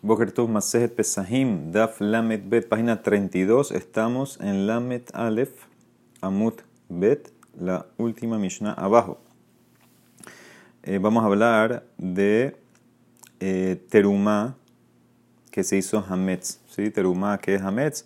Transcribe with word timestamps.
Boker 0.00 0.32
Masejet 0.46 0.94
Pesahim, 0.94 1.72
Daf 1.72 2.00
Lamet 2.00 2.48
Bet, 2.48 2.68
página 2.68 3.02
32. 3.02 3.72
Estamos 3.72 4.38
en 4.40 4.68
Lamet 4.68 5.10
Aleph, 5.12 5.66
Amut 6.20 6.62
Bet, 6.88 7.32
la 7.58 7.86
última 7.96 8.38
Mishnah 8.38 8.74
abajo. 8.74 9.18
Eh, 10.84 10.98
vamos 10.98 11.24
a 11.24 11.26
hablar 11.26 11.84
de 11.98 12.56
eh, 13.40 13.82
Terumá 13.90 14.54
que 15.50 15.64
se 15.64 15.76
hizo 15.76 16.04
Hametz. 16.08 16.60
¿sí? 16.68 16.90
Terumá 16.90 17.38
que 17.38 17.56
es 17.56 17.62
Hametz. 17.62 18.04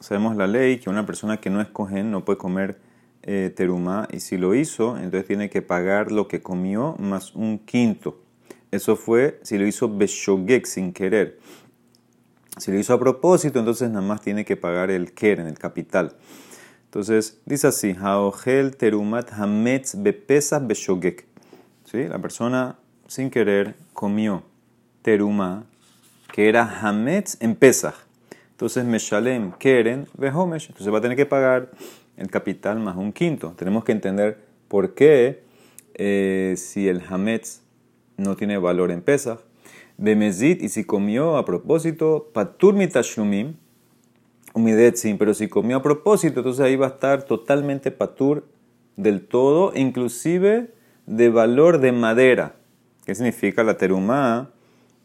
Sabemos 0.00 0.36
la 0.36 0.46
ley 0.46 0.78
que 0.78 0.90
una 0.90 1.06
persona 1.06 1.38
que 1.38 1.48
no 1.48 1.62
es 1.62 1.68
cohen 1.68 2.10
no 2.10 2.22
puede 2.26 2.36
comer 2.36 2.78
eh, 3.22 3.50
terumá 3.56 4.06
y 4.12 4.20
si 4.20 4.36
lo 4.36 4.54
hizo, 4.54 4.98
entonces 4.98 5.26
tiene 5.26 5.48
que 5.48 5.62
pagar 5.62 6.12
lo 6.12 6.28
que 6.28 6.42
comió 6.42 6.94
más 6.98 7.34
un 7.34 7.58
quinto. 7.58 8.23
Eso 8.74 8.96
fue 8.96 9.38
si 9.44 9.56
lo 9.56 9.64
hizo 9.68 9.88
Beshogek 9.88 10.66
sin 10.66 10.92
querer. 10.92 11.38
Si 12.56 12.72
lo 12.72 12.78
hizo 12.78 12.92
a 12.92 12.98
propósito, 12.98 13.60
entonces 13.60 13.88
nada 13.88 14.04
más 14.04 14.20
tiene 14.20 14.44
que 14.44 14.56
pagar 14.56 14.90
el 14.90 15.12
keren, 15.12 15.46
el 15.46 15.56
capital. 15.56 16.16
Entonces 16.86 17.40
dice 17.46 17.68
así: 17.68 17.94
Haogel 18.00 18.76
terumat 18.76 19.32
hametz 19.32 19.94
bepesas 19.96 20.66
beshogek. 20.66 21.24
¿Sí? 21.84 22.08
La 22.08 22.18
persona 22.18 22.76
sin 23.06 23.30
querer 23.30 23.76
comió 23.92 24.42
teruma 25.02 25.66
que 26.32 26.48
era 26.48 26.80
hametz 26.80 27.36
en 27.40 27.54
pesach. 27.54 27.94
Entonces 28.50 28.84
meshalem 28.84 29.52
keren 29.52 30.08
behomesh. 30.18 30.66
Entonces 30.70 30.92
va 30.92 30.98
a 30.98 31.00
tener 31.00 31.16
que 31.16 31.26
pagar 31.26 31.70
el 32.16 32.28
capital 32.28 32.80
más 32.80 32.96
un 32.96 33.12
quinto. 33.12 33.54
Tenemos 33.56 33.84
que 33.84 33.92
entender 33.92 34.36
por 34.66 34.94
qué 34.94 35.44
eh, 35.94 36.54
si 36.56 36.88
el 36.88 37.00
hametz 37.08 37.63
no 38.16 38.36
tiene 38.36 38.58
valor 38.58 38.90
en 38.90 39.02
Pesach. 39.02 39.40
Bemezit, 39.96 40.62
y 40.62 40.68
si 40.68 40.84
comió 40.84 41.36
a 41.36 41.44
propósito, 41.44 42.30
patur 42.32 42.74
mitashlumim, 42.74 43.54
umidetzim, 44.52 45.18
pero 45.18 45.34
si 45.34 45.48
comió 45.48 45.76
a 45.76 45.82
propósito, 45.82 46.40
entonces 46.40 46.64
ahí 46.64 46.76
va 46.76 46.86
a 46.86 46.90
estar 46.90 47.22
totalmente 47.22 47.90
patur 47.90 48.44
del 48.96 49.26
todo, 49.26 49.72
inclusive 49.74 50.72
de 51.06 51.28
valor 51.28 51.78
de 51.78 51.92
madera. 51.92 52.56
¿Qué 53.04 53.14
significa? 53.14 53.62
La 53.62 53.76
terumá 53.76 54.50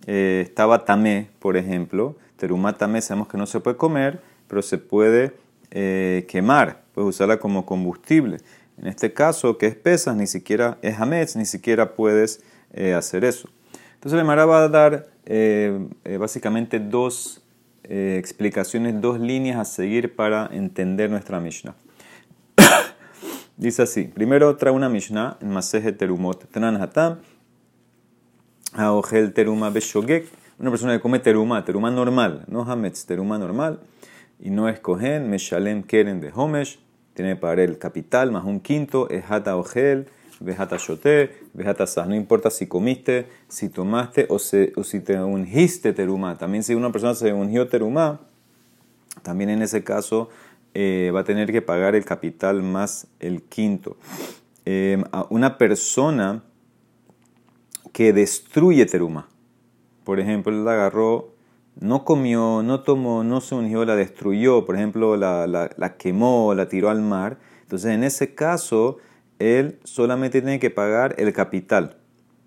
eh, 0.07 0.41
estaba 0.45 0.85
tamé, 0.85 1.29
por 1.39 1.57
ejemplo. 1.57 2.15
Terumá 2.37 2.77
tamé 2.77 3.01
sabemos 3.01 3.27
que 3.27 3.37
no 3.37 3.45
se 3.45 3.59
puede 3.59 3.77
comer, 3.77 4.21
pero 4.47 4.61
se 4.61 4.77
puede 4.77 5.33
eh, 5.71 6.25
quemar, 6.29 6.83
puedes 6.93 7.09
usarla 7.09 7.37
como 7.37 7.65
combustible. 7.65 8.37
En 8.77 8.87
este 8.87 9.13
caso, 9.13 9.57
que 9.57 9.67
es 9.67 9.75
pesas, 9.75 10.15
ni 10.15 10.25
siquiera 10.25 10.77
es 10.81 10.99
hametz, 10.99 11.35
ni 11.35 11.45
siquiera 11.45 11.93
puedes 11.95 12.41
eh, 12.73 12.93
hacer 12.93 13.25
eso. 13.25 13.49
Entonces, 13.95 14.19
el 14.19 14.25
Mara 14.25 14.45
va 14.45 14.63
a 14.63 14.69
dar 14.69 15.07
eh, 15.25 15.87
eh, 16.03 16.17
básicamente 16.17 16.79
dos 16.79 17.43
explicaciones, 17.91 19.01
dos 19.01 19.19
líneas 19.19 19.57
a 19.57 19.65
seguir 19.65 20.15
para 20.15 20.47
entender 20.51 21.09
nuestra 21.09 21.39
Mishnah. 21.39 21.73
Dice 23.57 23.81
así: 23.81 24.03
primero 24.03 24.55
trae 24.57 24.71
una 24.71 24.89
Mishnah 24.89 25.37
en 25.41 25.49
Maseje 25.49 25.91
Terumot, 25.91 26.55
Hatam, 26.55 27.17
Aogel 28.73 29.33
Teruma 29.33 29.71
Beshogek, 29.71 30.27
una 30.59 30.69
persona 30.69 30.93
que 30.93 30.99
come 30.99 31.19
teruma, 31.19 31.65
teruma 31.65 31.89
normal, 31.89 32.43
no 32.47 32.61
hametz, 32.61 33.05
teruma 33.05 33.39
normal, 33.39 33.79
y 34.39 34.51
no 34.51 34.69
es 34.69 34.79
cohen, 34.79 35.29
meshalem 35.29 35.83
keren 35.83 36.19
de 36.19 36.31
homesh, 36.33 36.79
tiene 37.13 37.35
pagar 37.35 37.59
el 37.61 37.77
capital 37.77 38.31
más 38.31 38.43
un 38.45 38.59
quinto, 38.59 39.09
es 39.09 39.23
hata 39.29 39.57
ogel, 39.57 40.07
vejata 40.39 40.77
shote, 40.77 41.37
vejata. 41.53 41.85
No 42.05 42.15
importa 42.15 42.49
si 42.49 42.67
comiste, 42.67 43.27
si 43.47 43.69
tomaste 43.69 44.25
o, 44.29 44.39
si 44.39 44.99
te 45.01 45.19
ungiste 45.19 45.93
terumá. 45.93 46.37
También 46.37 46.63
si 46.63 46.75
una 46.75 46.91
persona 46.91 47.13
se 47.13 47.33
ungió 47.33 47.67
terumá, 47.67 48.21
también 49.21 49.49
en 49.49 49.61
ese 49.61 49.83
caso 49.83 50.29
eh, 50.73 51.11
va 51.13 51.21
a 51.21 51.23
tener 51.23 51.51
que 51.51 51.61
pagar 51.61 51.95
el 51.95 52.05
capital 52.05 52.61
más 52.63 53.07
el 53.19 53.43
quinto. 53.43 53.97
Eh, 54.65 55.01
una 55.29 55.57
persona 55.57 56.43
que 57.91 58.13
destruye 58.13 58.85
terumá, 58.85 59.27
por 60.03 60.19
ejemplo, 60.19 60.51
él 60.51 60.63
la 60.63 60.73
agarró, 60.73 61.33
no 61.79 62.03
comió, 62.03 62.61
no 62.63 62.81
tomó, 62.81 63.23
no 63.23 63.41
se 63.41 63.55
ungió, 63.55 63.85
la 63.85 63.95
destruyó, 63.95 64.65
por 64.65 64.75
ejemplo, 64.75 65.17
la, 65.17 65.47
la, 65.47 65.69
la 65.77 65.97
quemó, 65.97 66.53
la 66.53 66.67
tiró 66.67 66.89
al 66.89 67.01
mar. 67.01 67.37
Entonces, 67.61 67.91
en 67.91 68.03
ese 68.03 68.35
caso, 68.35 68.97
él 69.39 69.79
solamente 69.83 70.41
tiene 70.41 70.59
que 70.59 70.69
pagar 70.69 71.15
el 71.17 71.33
capital, 71.33 71.97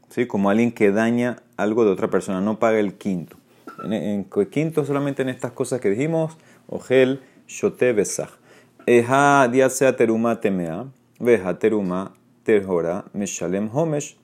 ¿sí? 0.09 0.27
como 0.27 0.51
alguien 0.51 0.73
que 0.73 0.93
daña 0.93 1.43
algo 1.57 1.85
de 1.85 1.91
otra 1.91 2.09
persona, 2.09 2.41
no 2.41 2.59
paga 2.59 2.79
el 2.79 2.95
quinto. 2.95 3.37
En, 3.85 3.93
en 3.93 4.25
quinto 4.51 4.85
solamente 4.85 5.23
en 5.23 5.29
estas 5.29 5.53
cosas 5.53 5.81
que 5.81 5.91
dijimos, 5.91 6.37
ogel, 6.69 7.21
shote, 7.49 7.93
besaj. 7.93 8.31
Eja, 8.87 9.49
sea 9.71 9.97
teruma 9.97 10.41
temea, 10.41 10.87
veja 11.21 11.59
teruma, 11.59 12.15
terjora, 12.43 13.05
meshalem 13.13 13.71
homesh, 13.73 14.17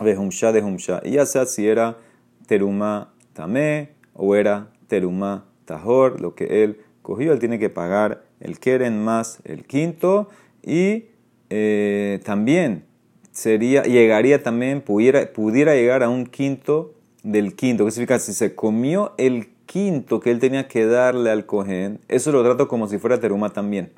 vehumsha 0.00 0.52
de 0.52 0.62
humsha. 0.62 1.00
Y 1.04 1.12
ya 1.12 1.26
sea 1.26 1.44
si 1.44 1.66
era 1.66 1.98
teruma 2.46 3.12
tame 3.32 3.90
o 4.14 4.36
era 4.36 4.70
teruma 4.86 5.44
tahor, 5.64 6.20
lo 6.20 6.34
que 6.34 6.64
él 6.64 6.80
cogió, 7.02 7.32
él 7.32 7.38
tiene 7.40 7.58
que 7.58 7.68
pagar 7.68 8.24
el 8.40 8.58
keren 8.58 9.02
más 9.02 9.40
el 9.44 9.64
quinto 9.64 10.28
y 10.62 11.06
eh, 11.50 12.20
también 12.24 12.84
sería, 13.32 13.82
llegaría 13.84 14.42
también, 14.42 14.80
pudiera, 14.80 15.32
pudiera 15.32 15.74
llegar 15.74 16.02
a 16.02 16.08
un 16.08 16.26
quinto 16.26 16.94
del 17.22 17.54
quinto. 17.54 17.84
¿Qué 17.84 17.90
significa? 17.90 18.18
Si 18.18 18.32
se 18.32 18.54
comió 18.54 19.14
el 19.16 19.48
quinto 19.66 20.20
que 20.20 20.30
él 20.30 20.40
tenía 20.40 20.66
que 20.66 20.86
darle 20.86 21.30
al 21.30 21.46
cohen, 21.46 22.00
eso 22.08 22.32
lo 22.32 22.42
trato 22.42 22.68
como 22.68 22.88
si 22.88 22.98
fuera 22.98 23.20
teruma 23.20 23.50
también. 23.50 23.92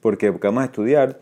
Porque, 0.00 0.30
vamos 0.30 0.62
a 0.62 0.66
estudiar 0.66 1.20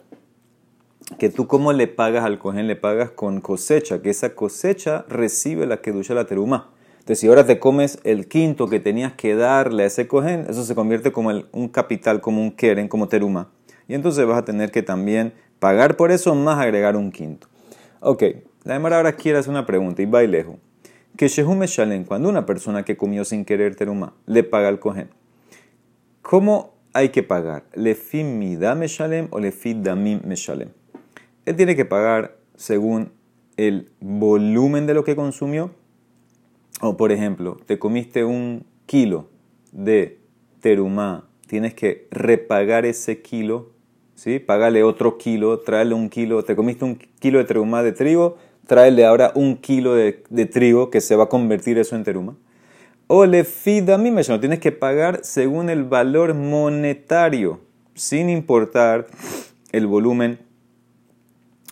que 1.18 1.28
tú 1.28 1.46
cómo 1.46 1.72
le 1.72 1.86
pagas 1.86 2.24
al 2.24 2.38
cohen, 2.38 2.66
le 2.66 2.76
pagas 2.76 3.10
con 3.10 3.40
cosecha, 3.40 4.00
que 4.00 4.10
esa 4.10 4.34
cosecha 4.34 5.04
recibe 5.08 5.66
la 5.66 5.80
que 5.80 5.92
ducha 5.92 6.14
la 6.14 6.24
teruma. 6.24 6.70
Entonces, 7.00 7.20
si 7.20 7.28
ahora 7.28 7.46
te 7.46 7.58
comes 7.58 7.98
el 8.04 8.28
quinto 8.28 8.68
que 8.68 8.78
tenías 8.78 9.12
que 9.14 9.34
darle 9.34 9.84
a 9.84 9.86
ese 9.86 10.06
cohen, 10.06 10.46
eso 10.48 10.64
se 10.64 10.74
convierte 10.74 11.12
como 11.12 11.30
un 11.52 11.68
capital, 11.68 12.20
como 12.20 12.42
un 12.42 12.52
keren, 12.52 12.88
como 12.88 13.08
teruma. 13.08 13.50
Y 13.88 13.94
entonces 13.94 14.24
vas 14.26 14.38
a 14.38 14.44
tener 14.44 14.70
que 14.70 14.82
también 14.82 15.32
pagar 15.60 15.96
por 15.96 16.10
eso 16.10 16.34
más 16.34 16.58
agregar 16.58 16.96
un 16.96 17.12
quinto. 17.12 17.46
Ok, 18.00 18.24
la 18.64 18.72
demora 18.74 18.96
ahora 18.96 19.12
quiere 19.12 19.38
hacer 19.38 19.50
una 19.50 19.66
pregunta 19.66 20.02
y 20.02 20.06
va 20.06 20.22
lejos. 20.22 20.56
Que 21.16 21.28
Shehu 21.28 21.54
Shalem, 21.66 22.04
cuando 22.04 22.28
una 22.28 22.46
persona 22.46 22.82
que 22.84 22.96
comió 22.96 23.24
sin 23.24 23.44
querer 23.44 23.76
teruma 23.76 24.14
le 24.26 24.42
paga 24.42 24.68
al 24.68 24.80
cohen, 24.80 25.10
¿cómo 26.22 26.74
hay 26.92 27.10
que 27.10 27.22
pagar? 27.22 27.64
¿Le 27.74 27.94
fi 27.94 28.24
me 28.24 28.86
shalem 28.86 29.28
o 29.30 29.38
le 29.38 29.52
fi 29.52 29.74
damim 29.74 30.20
shalem? 30.34 30.70
Él 31.44 31.56
tiene 31.56 31.76
que 31.76 31.84
pagar 31.84 32.36
según 32.56 33.12
el 33.56 33.90
volumen 34.00 34.86
de 34.86 34.94
lo 34.94 35.04
que 35.04 35.14
consumió. 35.14 35.72
O 36.80 36.96
por 36.96 37.12
ejemplo, 37.12 37.58
te 37.66 37.78
comiste 37.78 38.24
un 38.24 38.64
kilo 38.86 39.28
de 39.72 40.18
terumá, 40.60 41.28
tienes 41.46 41.74
que 41.74 42.08
repagar 42.10 42.86
ese 42.86 43.20
kilo 43.20 43.72
¿sí? 44.20 44.38
Págale 44.38 44.82
otro 44.82 45.16
kilo, 45.16 45.60
tráele 45.60 45.94
un 45.94 46.10
kilo, 46.10 46.44
te 46.44 46.54
comiste 46.54 46.84
un 46.84 46.96
kilo 46.96 47.38
de 47.38 47.44
teruma 47.44 47.82
de 47.82 47.92
trigo, 47.92 48.36
tráele 48.66 49.06
ahora 49.06 49.32
un 49.34 49.56
kilo 49.56 49.94
de, 49.94 50.12
trigo 50.52 50.90
que 50.90 51.00
se 51.00 51.16
va 51.16 51.24
a 51.24 51.28
convertir 51.30 51.78
eso 51.78 51.96
en 51.96 52.04
teruma. 52.04 52.36
O 53.06 53.24
le 53.24 53.44
fida 53.44 53.96
mí 53.96 54.10
me 54.10 54.22
tienes 54.22 54.58
que 54.58 54.72
pagar 54.72 55.20
según 55.22 55.70
el 55.70 55.84
valor 55.84 56.34
monetario, 56.34 57.60
sin 57.94 58.28
importar 58.28 59.06
el 59.72 59.86
volumen 59.86 60.38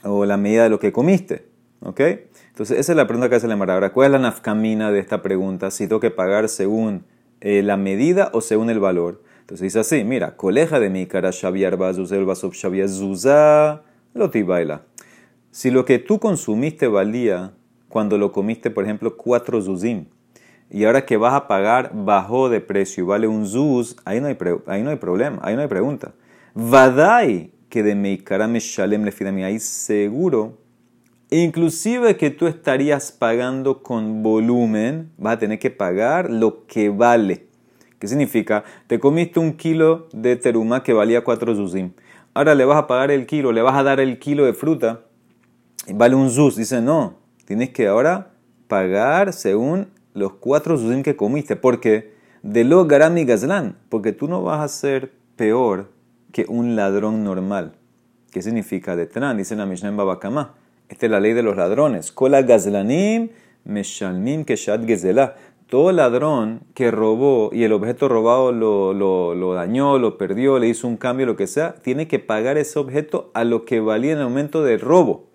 o 0.02 0.24
la 0.24 0.38
medida 0.38 0.62
de 0.62 0.70
lo 0.70 0.80
que 0.80 0.90
comiste. 0.90 1.44
¿Ok? 1.80 2.00
Entonces, 2.48 2.78
esa 2.78 2.92
es 2.92 2.96
la 2.96 3.06
pregunta 3.06 3.28
que 3.28 3.36
hace 3.36 3.46
la 3.46 3.56
Mara. 3.56 3.92
¿cuál 3.92 4.06
es 4.06 4.12
la 4.12 4.18
nafcamina 4.18 4.90
de 4.90 4.98
esta 5.00 5.22
pregunta? 5.22 5.70
Si 5.70 5.86
tengo 5.86 6.00
que 6.00 6.10
pagar 6.10 6.48
según 6.48 7.04
eh, 7.40 7.62
la 7.62 7.76
medida 7.76 8.30
o 8.32 8.40
según 8.40 8.70
el 8.70 8.80
valor. 8.80 9.22
Entonces 9.48 9.72
dice 9.72 9.78
así, 9.78 10.04
mira, 10.04 10.36
coleja 10.36 10.78
de 10.78 10.90
mi 10.90 11.06
cara 11.06 11.30
Shaviar 11.32 11.78
Bazuzel 11.78 12.26
Basov 12.26 12.52
Zuza, 12.52 13.82
lo 14.12 14.30
baila. 14.44 14.82
Si 15.50 15.70
lo 15.70 15.86
que 15.86 15.98
tú 15.98 16.18
consumiste 16.18 16.86
valía 16.86 17.54
cuando 17.88 18.18
lo 18.18 18.30
comiste, 18.30 18.68
por 18.68 18.84
ejemplo, 18.84 19.16
cuatro 19.16 19.62
zuzim, 19.62 20.04
y 20.68 20.84
ahora 20.84 21.06
que 21.06 21.16
vas 21.16 21.32
a 21.32 21.48
pagar 21.48 21.92
bajó 21.94 22.50
de 22.50 22.60
precio 22.60 23.04
y 23.04 23.06
vale 23.06 23.26
un 23.26 23.46
zuz, 23.46 23.96
ahí 24.04 24.20
no 24.20 24.26
hay, 24.26 24.36
ahí 24.66 24.82
no 24.82 24.90
hay 24.90 24.96
problema, 24.96 25.38
ahí 25.42 25.56
no 25.56 25.62
hay 25.62 25.68
pregunta. 25.68 26.12
Vadai 26.52 27.50
que 27.70 27.82
de 27.82 27.94
Meikara 27.94 28.48
Meshalem 28.48 29.02
le 29.02 29.44
ahí 29.44 29.58
seguro, 29.60 30.58
inclusive 31.30 32.18
que 32.18 32.28
tú 32.28 32.48
estarías 32.48 33.12
pagando 33.12 33.82
con 33.82 34.22
volumen, 34.22 35.10
vas 35.16 35.36
a 35.36 35.38
tener 35.38 35.58
que 35.58 35.70
pagar 35.70 36.28
lo 36.28 36.66
que 36.66 36.90
vale. 36.90 37.47
¿Qué 37.98 38.06
significa? 38.06 38.64
Te 38.86 38.98
comiste 38.98 39.40
un 39.40 39.54
kilo 39.54 40.08
de 40.12 40.36
teruma 40.36 40.82
que 40.82 40.92
valía 40.92 41.24
4 41.24 41.54
zuzim. 41.56 41.92
Ahora 42.34 42.54
le 42.54 42.64
vas 42.64 42.78
a 42.78 42.86
pagar 42.86 43.10
el 43.10 43.26
kilo, 43.26 43.52
le 43.52 43.62
vas 43.62 43.76
a 43.76 43.82
dar 43.82 43.98
el 43.98 44.18
kilo 44.18 44.44
de 44.44 44.52
fruta 44.52 45.00
y 45.86 45.92
vale 45.92 46.14
un 46.14 46.30
zuz. 46.30 46.56
Dice, 46.56 46.80
no, 46.80 47.14
tienes 47.44 47.70
que 47.70 47.88
ahora 47.88 48.30
pagar 48.68 49.32
según 49.32 49.88
los 50.14 50.34
cuatro 50.34 50.76
zuzim 50.76 51.02
que 51.02 51.16
comiste. 51.16 51.56
porque 51.56 52.12
De 52.42 52.62
lo 52.64 52.86
garami 52.86 53.24
gazlan. 53.24 53.76
Porque 53.88 54.12
tú 54.12 54.28
no 54.28 54.42
vas 54.42 54.60
a 54.60 54.68
ser 54.68 55.12
peor 55.36 55.90
que 56.30 56.44
un 56.48 56.76
ladrón 56.76 57.24
normal. 57.24 57.72
¿Qué 58.30 58.42
significa 58.42 58.94
de 58.94 59.06
Tran? 59.06 59.38
Dice 59.38 59.56
la 59.56 59.66
Mishnah 59.66 59.88
en 59.88 59.96
Babakama. 59.96 60.54
Esta 60.88 61.06
es 61.06 61.12
la 61.12 61.20
ley 61.20 61.32
de 61.32 61.42
los 61.42 61.56
ladrones. 61.56 62.12
Kola 62.12 62.42
gazlanim 62.42 63.30
meshalmim 63.64 64.44
keshat 64.44 64.84
gezelah. 64.86 65.34
Todo 65.68 65.92
ladrón 65.92 66.60
que 66.72 66.90
robó 66.90 67.50
y 67.52 67.64
el 67.64 67.72
objeto 67.72 68.08
robado 68.08 68.52
lo, 68.52 68.94
lo, 68.94 69.54
dañó, 69.54 69.98
lo 69.98 70.16
perdió, 70.16 70.58
le 70.58 70.66
hizo 70.66 70.88
un 70.88 70.96
cambio, 70.96 71.26
lo 71.26 71.36
que 71.36 71.46
sea, 71.46 71.74
tiene 71.74 72.08
que 72.08 72.18
pagar 72.18 72.56
ese 72.56 72.78
objeto 72.78 73.30
a 73.34 73.44
lo 73.44 73.66
que 73.66 73.80
valía 73.80 74.12
en 74.12 74.18
el 74.18 74.24
momento 74.24 74.62
del 74.62 74.80
robo. 74.80 75.26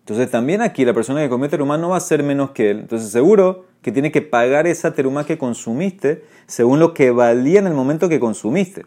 Entonces 0.00 0.30
también 0.30 0.60
aquí 0.60 0.84
la 0.84 0.92
persona 0.92 1.22
que 1.22 1.30
comió 1.30 1.48
terumá 1.48 1.78
no 1.78 1.90
va 1.90 1.96
a 1.96 2.00
ser 2.00 2.22
menos 2.22 2.50
que 2.50 2.70
él. 2.70 2.80
Entonces 2.80 3.10
seguro 3.10 3.64
que 3.80 3.90
tiene 3.90 4.12
que 4.12 4.20
pagar 4.20 4.66
esa 4.66 4.92
terumá 4.92 5.24
que 5.24 5.38
consumiste 5.38 6.22
según 6.46 6.80
lo 6.80 6.92
que 6.92 7.10
valía 7.10 7.58
en 7.58 7.66
el 7.66 7.74
momento 7.74 8.10
que 8.10 8.20
consumiste. 8.20 8.84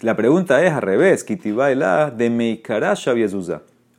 La 0.00 0.16
pregunta 0.16 0.64
es 0.64 0.72
al 0.72 0.82
revés. 0.82 1.22
Kitibaila 1.22 2.10
de 2.10 2.30
Meikara. 2.30 2.94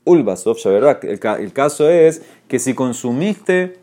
Ulbasov 0.04 0.58
el 1.06 1.54
caso 1.54 1.90
es 1.90 2.24
que 2.48 2.60
si 2.60 2.74
consumiste 2.74 3.81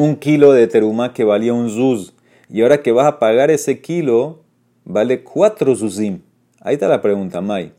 un 0.00 0.16
kilo 0.16 0.52
de 0.52 0.66
terumá 0.66 1.12
que 1.12 1.24
valía 1.24 1.52
un 1.52 1.70
zuz 1.70 2.14
y 2.48 2.62
ahora 2.62 2.82
que 2.82 2.92
vas 2.92 3.06
a 3.06 3.18
pagar 3.18 3.50
ese 3.50 3.80
kilo 3.80 4.42
vale 4.84 5.22
cuatro 5.22 5.76
zuzim. 5.76 6.20
Ahí 6.60 6.74
está 6.74 6.88
la 6.88 7.00
pregunta, 7.00 7.40
Mai. 7.40 7.72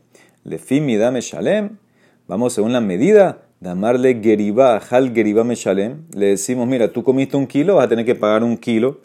Lefimi 0.44 0.96
dame 0.96 1.20
shalem. 1.20 1.78
Vamos 2.26 2.52
según 2.52 2.72
la 2.72 2.80
medida 2.80 3.42
Damarle 3.62 4.20
geribá, 4.20 4.80
hal 4.90 5.14
geribá 5.14 5.44
meshalem. 5.44 6.04
Le 6.16 6.26
decimos, 6.26 6.66
mira, 6.66 6.92
tú 6.92 7.04
comiste 7.04 7.36
un 7.36 7.46
kilo, 7.46 7.76
vas 7.76 7.84
a 7.84 7.88
tener 7.88 8.04
que 8.04 8.16
pagar 8.16 8.42
un 8.42 8.56
kilo. 8.56 8.98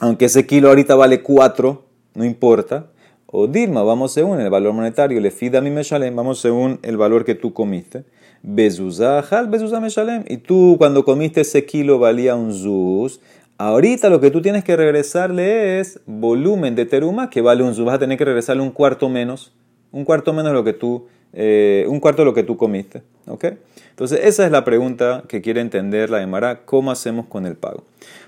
Aunque 0.00 0.24
ese 0.24 0.44
kilo 0.46 0.68
ahorita 0.68 0.96
vale 0.96 1.22
cuatro, 1.22 1.84
no 2.14 2.24
importa. 2.24 2.90
O 3.26 3.46
Dilma, 3.46 3.84
vamos 3.84 4.12
según 4.12 4.40
el 4.40 4.50
valor 4.50 4.72
monetario. 4.72 5.20
Le 5.20 5.30
fida 5.30 5.60
mi 5.60 5.70
meshalem, 5.70 6.16
vamos 6.16 6.40
según 6.40 6.80
el 6.82 6.96
valor 6.96 7.24
que 7.24 7.36
tú 7.36 7.52
comiste. 7.52 8.02
Bezuzá, 8.42 9.20
hal 9.20 9.48
bezuzá 9.48 9.80
meshalem. 9.80 10.24
Y 10.28 10.38
tú 10.38 10.76
cuando 10.78 11.04
comiste 11.04 11.42
ese 11.42 11.64
kilo 11.64 11.98
valía 11.98 12.36
un 12.36 12.52
zuz. 12.52 13.20
Ahorita 13.58 14.08
lo 14.08 14.20
que 14.20 14.30
tú 14.30 14.40
tienes 14.40 14.64
que 14.64 14.76
regresarle 14.76 15.80
es 15.80 16.00
volumen 16.06 16.74
de 16.74 16.86
teruma 16.86 17.30
que 17.30 17.40
vale 17.40 17.62
un 17.62 17.74
zuz. 17.74 17.84
Vas 17.84 17.96
a 17.96 17.98
tener 17.98 18.18
que 18.18 18.24
regresarle 18.24 18.62
un 18.62 18.70
cuarto 18.70 19.08
menos. 19.08 19.52
Un 19.90 20.04
cuarto 20.04 20.32
menos 20.32 20.52
lo 20.52 20.64
que 20.64 20.72
tú 20.72 21.06
eh, 21.32 21.84
un 21.88 22.00
cuarto 22.00 22.22
de 22.22 22.26
lo 22.26 22.34
que 22.34 22.42
tú 22.42 22.56
comiste. 22.56 23.02
¿ok? 23.26 23.44
Entonces, 23.90 24.20
esa 24.24 24.46
es 24.46 24.52
la 24.52 24.64
pregunta 24.64 25.24
que 25.28 25.42
quiere 25.42 25.60
entender 25.60 26.10
la 26.10 26.22
Emara, 26.22 26.64
¿cómo 26.64 26.90
hacemos 26.90 27.26
con 27.26 27.46
el 27.46 27.56
pago? 27.56 27.84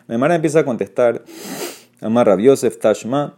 La 0.07 0.17
Emara 0.17 0.35
empieza 0.35 0.61
a 0.61 0.65
contestar, 0.65 1.23
Amar 2.01 2.27
Rabiosef 2.27 2.79
Tashma, 2.79 3.37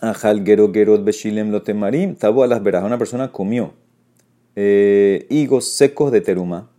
Ajal 0.00 0.44
Gero 0.44 0.72
Gerot 0.72 1.04
Beshilem 1.04 1.50
Lotemarim, 1.50 2.16
Tabo 2.16 2.42
a 2.42 2.46
las 2.46 2.62
veras. 2.62 2.84
Una 2.84 2.98
persona 2.98 3.30
comió 3.30 3.72
eh, 4.56 5.26
higos 5.30 5.72
secos 5.72 6.12
de 6.12 6.20
teruma 6.20 6.70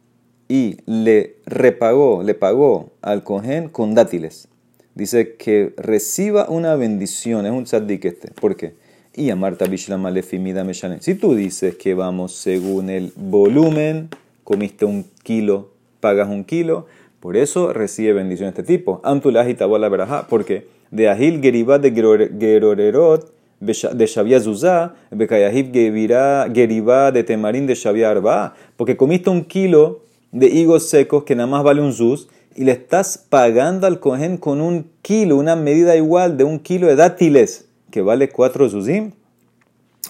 y 0.47 0.77
le 0.85 1.37
repagó, 1.45 2.23
le 2.23 2.33
pagó 2.33 2.91
al 3.01 3.23
cohen 3.23 3.69
con 3.69 3.95
dátiles. 3.95 4.47
Dice 4.93 5.35
que 5.35 5.73
reciba 5.77 6.47
una 6.49 6.75
bendición, 6.75 7.45
es 7.45 7.51
un 7.51 7.65
tzaddik 7.65 8.05
este. 8.05 8.31
¿Por 8.31 8.55
qué? 8.55 8.73
y 9.15 9.29
a 9.29 9.35
Marta 9.35 9.65
Bishlama 9.65 10.11
Lefimida 10.11 10.63
Meshanen. 10.63 11.01
Si 11.01 11.15
tú 11.15 11.35
dices 11.35 11.75
que 11.75 11.93
vamos 11.93 12.33
según 12.33 12.89
el 12.89 13.13
volumen, 13.15 14.09
comiste 14.43 14.85
un 14.85 15.05
kilo, 15.23 15.69
pagas 16.01 16.27
un 16.27 16.43
kilo, 16.43 16.85
por 17.21 17.37
eso 17.37 17.71
recibe 17.71 18.13
bendición 18.13 18.47
de 18.47 18.61
este 18.61 18.63
tipo. 18.63 18.99
Antulah 19.03 19.49
y 19.49 19.55
la 19.55 19.89
verajá, 19.89 20.27
porque 20.27 20.67
de 20.91 21.09
Ahil 21.09 21.41
Geribat 21.41 21.81
de 21.81 21.91
Gerorerot, 22.39 23.33
de 23.65 24.05
Shabia 24.05 24.39
Zuzá, 24.39 24.95
Bekayahib 25.11 25.73
Geribat 25.73 27.13
de 27.13 27.23
Temarín 27.23 27.67
de 27.67 27.75
Shabia 27.75 28.11
Arba, 28.11 28.55
porque 28.77 28.95
comiste 28.95 29.29
un 29.29 29.43
kilo 29.43 30.03
de 30.31 30.47
higos 30.47 30.89
secos 30.89 31.23
que 31.23 31.35
nada 31.35 31.47
más 31.47 31.63
vale 31.63 31.81
un 31.81 31.93
zuz, 31.93 32.27
y 32.55 32.63
le 32.63 32.71
estás 32.71 33.17
pagando 33.17 33.85
al 33.85 33.99
cohen 33.99 34.37
con 34.37 34.61
un 34.61 34.89
kilo, 35.01 35.35
una 35.35 35.55
medida 35.55 35.95
igual 35.95 36.37
de 36.37 36.45
un 36.45 36.59
kilo 36.59 36.87
de 36.87 36.95
dátiles 36.95 37.65
que 37.91 38.01
vale 38.01 38.29
4 38.29 38.69
zuzim, 38.69 39.11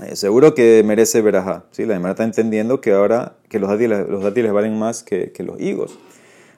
eh, 0.04 0.16
seguro 0.16 0.54
que 0.54 0.84
merece 0.86 1.22
verajá. 1.22 1.66
¿sí? 1.72 1.86
La 1.86 1.96
Emara 1.96 2.12
está 2.12 2.24
entendiendo 2.24 2.82
que 2.82 2.92
ahora 2.92 3.38
que 3.50 3.60
los 3.60 3.70
dátiles, 3.70 4.08
los 4.10 4.24
dátiles 4.24 4.52
valen 4.52 4.78
más 4.78 5.04
que, 5.04 5.32
que, 5.32 5.44
los 5.44 5.60
higos. 5.60 5.98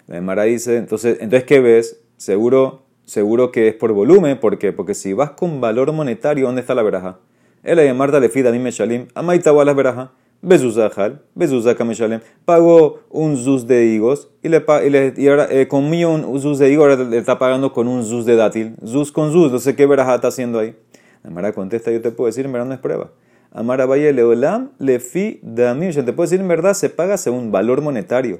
La 0.07 0.17
Emara 0.17 0.43
dice, 0.43 0.77
entonces, 0.77 1.17
entonces 1.21 1.45
¿qué 1.45 1.59
ves? 1.59 1.99
Seguro, 2.17 2.83
seguro 3.07 3.51
que 3.51 3.69
es 3.69 3.73
por 3.73 3.93
volumen. 3.93 4.39
¿Por 4.39 4.59
qué? 4.59 4.71
Porque 4.71 4.93
si 4.93 5.13
vas 5.13 5.31
con 5.31 5.59
valor 5.59 5.91
monetario, 5.93 6.45
¿dónde 6.45 6.61
está 6.61 6.75
la 6.75 6.83
verajá? 6.83 7.17
El 7.63 7.95
Marta 7.95 8.19
le 8.19 8.29
fida 8.29 8.49
a 8.49 8.51
mí 8.51 8.59
meshalim, 8.59 9.07
amaita 9.15 9.51
las 9.51 9.75
verajá. 9.75 10.11
Bezuzahal, 10.39 11.23
Bezuzaka 11.33 11.83
Meshalem, 11.83 12.21
pagó 12.45 12.99
un 13.09 13.37
zuz 13.37 13.65
de 13.65 13.87
higos 13.87 14.29
y, 14.43 14.49
le, 14.49 14.63
y, 14.85 14.89
le, 14.91 15.13
y 15.17 15.27
ahora 15.29 15.47
eh, 15.49 15.67
comió 15.67 16.11
un 16.11 16.39
zuz 16.39 16.59
de 16.59 16.71
higos, 16.71 16.87
ahora 16.87 17.03
le 17.09 17.17
está 17.17 17.39
pagando 17.39 17.73
con 17.73 17.87
un 17.87 18.05
zuz 18.05 18.23
de 18.25 18.35
dátil. 18.35 18.75
Zuz 18.85 19.11
con 19.11 19.31
zuz, 19.31 19.51
no 19.51 19.57
sé 19.57 19.75
qué 19.75 19.87
verajá 19.87 20.13
está 20.13 20.27
haciendo 20.27 20.59
ahí. 20.59 20.75
Amara 21.23 21.53
contesta, 21.53 21.91
yo 21.91 22.01
te 22.01 22.11
puedo 22.11 22.27
decir, 22.27 22.47
verdad 22.47 22.67
no 22.67 22.73
es 22.75 22.79
prueba. 22.79 23.09
Amara 23.51 23.87
Valle 23.87 24.13
Leolam, 24.13 24.69
Damim. 24.77 25.89
Yo 25.89 26.05
te 26.05 26.13
puedo 26.13 26.29
decir, 26.29 26.39
en 26.39 26.47
verdad 26.47 26.75
se 26.75 26.89
paga 26.89 27.17
según 27.17 27.51
valor 27.51 27.81
monetario. 27.81 28.39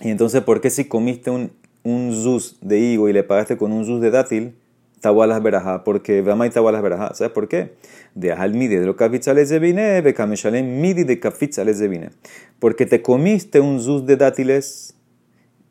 Y 0.00 0.10
entonces, 0.10 0.42
¿por 0.42 0.60
qué 0.60 0.70
si 0.70 0.86
comiste 0.86 1.30
un, 1.30 1.52
un 1.82 2.12
zuz 2.14 2.56
de 2.60 2.78
higo 2.78 3.08
y 3.08 3.12
le 3.12 3.22
pagaste 3.22 3.56
con 3.56 3.72
un 3.72 3.84
zuz 3.84 4.00
de 4.00 4.10
dátil, 4.10 4.54
tawalas 5.00 5.42
verajá? 5.42 5.84
Porque 5.84 6.22
Vama 6.22 6.46
y 6.46 6.50
tawalas 6.50 6.82
verajá. 6.82 7.14
¿Sabes 7.14 7.32
por 7.32 7.48
qué? 7.48 7.74
De 8.14 8.32
ajal 8.32 8.54
midi 8.54 8.76
de 8.76 8.86
lo 8.86 8.96
kafitzales 8.96 9.48
de 9.48 9.58
vine, 9.58 10.00
bekameshalem 10.00 10.80
midi 10.80 11.04
de 11.04 11.18
kafitzales 11.20 11.78
de 11.78 11.88
vine. 11.88 12.10
Porque 12.58 12.86
te 12.86 13.02
comiste 13.02 13.60
un 13.60 13.80
zuz 13.80 14.06
de 14.06 14.16
dátiles 14.16 14.94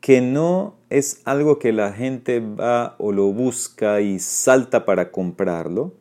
que 0.00 0.20
no 0.20 0.74
es 0.90 1.22
algo 1.24 1.60
que 1.60 1.72
la 1.72 1.92
gente 1.92 2.40
va 2.40 2.96
o 2.98 3.12
lo 3.12 3.32
busca 3.32 4.00
y 4.00 4.18
salta 4.18 4.84
para 4.84 5.12
comprarlo, 5.12 5.94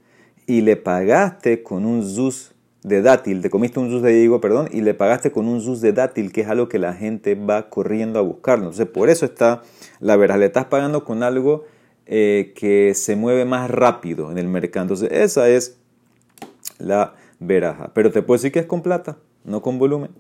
y 0.47 0.61
le 0.61 0.75
pagaste 0.75 1.61
con 1.61 1.85
un 1.85 2.03
zuz 2.03 2.53
de 2.83 3.03
dátil, 3.03 3.41
te 3.41 3.51
comiste 3.51 3.79
un 3.79 3.91
zuz 3.91 4.01
de 4.01 4.19
higo, 4.19 4.41
perdón, 4.41 4.67
y 4.71 4.81
le 4.81 4.95
pagaste 4.95 5.31
con 5.31 5.47
un 5.47 5.61
zuz 5.61 5.81
de 5.81 5.93
dátil, 5.93 6.31
que 6.31 6.41
es 6.41 6.47
algo 6.47 6.67
que 6.67 6.79
la 6.79 6.93
gente 6.93 7.35
va 7.35 7.69
corriendo 7.69 8.17
a 8.17 8.23
buscarlo. 8.23 8.65
Entonces, 8.65 8.87
por 8.87 9.09
eso 9.09 9.25
está 9.25 9.61
la 10.01 10.18
verdad, 10.18 10.39
le 10.39 10.48
estás 10.48 10.65
pagando 10.65 11.06
con 11.06 11.24
algo 11.24 11.65
eh, 12.06 12.54
que 12.56 12.94
se 12.94 13.16
mueve 13.16 13.45
más 13.45 13.69
rápido 13.69 14.31
en 14.31 14.37
el 14.37 14.47
mercado. 14.47 14.83
Entonces, 14.83 15.09
esa 15.11 15.47
es 15.47 15.78
la 16.80 17.14
veraja. 17.40 17.92
Pero 17.94 18.11
te 18.11 18.21
puedo 18.21 18.37
decir 18.37 18.52
que 18.52 18.59
es 18.59 18.66
con 18.66 18.81
plata, 18.81 19.18
no 19.45 19.61
con 19.61 19.80
volumen. 19.80 20.11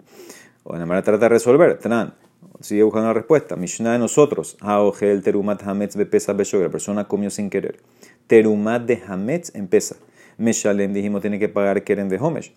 O 0.63 0.77
de 0.77 0.85
manera 0.85 1.03
trata 1.03 1.25
de 1.25 1.29
resolver. 1.29 1.79
Tran, 1.79 2.13
Sigue 2.59 2.83
buscando 2.83 3.07
la 3.07 3.13
respuesta. 3.13 3.55
Mishnah 3.55 3.93
de 3.93 3.99
nosotros. 3.99 4.55
Haogel 4.61 5.23
terumat 5.23 5.63
hametz 5.63 5.95
bepesa 5.95 6.33
beshogra. 6.33 6.67
La 6.67 6.71
persona 6.71 7.07
comió 7.07 7.29
sin 7.29 7.49
querer. 7.49 7.79
Terumat 8.27 8.83
de 8.83 9.01
hametz 9.07 9.53
empieza. 9.55 9.95
Meshalem 10.37 10.93
dijimos 10.93 11.21
tiene 11.21 11.39
que 11.39 11.49
pagar 11.49 11.83
keren 11.83 12.09
de 12.09 12.17
homesh. 12.17 12.53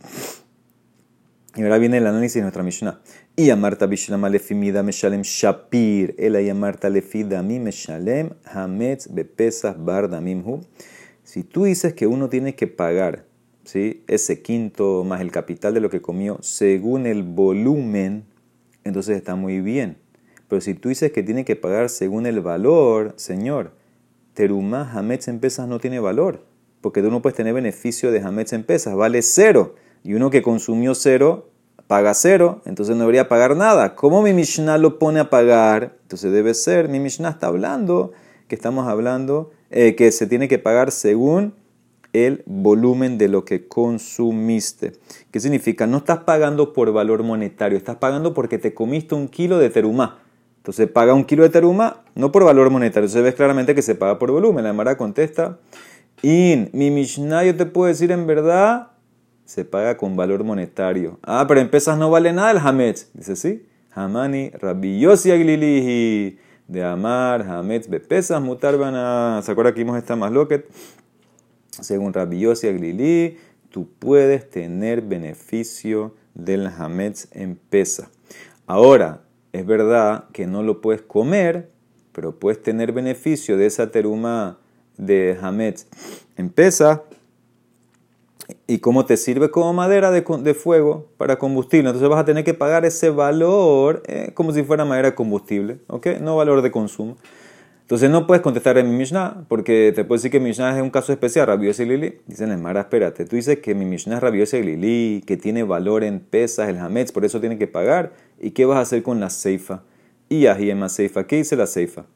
Y 1.56 1.62
ahora 1.62 1.78
viene 1.78 1.98
el 1.98 2.06
análisis 2.06 2.36
de 2.36 2.42
nuestra 2.42 2.62
Mishnah. 2.62 3.00
Y 3.36 3.50
amarta 3.50 3.86
bishlama 3.86 4.28
lefimida 4.28 4.82
meshalem 4.82 5.22
shapir. 5.22 6.14
Ela 6.18 6.40
y 6.40 6.50
amarta 6.50 6.90
lefida 6.90 7.42
mi 7.42 7.58
meshalem 7.60 8.30
hametz 8.44 9.08
bepesas 9.12 9.76
bardamimhu. 9.82 10.60
Si 11.22 11.42
tú 11.44 11.64
dices 11.64 11.94
que 11.94 12.06
uno 12.06 12.28
tiene 12.28 12.54
que 12.54 12.66
pagar 12.66 13.24
¿sí? 13.64 14.02
ese 14.08 14.42
quinto 14.42 15.04
más 15.04 15.20
el 15.20 15.30
capital 15.30 15.74
de 15.74 15.80
lo 15.80 15.90
que 15.90 16.02
comió 16.02 16.38
según 16.42 17.06
el 17.06 17.22
volumen 17.22 18.24
entonces 18.84 19.16
está 19.16 19.34
muy 19.34 19.60
bien. 19.60 19.96
Pero 20.48 20.60
si 20.60 20.74
tú 20.74 20.90
dices 20.90 21.10
que 21.10 21.22
tiene 21.22 21.44
que 21.44 21.56
pagar 21.56 21.88
según 21.88 22.26
el 22.26 22.40
valor, 22.40 23.14
señor, 23.16 23.72
terumá 24.34 24.90
hametz 24.92 25.28
en 25.28 25.40
pesas 25.40 25.66
no 25.66 25.80
tiene 25.80 25.98
valor, 25.98 26.44
porque 26.80 27.02
tú 27.02 27.10
no 27.10 27.22
puedes 27.22 27.36
tener 27.36 27.54
beneficio 27.54 28.12
de 28.12 28.20
hametz 28.20 28.52
en 28.52 28.62
pesas, 28.62 28.94
vale 28.94 29.22
cero. 29.22 29.74
Y 30.04 30.14
uno 30.14 30.30
que 30.30 30.42
consumió 30.42 30.94
cero, 30.94 31.48
paga 31.86 32.14
cero, 32.14 32.60
entonces 32.66 32.94
no 32.94 33.00
debería 33.00 33.26
pagar 33.26 33.56
nada. 33.56 33.96
¿Cómo 33.96 34.22
mi 34.22 34.32
Mishnah 34.32 34.78
lo 34.78 34.98
pone 34.98 35.18
a 35.18 35.30
pagar? 35.30 35.96
Entonces 36.02 36.30
debe 36.30 36.54
ser, 36.54 36.88
mi 36.88 37.00
Mishnah 37.00 37.30
está 37.30 37.48
hablando, 37.48 38.12
que 38.46 38.54
estamos 38.54 38.86
hablando, 38.86 39.50
eh, 39.70 39.96
que 39.96 40.12
se 40.12 40.26
tiene 40.26 40.46
que 40.46 40.58
pagar 40.58 40.92
según 40.92 41.54
el 42.12 42.42
volumen 42.46 43.18
de 43.18 43.28
lo 43.28 43.44
que 43.44 43.66
consumiste. 43.66 44.92
¿Qué 45.30 45.40
significa? 45.40 45.86
No 45.86 45.98
estás 45.98 46.18
pagando 46.20 46.72
por 46.72 46.92
valor 46.92 47.22
monetario, 47.22 47.76
estás 47.76 47.96
pagando 47.96 48.34
porque 48.34 48.58
te 48.58 48.72
comiste 48.72 49.14
un 49.14 49.28
kilo 49.28 49.58
de 49.58 49.70
terumá. 49.70 50.20
Entonces 50.58 50.88
paga 50.88 51.12
un 51.12 51.24
kilo 51.24 51.42
de 51.42 51.50
terumá, 51.50 52.04
no 52.14 52.30
por 52.30 52.44
valor 52.44 52.70
monetario. 52.70 53.06
Entonces 53.06 53.22
ves 53.22 53.34
claramente 53.34 53.74
que 53.74 53.82
se 53.82 53.94
paga 53.94 54.18
por 54.18 54.30
volumen. 54.30 54.64
La 54.64 54.72
Mara 54.72 54.96
contesta, 54.96 55.58
in, 56.22 56.70
mi 56.72 56.90
Mishnah 56.90 57.44
yo 57.44 57.56
te 57.56 57.66
puedo 57.66 57.88
decir 57.88 58.12
en 58.12 58.26
verdad, 58.26 58.92
se 59.44 59.64
paga 59.64 59.96
con 59.96 60.16
valor 60.16 60.44
monetario. 60.44 61.18
Ah, 61.22 61.44
pero 61.46 61.60
en 61.60 61.70
pesas 61.70 61.98
no 61.98 62.10
vale 62.10 62.32
nada 62.32 62.50
el 62.50 62.58
Hametz. 62.58 63.10
Dice, 63.14 63.36
sí. 63.36 63.66
Hamani, 63.94 64.50
Rabbi 64.50 64.98
Yossi 64.98 65.30
Aglilihi. 65.30 66.38
de 66.66 66.82
Amar, 66.82 67.42
Hametz, 67.42 67.88
Bepesas, 67.88 68.40
Mutar, 68.40 68.74
¿Se 69.42 69.52
acuerda 69.52 69.74
que 69.74 69.80
vimos 69.80 69.98
esta 69.98 70.16
más 70.16 70.32
loquet? 70.32 70.66
Según 71.68 72.12
Rabbi 72.12 72.40
Yossi 72.40 72.68
Aglili, 72.68 73.36
tú 73.70 73.88
puedes 73.98 74.48
tener 74.48 75.02
beneficio 75.02 76.14
del 76.34 76.66
Hametz 76.66 77.28
en 77.32 77.56
pesa. 77.56 78.10
Ahora, 78.66 79.22
es 79.52 79.66
verdad 79.66 80.24
que 80.32 80.46
no 80.46 80.62
lo 80.62 80.80
puedes 80.80 81.02
comer, 81.02 81.70
pero 82.12 82.38
puedes 82.38 82.62
tener 82.62 82.92
beneficio 82.92 83.56
de 83.56 83.66
esa 83.66 83.90
teruma 83.90 84.58
de 84.96 85.36
Hametz 85.40 85.86
en 86.36 86.50
pesa. 86.50 87.02
¿Y 88.66 88.78
cómo 88.78 89.06
te 89.06 89.16
sirve 89.16 89.50
como 89.50 89.72
madera 89.72 90.10
de, 90.10 90.54
fuego 90.54 91.08
para 91.16 91.36
combustible? 91.36 91.88
Entonces 91.88 92.08
vas 92.08 92.20
a 92.20 92.24
tener 92.24 92.44
que 92.44 92.54
pagar 92.54 92.84
ese 92.84 93.10
valor 93.10 94.02
eh, 94.06 94.32
como 94.34 94.52
si 94.52 94.62
fuera 94.62 94.84
madera 94.84 95.10
de 95.10 95.14
combustible, 95.14 95.78
¿ok? 95.88 96.06
No 96.20 96.36
valor 96.36 96.62
de 96.62 96.70
consumo. 96.70 97.16
Entonces 97.82 98.08
no 98.08 98.26
puedes 98.26 98.42
contestar 98.42 98.78
en 98.78 98.90
mi 98.90 98.96
Mishnah, 98.96 99.44
porque 99.46 99.92
te 99.94 100.04
puedo 100.04 100.16
decir 100.16 100.30
que 100.30 100.40
mi 100.40 100.46
Mishnah 100.48 100.74
es 100.74 100.82
un 100.82 100.88
caso 100.88 101.12
especial, 101.12 101.46
Rabiosa 101.46 101.82
y 101.82 101.86
Lili. 101.86 102.18
Dicen, 102.26 102.62
Mara, 102.62 102.80
espérate, 102.80 103.26
tú 103.26 103.36
dices 103.36 103.58
que 103.58 103.74
mi 103.74 103.84
Mishnah 103.84 104.16
es 104.16 104.22
Rabiosa 104.22 104.56
y 104.56 104.62
Lili, 104.62 105.22
que 105.26 105.36
tiene 105.36 105.64
valor 105.64 106.02
en 106.02 106.20
pesas, 106.20 106.70
el 106.70 106.78
Hametz, 106.78 107.12
por 107.12 107.26
eso 107.26 107.40
tiene 107.40 107.58
que 107.58 107.66
pagar. 107.66 108.14
¿Y 108.40 108.52
qué 108.52 108.64
vas 108.64 108.78
a 108.78 108.80
hacer 108.80 109.02
con 109.02 109.20
la 109.20 109.28
Seifa? 109.28 109.82
Y 110.30 110.46
Ahiema 110.46 110.88
Seifa, 110.88 111.26
¿qué 111.26 111.36
dice 111.36 111.56
la 111.56 111.66
Seifa? 111.66 112.06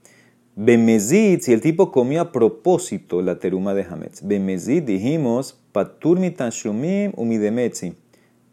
Bemezid, 0.60 1.38
si 1.42 1.52
el 1.52 1.60
tipo 1.60 1.92
comió 1.92 2.20
a 2.20 2.32
propósito 2.32 3.22
la 3.22 3.38
teruma 3.38 3.74
de 3.74 3.84
Hametz. 3.84 4.22
Bemezid, 4.26 4.82
dijimos, 4.82 5.56
patur 5.70 6.18
mitashumim 6.18 7.12
umidemetzi. 7.14 7.94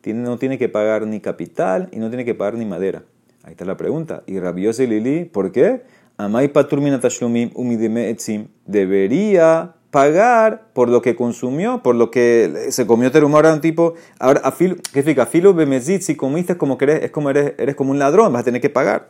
No 0.06 0.38
tiene 0.38 0.60
que 0.60 0.70
pagar 0.70 1.08
ni 1.08 1.20
capital 1.20 1.90
y 1.92 1.98
no 1.98 2.10
tiene 2.10 2.24
que 2.24 2.36
pagar 2.36 2.60
ni 2.60 2.66
madera. 2.66 3.02
Ahí 3.42 3.54
está 3.54 3.66
la 3.66 3.76
pregunta. 3.76 4.22
¿Y 4.28 4.40
Rabiosa 4.40 4.84
y 4.84 4.88
Lili, 4.88 5.26
por 5.26 5.52
qué? 5.52 5.82
Amai 6.16 6.50
paturmina 6.50 7.00
tashlumim 7.00 7.50
umidime 7.56 8.12
etzim. 8.12 8.50
Debería 8.68 9.74
pagar 9.90 10.68
por 10.74 10.90
lo 10.90 11.02
que 11.02 11.16
consumió, 11.16 11.82
por 11.82 11.96
lo 11.96 12.12
que 12.12 12.68
se 12.70 12.86
comió 12.86 13.12
teruma 13.12 13.40
ahora 13.40 13.52
un 13.52 13.62
tipo. 13.62 13.96
Ahora, 14.20 14.42
afilo, 14.44 14.76
¿qué 14.76 15.02
significa? 15.02 15.26
Filo 15.26 15.56
bemezit, 15.56 16.04
si 16.04 16.16
comiste 16.16 16.56
como 16.56 16.78
que 16.78 16.86
eres, 16.86 17.04
es 17.06 17.10
como 17.10 17.32
eres, 17.32 17.54
eres 17.58 17.76
como 17.76 17.90
un 17.90 17.98
ladrón, 17.98 18.32
vas 18.32 18.42
a 18.42 18.46
tener 18.46 18.62
que 18.62 18.70
pagar. 18.70 19.10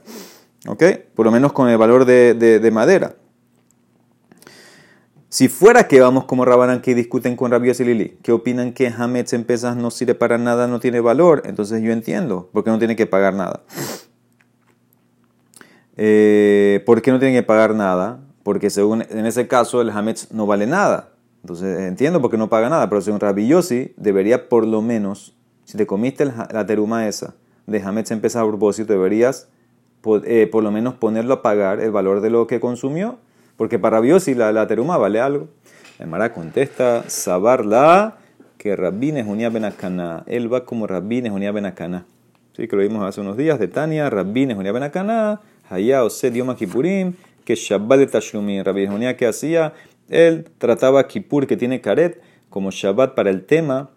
¿Ok? 0.67 0.83
Por 1.13 1.25
lo 1.25 1.31
menos 1.31 1.53
con 1.53 1.69
el 1.69 1.77
valor 1.77 2.05
de, 2.05 2.33
de, 2.33 2.71
madera. 2.71 3.15
Si 5.29 5.47
fuera 5.47 5.87
que 5.87 5.99
vamos 5.99 6.25
como 6.25 6.45
Rabanan 6.45 6.81
que 6.81 6.95
discuten 6.95 7.35
con 7.35 7.51
Rabbi 7.51 7.71
y 7.71 7.83
Lili, 7.83 8.17
que 8.23 8.31
opinan 8.31 8.73
que 8.73 8.87
Hametz 8.87 9.33
en 9.33 9.43
pesas 9.43 9.75
no 9.75 9.91
sirve 9.91 10.15
para 10.15 10.37
nada, 10.37 10.67
no 10.67 10.79
tiene 10.79 11.01
valor, 11.01 11.43
entonces 11.45 11.81
yo 11.81 11.91
entiendo, 11.91 12.49
porque 12.53 12.69
no 12.69 12.79
tiene 12.79 12.95
que 12.95 13.05
pagar 13.05 13.33
nada. 13.33 13.63
Eh, 15.97 16.83
¿Por 16.85 17.01
qué 17.01 17.11
no 17.11 17.19
tienen 17.19 17.37
que 17.37 17.43
pagar 17.43 17.73
nada? 17.73 18.19
Porque 18.43 18.69
según 18.69 19.03
en 19.09 19.25
ese 19.25 19.47
caso 19.47 19.81
el 19.81 19.89
Hametz 19.89 20.31
no 20.31 20.45
vale 20.45 20.67
nada. 20.67 21.11
Entonces 21.41 21.79
entiendo 21.81 22.21
por 22.21 22.31
qué 22.31 22.37
no 22.37 22.49
paga 22.49 22.69
nada, 22.69 22.89
pero 22.89 23.01
según 23.01 23.19
Rabbi 23.19 23.47
Yossi 23.47 23.93
debería 23.97 24.49
por 24.49 24.65
lo 24.65 24.81
menos, 24.81 25.35
si 25.63 25.77
te 25.77 25.85
comiste 25.85 26.25
la 26.25 26.65
teruma 26.65 27.07
esa 27.07 27.35
de 27.67 27.81
Hametz 27.81 28.11
en 28.11 28.17
a 28.17 28.47
propósito, 28.47 28.93
deberías 28.93 29.47
eh, 30.25 30.47
por 30.51 30.63
lo 30.63 30.71
menos 30.71 30.95
ponerlo 30.95 31.35
a 31.35 31.41
pagar 31.41 31.79
el 31.79 31.91
valor 31.91 32.21
de 32.21 32.29
lo 32.29 32.47
que 32.47 32.59
consumió, 32.59 33.17
porque 33.57 33.79
para 33.79 33.97
Rabbi 33.97 34.09
Yossi 34.09 34.33
la, 34.33 34.67
teruma 34.67 34.97
vale 34.97 35.19
algo. 35.19 35.47
El 35.99 36.07
Mara 36.07 36.33
contesta, 36.33 37.03
Sabarla, 37.07 38.17
que 38.57 38.75
Rabbi 38.75 39.11
Nehunia 39.11 39.49
Benacana. 39.49 40.23
Él 40.27 40.51
va 40.53 40.65
como 40.65 40.87
Rabbi 40.87 41.21
Nehunia 41.21 41.51
Benacana. 41.51 42.05
Sí, 42.53 42.67
que 42.67 42.75
lo 42.75 42.81
vimos 42.81 43.03
hace 43.03 43.21
unos 43.21 43.37
días 43.37 43.59
de 43.59 43.67
Tania, 43.67 44.09
Rabbi 44.09 44.45
Nehunia 44.45 44.71
Benacana 44.71 45.41
Hayá 45.69 46.03
Ose 46.03 46.31
Yom 46.31 46.55
Kippurim, 46.55 47.13
que 47.43 47.55
Shabbat 47.55 47.99
de 47.99 48.07
Tashlumi. 48.07 48.61
Rabbi 48.61 48.87
Jonía 48.87 49.17
que 49.17 49.25
hacía, 49.25 49.73
él 50.09 50.45
trataba 50.57 51.07
Kippur 51.07 51.47
que 51.47 51.57
tiene 51.57 51.81
caret 51.81 52.21
como 52.49 52.71
Shabbat 52.71 53.15
para 53.15 53.29
el 53.29 53.45
tema 53.45 53.89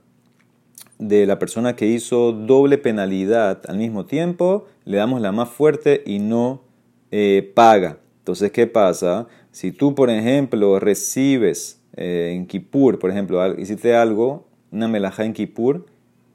de 0.99 1.27
la 1.27 1.39
persona 1.39 1.77
que 1.77 1.87
hizo 1.87 2.33
doble 2.33 2.79
penalidad 2.79 3.63
al 3.69 3.79
mismo 3.79 4.07
tiempo, 4.07 4.67
le 4.85 4.97
damos 4.97 5.21
la 5.21 5.33
más 5.33 5.49
fuerte 5.49 6.03
y 6.05 6.19
no 6.19 6.63
eh, 7.11 7.53
paga. 7.55 7.99
Entonces, 8.19 8.51
¿qué 8.51 8.67
pasa? 8.67 9.27
Si 9.51 9.73
tú, 9.73 9.95
por 9.95 10.11
ejemplo, 10.11 10.79
recibes 10.79 11.81
eh, 11.97 12.33
en 12.35 12.47
Kippur, 12.47 12.99
por 12.99 13.11
ejemplo, 13.11 13.59
hiciste 13.59 13.95
algo, 13.95 14.47
una 14.71 14.89
melajá 14.89 15.25
en 15.25 15.33
Kippur, 15.33 15.87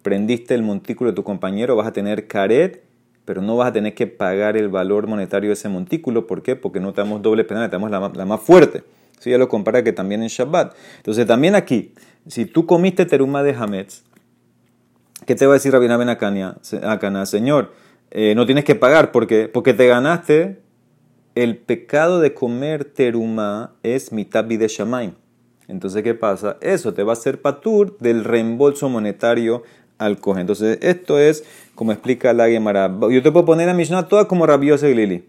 prendiste 0.01 0.55
el 0.55 0.63
montículo 0.63 1.11
de 1.11 1.15
tu 1.15 1.23
compañero, 1.23 1.75
vas 1.75 1.87
a 1.87 1.93
tener 1.93 2.27
caret 2.27 2.83
pero 3.25 3.41
no 3.41 3.55
vas 3.55 3.69
a 3.69 3.73
tener 3.73 3.93
que 3.93 4.07
pagar 4.07 4.57
el 4.57 4.69
valor 4.69 5.07
monetario 5.07 5.49
de 5.49 5.53
ese 5.53 5.69
montículo. 5.69 6.27
¿Por 6.27 6.43
qué? 6.43 6.55
Porque 6.55 6.79
no 6.79 6.93
te 6.93 7.01
damos 7.01 7.21
doble 7.21 7.43
penal, 7.43 7.69
te 7.69 7.77
damos 7.77 7.89
la, 7.89 8.25
más 8.25 8.41
fuerte. 8.41 8.83
Eso 9.19 9.29
ya 9.29 9.37
lo 9.37 9.47
compara 9.47 9.83
que 9.83 9.93
también 9.93 10.21
en 10.21 10.27
Shabbat. 10.27 10.75
Entonces, 10.97 11.25
también 11.25 11.55
aquí, 11.55 11.93
si 12.27 12.45
tú 12.45 12.65
comiste 12.65 13.05
teruma 13.05 13.43
de 13.43 13.53
Hametz, 13.53 14.03
¿qué 15.25 15.35
te 15.35 15.45
va 15.45 15.53
a 15.53 15.55
decir 15.55 15.71
Rabina 15.71 15.97
Benacania? 15.97 16.57
Acana, 16.83 17.25
Señor, 17.25 17.71
eh, 18.11 18.33
no 18.35 18.45
tienes 18.45 18.63
que 18.63 18.75
pagar. 18.75 19.11
¿Por 19.11 19.27
qué? 19.27 19.47
Porque 19.47 19.73
te 19.73 19.87
ganaste. 19.87 20.61
El 21.35 21.57
pecado 21.57 22.19
de 22.19 22.35
comer 22.35 22.85
teruma 22.85 23.73
es 23.81 24.11
mitad 24.11 24.43
de 24.43 24.67
Shamaim. 24.67 25.13
Entonces, 25.67 26.03
¿qué 26.03 26.13
pasa? 26.13 26.57
Eso 26.61 26.93
te 26.93 27.01
va 27.01 27.13
a 27.13 27.13
hacer 27.13 27.41
patur 27.41 27.97
del 27.97 28.23
reembolso 28.23 28.87
monetario 28.87 29.63
al 29.97 30.19
coge. 30.19 30.41
Entonces, 30.41 30.77
esto 30.81 31.17
es 31.17 31.43
como 31.73 31.91
explica 31.91 32.33
la 32.33 32.47
Gemara. 32.47 32.91
Yo 33.09 33.23
te 33.23 33.31
puedo 33.31 33.45
poner 33.45 33.69
a 33.69 33.73
Mishnah 33.73 34.07
toda 34.07 34.27
como 34.27 34.45
rabiosa 34.45 34.87
y 34.87 34.93
Lili. 34.93 35.27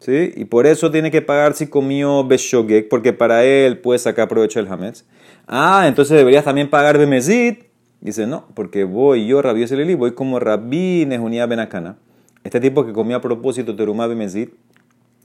¿Sí? 0.00 0.32
Y 0.36 0.44
por 0.44 0.66
eso 0.66 0.90
tiene 0.90 1.10
que 1.10 1.22
pagar 1.22 1.54
si 1.54 1.66
comió 1.66 2.24
Beshogek, 2.24 2.88
porque 2.88 3.12
para 3.12 3.44
él 3.44 3.78
puede 3.78 3.98
sacar 3.98 4.28
provecho 4.28 4.62
del 4.62 4.70
Hametz. 4.70 5.04
Ah, 5.46 5.86
entonces 5.88 6.16
deberías 6.16 6.44
también 6.44 6.70
pagar 6.70 6.98
Bemezid. 6.98 7.67
Dice, 8.00 8.26
no, 8.26 8.46
porque 8.54 8.84
voy 8.84 9.26
yo, 9.26 9.42
rabiosa 9.42 9.74
y 9.74 9.78
Lili, 9.78 9.94
voy 9.94 10.12
como 10.12 10.38
Rabbi 10.38 11.04
Nehunia 11.06 11.46
Benacana. 11.46 11.96
Este 12.44 12.60
tipo 12.60 12.86
que 12.86 12.92
comió 12.92 13.16
a 13.16 13.20
propósito 13.20 13.74
Terumá 13.74 14.06
Bemezid 14.06 14.50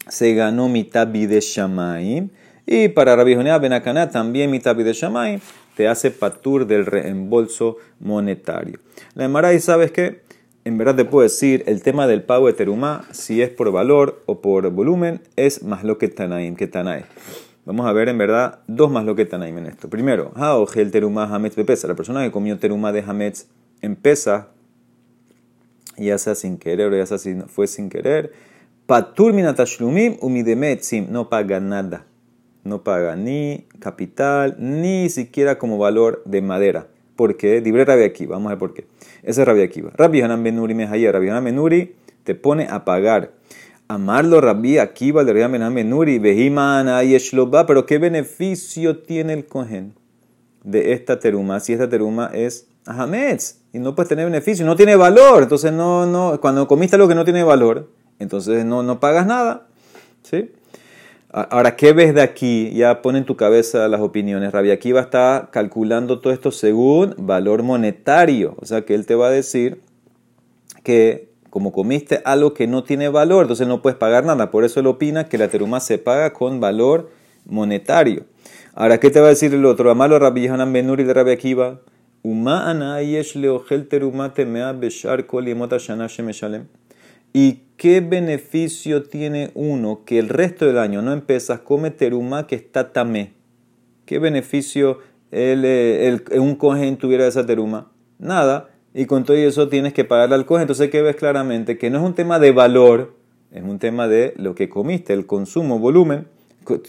se 0.08 0.34
ganó 0.34 0.70
mitad 0.70 1.08
de 1.08 1.40
Shamaim. 1.40 2.30
Y 2.66 2.88
para 2.90 3.16
Rabbi 3.16 3.36
Nehunia 3.36 3.58
Benacana 3.60 4.10
también 4.10 4.50
mitad 4.50 4.76
de 4.76 4.92
Shamaim 4.92 5.40
te 5.76 5.88
hace 5.88 6.12
patur 6.12 6.66
del 6.66 6.86
reembolso 6.86 7.78
monetario. 8.00 8.80
La 9.16 9.26
Emara, 9.26 9.54
¿y 9.54 9.60
sabes 9.60 9.92
qué? 9.92 10.22
En 10.66 10.78
verdad 10.78 10.96
te 10.96 11.06
puedo 11.06 11.24
decir, 11.24 11.64
el 11.68 11.84
tema 11.84 12.08
del 12.08 12.24
pago 12.24 12.48
de 12.48 12.54
terumá, 12.54 13.06
si 13.12 13.42
es 13.42 13.50
por 13.50 13.72
valor 13.72 14.24
o 14.28 14.40
por 14.40 14.70
volumen, 14.70 15.22
es 15.36 15.62
más 15.64 15.84
lo 15.84 15.98
que 15.98 16.08
tanaim, 16.08 16.56
que 16.56 16.68
tanae. 16.68 17.04
Vamos 17.66 17.86
a 17.86 17.94
ver 17.94 18.10
en 18.10 18.18
verdad 18.18 18.60
dos 18.68 18.92
más 18.92 19.06
lo 19.06 19.16
que 19.16 19.26
tanaim 19.26 19.58
en 19.58 19.68
esto. 19.68 19.90
Primero, 19.90 20.34
el 20.76 20.92
terumá 20.92 21.24
hametz 21.34 21.56
bepesa. 21.56 21.88
La 21.88 21.96
persona 21.96 22.24
que 22.24 22.32
comió 22.32 22.58
terumá 22.60 22.92
de 22.92 23.02
hametz 23.02 23.48
en 23.82 23.96
pesa, 23.96 24.50
ya 25.98 26.18
sea 26.18 26.36
sin 26.36 26.58
querer 26.58 26.92
o 26.92 26.98
ya 26.98 27.06
sea 27.06 27.18
fue 27.48 27.68
sin 27.68 27.90
querer, 27.90 28.34
patur 28.86 29.34
minatashlumim 29.34 30.18
umidemetzim, 30.22 31.08
no 31.10 31.30
paga 31.30 31.60
nada 31.60 32.06
no 32.64 32.84
paga 32.84 33.16
ni 33.16 33.66
capital, 33.80 34.56
ni 34.60 35.10
siquiera 35.10 35.58
como 35.58 35.78
valor 35.78 36.22
de 36.26 36.42
madera. 36.42 36.88
¿Por 37.16 37.38
qué? 37.38 37.62
Libre 37.62 37.86
Rabbi 37.86 38.04
Akiva. 38.04 38.36
Vamos 38.36 38.48
a 38.48 38.56
ver 38.56 38.60
por 38.60 38.74
qué. 38.74 38.88
Ese 39.22 39.42
es 39.42 39.48
Rabbi 39.48 39.62
Akiva. 39.62 39.92
Rabbi 39.96 40.22
Hanan 40.22 40.44
Benuri 40.44 40.74
Mejaya. 40.74 41.12
Rabbi 41.12 41.30
Hanan 41.30 41.44
Benuri 41.44 41.96
te 42.24 42.34
pone 42.36 42.68
a 42.70 42.86
pagar. 42.86 43.32
Amarlo 43.88 44.42
Rabbi 44.42 44.78
Akiva 44.78 45.24
de 45.24 45.34
Rabbi 45.34 45.56
Hanan 45.56 45.76
Benuri. 45.76 46.20
Behiman 46.20 46.88
Ayeshloba. 46.88 47.66
Pero 47.66 47.86
¿qué 47.86 47.98
beneficio 47.98 48.98
tiene 48.98 49.34
el 49.34 49.46
cohen 49.46 49.94
de 50.64 50.94
esta 50.94 51.20
teruma? 51.20 51.60
Si 51.60 51.74
esta 51.74 51.90
teruma 51.90 52.32
es 52.34 52.68
Ahametz. 52.86 53.60
Y 53.74 53.80
no 53.80 53.96
puedes 53.96 54.10
tener 54.10 54.26
beneficio. 54.26 54.66
No 54.66 54.76
tiene 54.76 54.96
valor. 54.96 55.44
Entonces, 55.44 55.72
no, 55.72 56.06
no, 56.06 56.40
cuando 56.40 56.68
comiste 56.68 56.96
algo 56.96 57.08
que 57.08 57.16
no 57.16 57.26
tiene 57.26 57.44
valor, 57.44 57.90
entonces 58.20 58.66
no, 58.66 58.84
no 58.84 59.00
pagas 59.00 59.26
nada. 59.26 59.68
¿Sí? 60.24 60.52
Ahora, 61.36 61.76
¿qué 61.76 61.94
ves 61.94 62.14
de 62.14 62.22
aquí? 62.22 62.72
Ya 62.76 63.02
pone 63.02 63.18
en 63.18 63.26
tu 63.26 63.36
cabeza 63.36 63.88
las 63.88 64.02
opiniones. 64.02 64.52
Rabbi 64.52 64.70
Akiva 64.70 65.02
está 65.02 65.50
calculando 65.52 66.20
todo 66.20 66.32
esto 66.32 66.52
según 66.52 67.16
valor 67.18 67.64
monetario. 67.64 68.56
O 68.60 68.68
sea 68.68 68.86
que 68.86 68.94
él 68.94 69.08
te 69.08 69.16
va 69.16 69.28
a 69.28 69.32
decir 69.32 69.82
que 70.84 71.33
como 71.54 71.72
comiste 71.72 72.20
algo 72.26 72.56
que 72.56 72.66
no 72.66 72.84
tiene 72.84 73.10
valor, 73.10 73.44
entonces 73.44 73.68
no 73.68 73.84
puedes 73.84 73.96
pagar 73.96 74.26
nada. 74.26 74.50
Por 74.50 74.64
eso 74.64 74.80
él 74.80 74.88
opina 74.88 75.30
que 75.30 75.38
la 75.38 75.50
teruma 75.50 75.82
se 75.82 76.00
paga 76.00 76.34
con 76.34 76.60
valor 76.60 77.12
monetario. 77.46 78.26
Ahora, 78.74 79.00
¿qué 79.00 79.12
te 79.12 79.20
va 79.20 79.28
a 79.28 79.30
decir 79.30 79.54
el 79.54 79.64
otro? 79.68 79.92
Amalo 79.92 80.18
Rabbi 80.18 80.48
Hanan 80.48 80.74
Benuri 80.74 81.04
de 81.04 81.14
Rabbi 81.14 81.30
Akiva. 81.30 81.80
Teruma 83.88 84.34
temea 84.34 84.72
beshar 84.72 85.28
kol. 85.28 85.48
¿Y 87.34 87.60
qué 87.78 88.02
beneficio 88.02 89.04
tiene 89.04 89.52
uno 89.54 90.02
que 90.06 90.18
el 90.18 90.30
resto 90.30 90.66
del 90.66 90.80
año 90.80 91.04
no 91.04 91.14
empiezas, 91.14 91.60
come 91.60 91.92
teruma 91.92 92.48
que 92.48 92.56
está 92.56 92.92
tamé? 92.92 93.34
¿Qué 94.08 94.18
beneficio 94.18 95.02
el, 95.30 95.66
el, 95.66 96.24
un 96.40 96.56
cohen 96.56 96.98
tuviera 96.98 97.28
esa 97.28 97.46
teruma? 97.46 97.92
Nada. 98.18 98.73
Y 98.94 99.06
con 99.06 99.24
todo 99.24 99.36
eso 99.36 99.70
tienes 99.70 99.94
que 99.94 100.06
pagarle 100.06 100.36
al 100.36 100.46
cohen. 100.46 100.62
Entonces, 100.62 100.90
¿qué 100.90 101.02
ves 101.02 101.16
claramente? 101.16 101.78
Que 101.78 101.90
no 101.90 102.00
es 102.00 102.04
un 102.04 102.14
tema 102.14 102.40
de 102.40 102.52
valor 102.52 103.16
Es 103.52 103.64
un 103.64 103.78
tema 103.78 104.08
de 104.08 104.34
lo 104.38 104.56
que 104.56 104.68
comiste, 104.68 105.14
el 105.14 105.26
consumo, 105.26 105.78
volumen. 105.78 106.28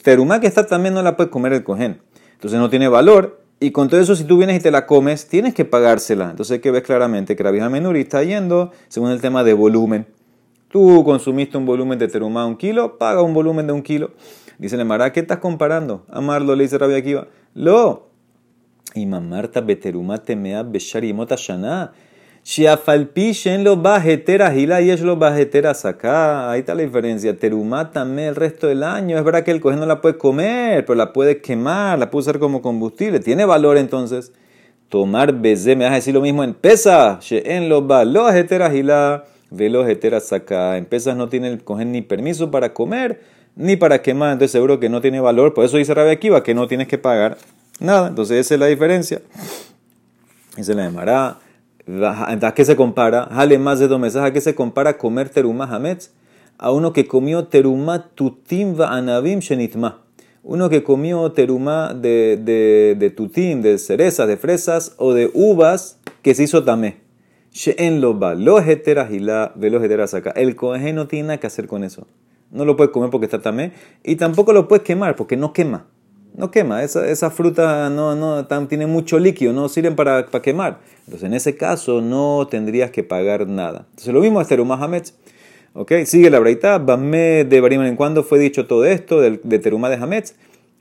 Terumá 0.02 0.40
que 0.40 0.46
está 0.46 0.66
también 0.66 0.94
no 0.94 1.02
la 1.02 1.16
puede 1.16 1.30
comer 1.30 1.52
el 1.52 1.64
cohen. 1.64 2.00
Entonces 2.34 2.58
no 2.58 2.70
tiene 2.70 2.88
valor. 2.88 3.40
Y 3.60 3.70
con 3.70 3.88
todo 3.88 4.00
eso, 4.00 4.16
si 4.16 4.24
tú 4.24 4.38
vienes 4.38 4.56
y 4.56 4.60
te 4.60 4.70
la 4.70 4.86
comes, 4.86 5.28
tienes 5.28 5.54
que 5.54 5.64
pagársela. 5.64 6.30
Entonces 6.30 6.60
que 6.60 6.70
ver 6.70 6.82
claramente 6.82 7.36
que 7.36 7.44
la 7.44 7.50
vieja 7.50 7.68
Menuri 7.68 8.00
está 8.00 8.22
yendo 8.22 8.72
según 8.88 9.10
el 9.10 9.20
tema 9.20 9.44
de 9.44 9.54
volumen. 9.54 10.06
Tú 10.68 11.04
consumiste 11.04 11.56
un 11.56 11.66
volumen 11.66 11.98
de 11.98 12.08
terumá 12.08 12.46
un 12.46 12.56
kilo, 12.56 12.98
paga 12.98 13.22
un 13.22 13.32
volumen 13.32 13.66
de 13.66 13.72
un 13.72 13.82
kilo. 13.82 14.10
Dice 14.58 14.76
le 14.76 14.84
Mara, 14.84 15.12
¿qué 15.12 15.20
estás 15.20 15.38
comparando? 15.38 16.04
Amarlo, 16.08 16.56
le 16.56 16.64
dice 16.64 16.78
Rabia 16.78 16.96
Akiva. 16.96 17.28
Lo. 17.54 18.13
Y 18.96 19.06
mamarta 19.06 19.60
beterumá 19.60 20.18
temea 20.18 20.62
beshar 20.62 21.02
mota 21.12 21.34
shana. 21.36 21.92
en 22.56 23.64
los 23.64 23.82
bajeteras 23.82 24.56
y 24.56 24.66
la 24.66 24.80
y 24.80 24.96
los 24.98 25.18
bajeteras 25.18 25.84
acá. 25.84 26.48
Ahí 26.48 26.60
está 26.60 26.76
la 26.76 26.82
diferencia. 26.82 27.36
Terumá 27.36 27.90
también 27.90 28.28
el 28.28 28.36
resto 28.36 28.68
del 28.68 28.84
año. 28.84 29.18
Es 29.18 29.24
verdad 29.24 29.42
que 29.42 29.50
el 29.50 29.60
cojín 29.60 29.80
no 29.80 29.86
la 29.86 30.00
puede 30.00 30.16
comer, 30.16 30.84
pero 30.86 30.94
la 30.94 31.12
puede 31.12 31.40
quemar, 31.40 31.98
la 31.98 32.08
puede 32.08 32.20
usar 32.20 32.38
como 32.38 32.62
combustible. 32.62 33.18
Tiene 33.18 33.44
valor 33.44 33.78
entonces. 33.78 34.32
Tomar 34.88 35.32
bezé, 35.32 35.74
me 35.74 35.84
vas 35.84 35.94
a 35.94 35.96
decir 35.96 36.14
lo 36.14 36.20
mismo 36.20 36.44
en 36.44 36.54
pesa. 36.54 37.18
En 37.30 37.68
los 37.68 37.84
bajeteras 37.88 38.74
y 38.74 38.84
la 38.84 39.24
velos 39.50 39.88
heteras 39.88 40.32
acá. 40.32 40.76
En 40.76 40.84
pesas 40.84 41.16
no 41.16 41.28
tiene 41.28 41.48
el 41.48 41.64
cojín 41.64 41.90
ni 41.90 42.02
permiso 42.02 42.52
para 42.52 42.72
comer 42.72 43.20
ni 43.56 43.76
para 43.76 44.02
quemar, 44.02 44.32
entonces 44.32 44.52
seguro 44.52 44.80
que 44.80 44.88
no 44.88 45.00
tiene 45.00 45.20
valor. 45.20 45.54
Por 45.54 45.64
eso 45.64 45.76
dice 45.78 45.94
Rabia 45.94 46.12
Akiva 46.12 46.42
que 46.42 46.54
no 46.54 46.66
tienes 46.66 46.88
que 46.88 46.98
pagar 46.98 47.38
nada. 47.84 48.08
Entonces 48.08 48.38
esa 48.38 48.54
es 48.54 48.60
la 48.60 48.66
diferencia. 48.66 49.22
Esa 50.56 50.72
es 50.72 50.76
la 50.76 50.84
llamará. 50.84 51.38
¿A 51.86 52.54
qué 52.54 52.64
se 52.64 52.76
compara? 52.76 53.28
Jale 53.32 53.58
más 53.58 53.78
de 53.78 53.88
dos. 53.88 54.16
¿A 54.16 54.32
qué 54.32 54.40
se 54.40 54.54
compara 54.54 54.98
comer 54.98 55.28
terumá 55.28 55.64
hametz? 55.64 56.10
A 56.58 56.70
uno 56.70 56.92
que 56.92 57.06
comió 57.06 57.44
terumá 57.44 58.08
tutim 58.14 58.78
va 58.78 58.88
anavim 58.94 59.40
shenitma. 59.40 60.02
Uno 60.42 60.68
que 60.68 60.82
comió 60.82 61.32
terumá 61.32 61.94
de, 61.94 62.38
de, 62.40 62.96
de 62.98 63.10
tutim, 63.10 63.62
de 63.62 63.78
cerezas, 63.78 64.28
de 64.28 64.36
fresas 64.36 64.94
o 64.98 65.14
de 65.14 65.30
uvas 65.32 65.98
que 66.22 66.34
se 66.34 66.44
hizo 66.44 66.64
tamé. 66.64 66.98
She'en 67.52 68.00
lo 68.00 68.14
ba, 68.14 68.34
los 68.34 68.66
heteras 68.66 69.10
y 69.12 69.20
la, 69.20 69.52
ve 69.54 69.70
los 69.70 70.14
acá. 70.14 70.30
El 70.30 70.56
coge 70.56 70.92
no 70.92 71.06
tiene 71.06 71.28
nada 71.28 71.40
que 71.40 71.46
hacer 71.46 71.66
con 71.66 71.84
eso 71.84 72.06
no 72.54 72.64
lo 72.64 72.76
puedes 72.76 72.92
comer 72.92 73.10
porque 73.10 73.26
está 73.26 73.42
tamé, 73.42 73.72
y 74.02 74.16
tampoco 74.16 74.52
lo 74.52 74.68
puedes 74.68 74.84
quemar 74.84 75.16
porque 75.16 75.36
no 75.36 75.52
quema. 75.52 75.86
No 76.36 76.50
quema, 76.50 76.82
esa, 76.82 77.08
esa 77.08 77.30
fruta 77.30 77.88
no, 77.90 78.16
no 78.16 78.46
tiene 78.66 78.86
mucho 78.86 79.20
líquido, 79.20 79.52
no 79.52 79.68
sirven 79.68 79.94
para, 79.94 80.26
para, 80.26 80.42
quemar. 80.42 80.80
Entonces, 81.04 81.28
en 81.28 81.34
ese 81.34 81.56
caso, 81.56 82.00
no 82.00 82.48
tendrías 82.50 82.90
que 82.90 83.04
pagar 83.04 83.46
nada. 83.46 83.86
Entonces, 83.90 84.12
lo 84.12 84.20
mismo 84.20 84.40
es 84.40 84.48
Terumah 84.48 84.82
Hametz. 84.82 85.14
¿Ok? 85.74 85.92
Sigue 86.06 86.30
la 86.30 86.40
breita. 86.40 86.78
Bamé 86.78 87.44
de 87.44 87.60
Bariman 87.60 87.86
en 87.86 87.94
cuando 87.94 88.24
fue 88.24 88.40
dicho 88.40 88.66
todo 88.66 88.84
esto 88.84 89.20
de, 89.20 89.38
Terumah 89.58 89.90
de 89.90 89.96
Hametz. 89.96 90.34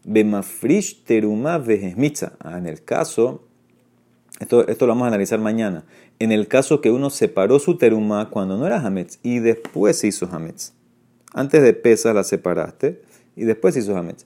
Bemafrish 0.04 1.04
Terumah 1.04 1.60
Vejesmitza. 1.60 2.34
Ah, 2.40 2.58
en 2.58 2.66
el 2.66 2.84
caso, 2.84 3.44
esto, 4.40 4.68
esto 4.68 4.88
lo 4.88 4.94
vamos 4.94 5.06
a 5.06 5.10
analizar 5.10 5.38
mañana. 5.38 5.86
En 6.18 6.32
el 6.32 6.48
caso 6.48 6.82
que 6.82 6.90
uno 6.90 7.12
separó 7.12 7.60
su 7.60 7.78
Terumah 7.78 8.32
cuando 8.32 8.58
no 8.58 8.66
era 8.66 8.80
Hametz 8.80 9.20
y 9.22 9.38
después 9.38 10.00
se 10.00 10.08
hizo 10.08 10.28
Hametz. 10.32 10.74
Antes 11.34 11.62
de 11.62 11.74
pesas 11.74 12.16
la 12.16 12.24
separaste 12.24 13.02
y 13.36 13.46
después 13.46 13.76
hizo 13.76 13.98
hametz. 13.98 14.26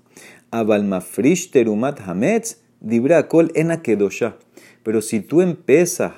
Abalmafrish 0.51 1.51
terumat 1.51 1.99
hametz, 1.99 2.57
dibra 2.79 3.27
kol 3.27 3.51
ena 3.55 3.81
kedosha. 3.81 4.37
Pero 4.83 5.01
si 5.01 5.19
tú 5.19 5.41
en 5.41 5.55
pesas 5.55 6.13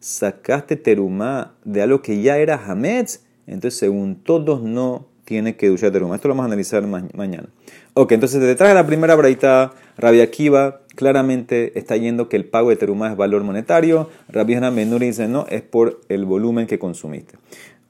sacaste 0.00 0.76
terumá 0.76 1.54
de 1.64 1.82
algo 1.82 2.02
que 2.02 2.22
ya 2.22 2.38
era 2.38 2.56
hametz, 2.56 3.24
entonces 3.46 3.78
según 3.78 4.16
todos 4.16 4.62
no 4.62 5.08
tiene 5.24 5.56
que 5.56 5.68
duchar 5.68 5.90
terumá. 5.90 6.16
Esto 6.16 6.28
lo 6.28 6.34
vamos 6.34 6.44
a 6.44 6.46
analizar 6.46 6.86
mañana. 6.86 7.48
Ok, 7.94 8.12
entonces 8.12 8.40
detrás 8.40 8.68
de 8.68 8.74
la 8.74 8.86
primera 8.86 9.14
braita, 9.14 9.72
Rabia 9.96 10.24
Akiva 10.24 10.80
claramente 10.94 11.78
está 11.78 11.96
yendo 11.96 12.28
que 12.28 12.36
el 12.36 12.44
pago 12.44 12.70
de 12.70 12.76
terumá 12.76 13.10
es 13.10 13.16
valor 13.16 13.42
monetario. 13.42 14.10
Rabbi 14.28 14.54
Hanan 14.54 14.74
Menuri 14.74 15.06
dice 15.06 15.28
no, 15.28 15.46
es 15.48 15.62
por 15.62 16.00
el 16.08 16.24
volumen 16.24 16.66
que 16.66 16.78
consumiste. 16.78 17.36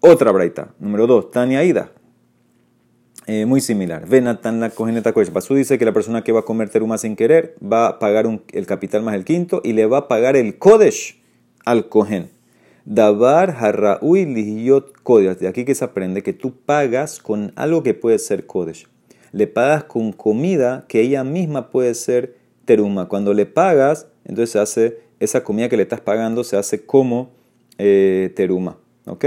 Otra 0.00 0.32
braita, 0.32 0.74
número 0.78 1.06
dos, 1.06 1.30
Tania 1.30 1.64
Ida. 1.64 1.90
Eh, 3.26 3.46
muy 3.46 3.60
similar. 3.60 4.06
Venatan 4.06 4.60
la 4.60 4.68
cogeneta 4.70 5.14
Pasú 5.32 5.54
dice 5.54 5.78
que 5.78 5.84
la 5.86 5.92
persona 5.92 6.22
que 6.22 6.32
va 6.32 6.40
a 6.40 6.44
comer 6.44 6.68
teruma 6.68 6.98
sin 6.98 7.16
querer 7.16 7.56
va 7.62 7.86
a 7.86 7.98
pagar 7.98 8.26
el 8.52 8.66
capital 8.66 9.02
más 9.02 9.14
el 9.14 9.24
quinto 9.24 9.62
y 9.64 9.72
le 9.72 9.86
va 9.86 9.98
a 9.98 10.08
pagar 10.08 10.36
el 10.36 10.58
kodesh 10.58 11.22
al 11.64 11.88
cohen. 11.88 12.28
Dabar 12.84 13.56
harraui 13.58 14.26
lihiyot 14.26 14.92
kodesh. 15.02 15.38
De 15.38 15.48
aquí 15.48 15.64
que 15.64 15.74
se 15.74 15.84
aprende 15.84 16.22
que 16.22 16.34
tú 16.34 16.54
pagas 16.66 17.18
con 17.18 17.52
algo 17.56 17.82
que 17.82 17.94
puede 17.94 18.18
ser 18.18 18.44
kodesh. 18.44 18.86
Le 19.32 19.46
pagas 19.46 19.84
con 19.84 20.12
comida 20.12 20.84
que 20.86 21.00
ella 21.00 21.24
misma 21.24 21.70
puede 21.70 21.94
ser 21.94 22.36
teruma. 22.66 23.08
Cuando 23.08 23.32
le 23.32 23.46
pagas, 23.46 24.06
entonces 24.24 24.50
se 24.50 24.58
hace 24.58 24.98
esa 25.18 25.42
comida 25.42 25.70
que 25.70 25.76
le 25.76 25.82
estás 25.84 26.00
pagando 26.00 26.44
se 26.44 26.56
hace 26.56 26.84
como 26.84 27.30
eh, 27.78 28.32
teruma. 28.36 28.76
¿Ok? 29.06 29.24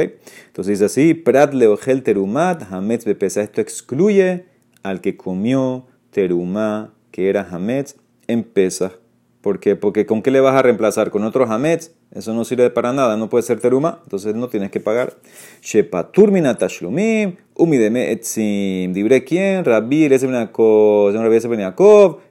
Entonces 0.48 0.80
dice 0.80 0.86
así, 0.86 1.14
Prat 1.14 1.54
leogel 1.54 2.04
terumat, 2.04 2.72
hametz 2.72 3.06
bepesa. 3.06 3.42
Esto 3.42 3.62
excluye 3.62 4.46
al 4.84 5.02
que 5.02 5.18
comió 5.18 5.86
terumá, 6.12 6.94
que 7.12 7.30
era 7.30 7.48
hametz, 7.50 7.96
en 8.28 8.44
pesa. 8.44 8.94
¿Por 9.42 9.60
qué? 9.60 9.76
Porque 9.76 10.06
¿con 10.06 10.22
qué 10.22 10.32
le 10.32 10.40
vas 10.42 10.56
a 10.56 10.62
reemplazar? 10.62 11.12
¿Con 11.12 11.24
otro 11.24 11.46
hametz? 11.46 11.92
Eso 12.12 12.34
no 12.34 12.44
sirve 12.44 12.70
para 12.70 12.94
nada, 12.94 13.18
no 13.18 13.30
puede 13.30 13.44
ser 13.44 13.60
teruma, 13.60 14.00
entonces 14.04 14.34
no 14.34 14.48
tienes 14.48 14.72
que 14.72 14.80
pagar. 14.80 15.18
Shepatur 15.62 16.32
tashlumim, 16.58 17.36
umideme 17.54 18.12
etzim. 18.12 18.94
Dibre 18.94 19.24
quién? 19.24 19.64
Rabbi 19.64 20.10
Yaakov, 20.10 21.12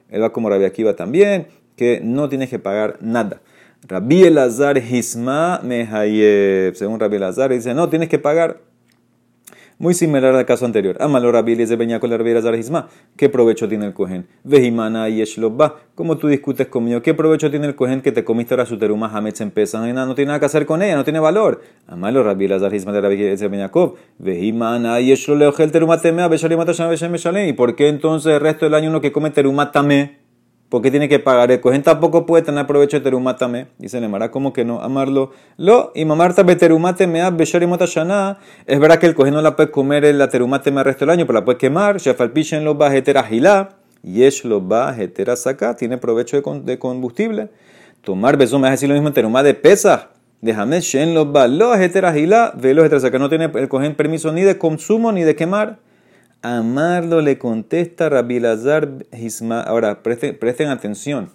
él 0.09 0.21
va 0.21 0.33
como 0.33 0.49
Rabbi 0.49 0.65
Akiva 0.65 0.95
también, 0.95 1.47
que 1.75 2.01
no 2.03 2.27
tienes 2.27 2.49
que 2.49 2.59
pagar 2.59 2.97
nada. 3.01 3.41
Rabbi 3.87 4.23
Elazar 4.23 4.77
Hisma 4.77 5.61
Mehayeb. 5.63 6.75
Según 6.75 6.99
Rabbi 6.99 7.15
Elazar, 7.15 7.51
dice, 7.51 7.73
no, 7.73 7.87
tienes 7.87 8.09
que 8.09 8.19
pagar. 8.19 8.59
Muy 9.79 9.93
similar 9.93 10.35
al 10.35 10.45
caso 10.45 10.65
anterior. 10.65 10.97
Amalo 10.99 11.31
Rabbi 11.31 11.53
Eliezer 11.53 11.77
Beña 11.77 11.99
con 12.01 12.11
Rabbi 12.11 12.31
Elazar 12.31 12.55
Hisma. 12.55 12.89
¿Qué 13.15 13.29
provecho 13.29 13.69
tiene 13.69 13.85
el 13.85 13.93
cohen? 13.93 14.27
Vehimana 14.43 15.07
Yeshlobba. 15.07 15.75
¿Cómo 15.95 16.17
tú 16.17 16.27
discutes 16.27 16.67
conmigo? 16.67 17.01
¿Qué 17.01 17.13
provecho 17.13 17.49
tiene 17.49 17.67
el 17.67 17.75
cohen 17.75 18.01
que 18.01 18.11
te 18.11 18.25
comiste 18.25 18.55
ahora 18.55 18.65
su 18.65 18.77
teruma 18.77 19.07
hametz 19.15 19.39
en 19.39 19.51
pesa? 19.51 19.79
No, 19.79 20.15
tiene 20.15 20.27
nada 20.29 20.39
que 20.39 20.47
hacer 20.47 20.65
con 20.65 20.81
ella, 20.81 20.95
no 20.95 21.03
tiene 21.03 21.19
valor. 21.19 21.61
Amalo 21.85 22.23
Rabbi 22.23 22.45
Elazar 22.45 22.73
Hisma 22.73 22.91
de 22.91 22.99
Rabbi 23.01 23.13
Eliezer 23.13 23.49
Beñakov. 23.49 23.95
Vehimana 24.17 24.99
Yeshloleogel 24.99 25.71
teruma 25.71 26.01
temea 26.01 26.27
beshalimata 26.27 26.73
¿Y 27.47 27.53
por 27.53 27.75
qué 27.75 27.87
entonces 27.87 28.33
el 28.33 28.41
resto 28.41 28.65
del 28.65 28.73
año 28.73 28.89
uno 28.89 28.99
que 28.99 29.13
come 29.13 29.29
teruma 29.29 29.71
tamé? 29.71 30.26
¿Por 30.69 30.81
qué 30.81 30.91
tiene 30.91 31.07
que 31.07 31.19
pagar? 31.19 31.49
El 31.49 31.61
cohen 31.61 31.81
tampoco 31.81 32.25
puede 32.25 32.43
tener 32.43 32.67
provecho 32.67 32.97
de 32.97 33.03
terumátame. 33.03 33.67
Dice 33.77 34.01
Nemara, 34.01 34.31
¿cómo 34.31 34.51
que 34.51 34.65
no? 34.65 34.81
Amarlo. 34.81 35.31
Lo, 35.55 35.93
y 35.95 36.03
mamarta 36.03 36.43
beterumate 36.43 37.07
mea 37.07 37.29
besharimota 37.29 37.85
shana. 37.85 38.39
Es 38.65 38.77
verdad 38.77 38.99
que 38.99 39.05
el 39.05 39.15
cohen 39.15 39.33
no 39.33 39.41
la 39.41 39.55
puede 39.55 39.71
comer 39.71 40.13
la 40.13 40.27
terumate 40.27 40.69
el 40.69 40.83
resto 40.83 41.05
del 41.05 41.11
año, 41.11 41.25
pero 41.25 41.39
la 41.39 41.45
puede 41.45 41.57
quemar. 41.57 41.99
Shafalpishen 41.99 42.65
lo 42.65 42.75
bajetera 42.75 43.23
gilá. 43.23 43.77
Yesh 44.03 44.43
lo 44.43 44.59
bajetera 44.59 45.37
saca. 45.37 45.77
Tiene 45.77 45.97
provecho 45.99 46.41
de 46.41 46.77
combustible. 46.77 47.47
Tomar 48.01 48.35
beso, 48.35 48.59
me 48.59 48.67
a 48.67 48.71
decir 48.71 48.89
lo 48.89 48.95
mismo 48.95 49.07
en 49.07 49.13
terumá 49.13 49.43
de 49.43 49.53
pesa. 49.53 50.09
Déjame, 50.41 50.81
shen 50.81 51.13
lo 51.13 51.31
ba 51.31 51.47
lo 51.47 51.71
gilá. 51.77 52.51
Velo 52.57 52.99
saca. 52.99 53.17
No 53.17 53.29
tiene 53.29 53.49
el 53.55 53.69
cohen 53.69 53.95
permiso 53.95 54.33
ni 54.33 54.41
de 54.41 54.57
consumo 54.57 55.13
ni 55.13 55.23
de 55.23 55.33
quemar. 55.33 55.79
Amarlo 56.41 57.21
le 57.21 57.37
contesta 57.37 58.09
Rabbi 58.09 58.39
Lazar 58.39 58.89
Hisma. 59.11 59.61
Ahora, 59.61 60.03
presten, 60.03 60.69
atención. 60.69 61.29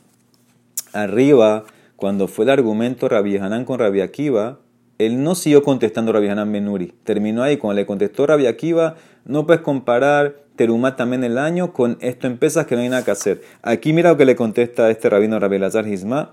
Arriba, 0.93 1.65
cuando 1.97 2.29
fue 2.29 2.45
el 2.45 2.51
argumento 2.51 3.09
Rabbi 3.09 3.37
Hanan 3.37 3.65
con 3.65 3.79
Rabbi 3.79 4.01
Akiva, 4.01 4.59
él 4.99 5.23
no 5.23 5.35
siguió 5.35 5.63
contestando 5.63 6.13
Rabbi 6.13 6.29
Hanan 6.29 6.51
Menuri. 6.51 6.95
Terminó 7.05 7.43
ahí. 7.43 7.57
Cuando 7.57 7.81
le 7.81 7.87
contestó 7.87 8.27
Rabbi 8.27 8.47
Akiva, 8.47 8.97
no 9.25 9.47
puedes 9.47 9.63
comparar 9.63 10.37
Terumá 10.57 10.97
también 10.97 11.25
el 11.25 11.39
año 11.39 11.73
con 11.73 11.97
esto 12.01 12.27
en 12.27 12.37
pesas 12.39 12.67
que 12.67 12.77
no 12.77 12.83
hay 12.83 12.89
nada 12.89 13.05
que 13.05 13.11
hacer. 13.11 13.43
Aquí 13.63 13.93
mira 13.93 14.11
lo 14.11 14.17
que 14.17 14.27
le 14.27 14.37
contesta 14.37 14.91
este 14.91 15.09
rabino 15.09 15.39
Rabbi 15.39 15.59
Lazar 15.59 15.89
Hisma. 15.89 16.33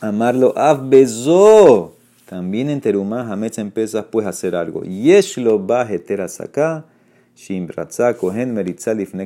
Amarlo 0.00 0.56
Avbezó. 0.56 1.96
También 2.26 2.70
en 2.70 2.80
Terumá, 2.80 3.30
Hametz 3.30 3.58
en 3.58 3.70
pesas 3.70 4.04
puedes 4.04 4.28
hacer 4.28 4.54
algo. 4.54 4.82
Yeshlo 4.82 5.58
bajeteras 5.58 6.40
acá. 6.40 6.84
Kohen 8.18 8.56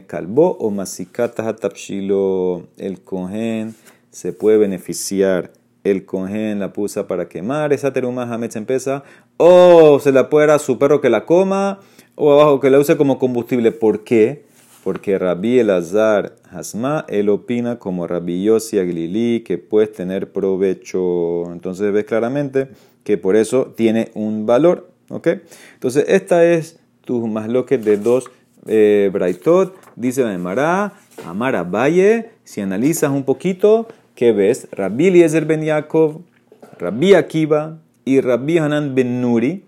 Kalbo 0.07 0.57
o. 0.61 0.73
El 2.79 3.01
Kohen 3.01 3.75
se 4.11 4.33
puede 4.33 4.59
beneficiar. 4.59 5.53
El 5.85 6.05
Kohen 6.05 6.59
la 6.59 6.73
pusa 6.73 7.07
para 7.07 7.29
quemar 7.29 7.73
esa 7.73 7.93
teruma 7.93 8.23
Hametz 8.23 8.57
empieza. 8.57 9.05
O 9.37 10.01
se 10.01 10.13
la 10.13 10.29
puede 10.31 10.51
a 10.53 10.59
su 10.59 10.79
perro 10.79 11.01
que 11.01 11.11
la 11.11 11.27
coma. 11.27 11.81
O 12.15 12.33
abajo 12.33 12.61
que 12.61 12.71
la 12.71 12.79
use 12.79 12.97
como 12.97 13.19
combustible. 13.19 13.73
¿Por 13.73 14.03
qué? 14.05 14.47
Porque 14.83 15.19
Rabbi 15.19 15.59
Elazar 15.59 16.37
Hasma, 16.51 17.05
él 17.09 17.29
opina 17.29 17.79
como 17.79 18.07
Rabbi 18.07 18.45
Yossi 18.45 18.79
Aglili 18.79 19.43
que 19.45 19.59
puedes 19.59 19.93
tener 19.93 20.33
provecho. 20.33 21.53
Entonces 21.53 21.93
ves 21.93 22.05
claramente 22.05 22.69
que 23.05 23.19
por 23.19 23.37
eso 23.37 23.75
tiene 23.77 24.11
un 24.15 24.47
valor. 24.47 24.91
¿Ok? 25.09 25.29
Entonces 25.75 26.07
esta 26.09 26.45
es 26.45 26.79
tus 27.07 27.27
masloques 27.27 27.83
de 27.83 27.97
dos 27.97 28.31
eh, 28.67 29.09
braitot. 29.11 29.75
Dice 29.95 30.23
la 30.23 30.35
Emara, 30.35 30.93
Amara 31.25 31.63
Valle, 31.63 32.29
si 32.45 32.61
analizas 32.61 33.11
un 33.11 33.25
poquito, 33.25 33.89
¿qué 34.15 34.33
ves? 34.33 34.69
Rabbi 34.73 35.07
Eliezer 35.07 35.47
ben 35.47 35.63
Yaakov, 35.63 36.21
Rabbi 36.79 37.15
Akiva 37.15 37.79
y 38.05 38.21
Rabbi 38.21 38.59
Hanan 38.59 38.95
ben 38.95 39.23
Nuri, 39.23 39.65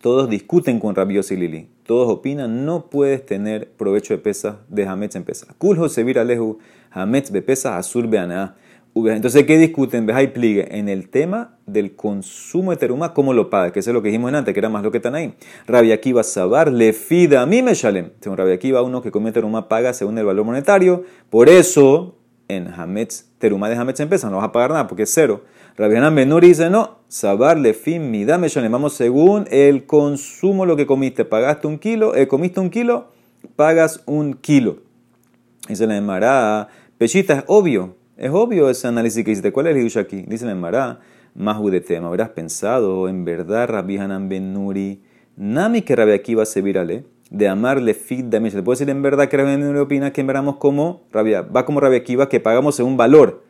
todos 0.00 0.30
discuten 0.30 0.80
con 0.80 0.94
Rabbi 0.94 1.16
Yosilili. 1.16 1.68
Todos 1.84 2.08
opinan, 2.08 2.64
no 2.64 2.86
puedes 2.86 3.26
tener 3.26 3.68
provecho 3.68 4.14
de 4.14 4.18
pesas 4.18 4.56
de 4.68 4.86
Hametz 4.86 5.16
en 5.16 5.24
pesas. 5.24 5.48
Kulho 5.58 5.88
sevir 5.88 6.18
alehu 6.18 6.58
Hametz 6.92 7.30
be 7.32 7.42
pesas 7.42 7.74
azur 7.74 8.06
beana. 8.06 8.54
Entonces, 8.94 9.44
¿qué 9.44 9.56
discuten? 9.56 10.04
Ves 10.04 10.16
ahí 10.16 10.26
pligue 10.28 10.76
en 10.76 10.88
el 10.88 11.08
tema 11.08 11.56
del 11.66 11.94
consumo 11.94 12.72
de 12.72 12.76
teruma, 12.76 13.14
¿cómo 13.14 13.32
lo 13.32 13.48
paga? 13.48 13.72
Que 13.72 13.80
eso 13.80 13.90
es 13.90 13.94
lo 13.94 14.02
que 14.02 14.08
dijimos 14.08 14.32
antes, 14.34 14.52
que 14.52 14.58
era 14.58 14.68
más 14.68 14.82
lo 14.82 14.90
que 14.90 14.98
están 14.98 15.14
ahí. 15.14 15.34
Rabia 15.66 15.94
Akiva 15.94 16.24
Sabar 16.24 16.72
le 16.72 16.92
fida 16.92 17.42
a 17.42 17.46
mí 17.46 17.62
me 17.62 17.74
shalem. 17.74 18.10
Según 18.20 18.36
Rabia 18.36 18.54
Akiva, 18.54 18.82
uno 18.82 19.00
que 19.00 19.12
come 19.12 19.30
teruma 19.30 19.68
paga 19.68 19.92
según 19.94 20.18
el 20.18 20.24
valor 20.24 20.44
monetario. 20.44 21.04
Por 21.30 21.48
eso, 21.48 22.16
en 22.48 22.66
Hametz, 22.66 23.26
teruma 23.38 23.68
de 23.68 23.76
Hametz 23.76 24.00
en 24.00 24.08
pesa, 24.08 24.28
no 24.28 24.38
vas 24.38 24.46
a 24.46 24.52
pagar 24.52 24.70
nada 24.70 24.88
porque 24.88 25.04
es 25.04 25.14
cero. 25.14 25.44
Rabia 25.76 26.10
Menuri 26.10 26.48
dice, 26.48 26.68
no, 26.68 26.98
Sabar 27.06 27.58
le 27.58 27.74
fin 27.74 28.10
mi 28.10 28.24
dame 28.24 28.48
shalem. 28.48 28.72
Vamos 28.72 28.94
según 28.94 29.46
el 29.52 29.86
consumo, 29.86 30.66
lo 30.66 30.76
que 30.76 30.86
comiste. 30.86 31.24
Pagaste 31.24 31.68
un 31.68 31.78
kilo, 31.78 32.16
eh, 32.16 32.26
comiste 32.26 32.58
un 32.58 32.70
kilo, 32.70 33.12
pagas 33.54 34.02
un 34.06 34.34
kilo. 34.34 34.78
Dice 35.68 35.86
la 35.86 35.96
Emara, 35.96 36.68
pechita, 36.98 37.34
es 37.34 37.44
obvio 37.46 37.99
es 38.20 38.30
obvio 38.30 38.68
ese 38.68 38.86
análisis 38.86 39.24
que 39.24 39.30
hiciste. 39.30 39.50
¿Cuál 39.50 39.68
es 39.68 39.76
el 39.76 39.86
issue 39.86 39.98
aquí? 39.98 40.24
Dice 40.28 40.44
la 40.44 40.52
Emara, 40.52 41.00
más 41.34 41.62
de 41.62 41.80
tema. 41.80 42.08
Habrás 42.08 42.28
pensado, 42.28 43.08
en 43.08 43.24
verdad, 43.24 43.66
Rabbi 43.68 43.96
Hanan 43.96 44.28
Ben 44.28 44.52
Nuri, 44.52 45.02
Nami 45.36 45.80
que 45.80 45.96
Rabbi 45.96 46.12
Akiva 46.12 46.44
se 46.44 46.60
virale, 46.60 47.06
de 47.30 47.48
amarle 47.48 47.94
fit 47.94 48.26
de 48.26 48.50
¿Se 48.50 48.62
puede 48.62 48.76
decir 48.76 48.90
en 48.90 49.00
verdad 49.00 49.28
que 49.28 49.38
Rabbi 49.38 49.52
Ben 49.52 49.60
Nuri 49.60 49.78
opina 49.78 50.12
que 50.12 50.22
veramos 50.22 50.56
como 50.56 51.04
Rabia, 51.10 51.40
va 51.40 51.64
como 51.64 51.80
Rabbi 51.80 51.96
Akiva 51.96 52.28
que 52.28 52.40
pagamos 52.40 52.74
según 52.74 52.98
valor? 52.98 53.42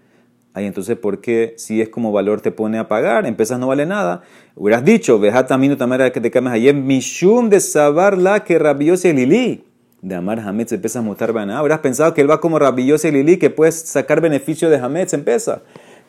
Ahí 0.54 0.66
entonces, 0.66 0.96
¿por 0.96 1.20
qué 1.20 1.54
si 1.56 1.80
es 1.80 1.88
como 1.88 2.12
valor 2.12 2.40
te 2.40 2.52
pone 2.52 2.78
a 2.78 2.86
pagar? 2.86 3.26
Empiezas 3.26 3.58
no 3.58 3.66
vale 3.66 3.86
nada. 3.86 4.22
Hubieras 4.54 4.84
dicho, 4.84 5.18
veja 5.18 5.46
también 5.46 5.76
tamara 5.76 6.12
que 6.12 6.20
te 6.20 6.30
cames 6.30 6.52
ayer, 6.52 6.76
mishum 6.76 7.48
de 7.48 7.58
sabar 7.58 8.16
la 8.18 8.44
que 8.44 8.58
rabiose 8.58 9.12
lili 9.12 9.64
de 10.02 10.14
Amar 10.14 10.40
Hametz 10.40 10.72
empieza 10.72 11.00
a 11.00 11.02
mutar 11.02 11.32
Baná. 11.32 11.58
Habrás 11.58 11.80
pensado 11.80 12.14
que 12.14 12.20
él 12.20 12.30
va 12.30 12.40
como 12.40 12.58
Rabilloso 12.58 13.08
y 13.08 13.12
Lili, 13.12 13.36
que 13.38 13.50
puedes 13.50 13.74
sacar 13.74 14.20
beneficio 14.20 14.70
de 14.70 14.78
Hametz 14.78 15.12
empieza. 15.12 15.62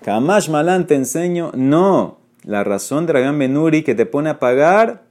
Kamash 0.04 0.50
Malan 0.50 0.88
te 0.88 0.96
enseño, 0.96 1.52
no. 1.56 2.20
La 2.44 2.64
razón 2.64 3.06
de 3.06 3.14
Ragan 3.14 3.38
Benuri 3.38 3.84
que 3.84 3.94
te 3.94 4.06
pone 4.06 4.30
a 4.32 4.40
pagar 4.40 5.04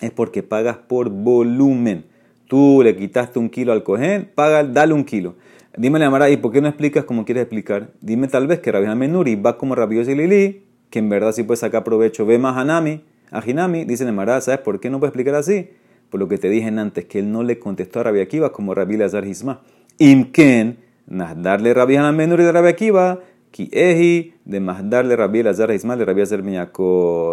es 0.00 0.10
porque 0.10 0.42
pagas 0.42 0.76
por 0.76 1.10
volumen. 1.10 2.06
Tú 2.46 2.80
le 2.82 2.96
quitaste 2.96 3.38
un 3.38 3.50
kilo 3.50 3.72
al 3.72 3.82
cohen, 3.82 4.30
paga, 4.34 4.64
dale 4.64 4.94
un 4.94 5.04
kilo. 5.04 5.34
Dime, 5.76 6.02
Amara, 6.02 6.30
¿y 6.30 6.38
por 6.38 6.52
qué 6.52 6.62
no 6.62 6.68
explicas 6.68 7.04
como 7.04 7.24
quieres 7.24 7.42
explicar? 7.42 7.90
Dime 8.00 8.28
tal 8.28 8.46
vez 8.46 8.60
que 8.60 8.72
Rabbi 8.72 8.86
Benuri 8.98 9.36
va 9.36 9.58
como 9.58 9.74
Rabilloso 9.74 10.10
y 10.10 10.14
Lili, 10.14 10.62
que 10.88 11.00
en 11.00 11.10
verdad 11.10 11.32
sí 11.32 11.42
puede 11.42 11.58
sacar 11.58 11.84
provecho. 11.84 12.24
Ve 12.24 12.38
más 12.38 12.56
a 12.56 12.64
Nami, 12.64 13.04
a 13.30 13.42
Hinami, 13.44 13.84
dice 13.84 14.08
Amara, 14.08 14.40
¿sabes 14.40 14.60
por 14.60 14.80
qué 14.80 14.88
no 14.88 14.98
puede 14.98 15.10
explicar 15.10 15.34
así? 15.34 15.68
Por 16.10 16.20
lo 16.20 16.28
que 16.28 16.38
te 16.38 16.48
dije 16.48 16.68
antes, 16.68 17.04
que 17.06 17.18
él 17.18 17.32
no 17.32 17.42
le 17.42 17.58
contestó 17.58 18.00
a 18.00 18.04
Rabbi 18.04 18.20
Akiva 18.20 18.52
como 18.52 18.74
Rabbi 18.74 18.96
Lazar 18.96 19.26
Hisma. 19.26 19.60
Imken, 19.98 20.78
darle 21.06 21.74
Rabbi 21.74 21.96
Hanan 21.96 22.16
Menur 22.16 22.38
de 22.38 22.52
Rabbi 22.52 22.68
Akiva, 22.68 23.20
ki 23.50 23.68
eji, 23.72 24.34
de 24.44 24.60
darle 24.84 25.16
Rabbi 25.16 25.42
Lazar 25.42 25.70
Hisma 25.70 25.96
de 25.96 26.04
Rabbi 26.04 26.20
Lazar 26.20 26.42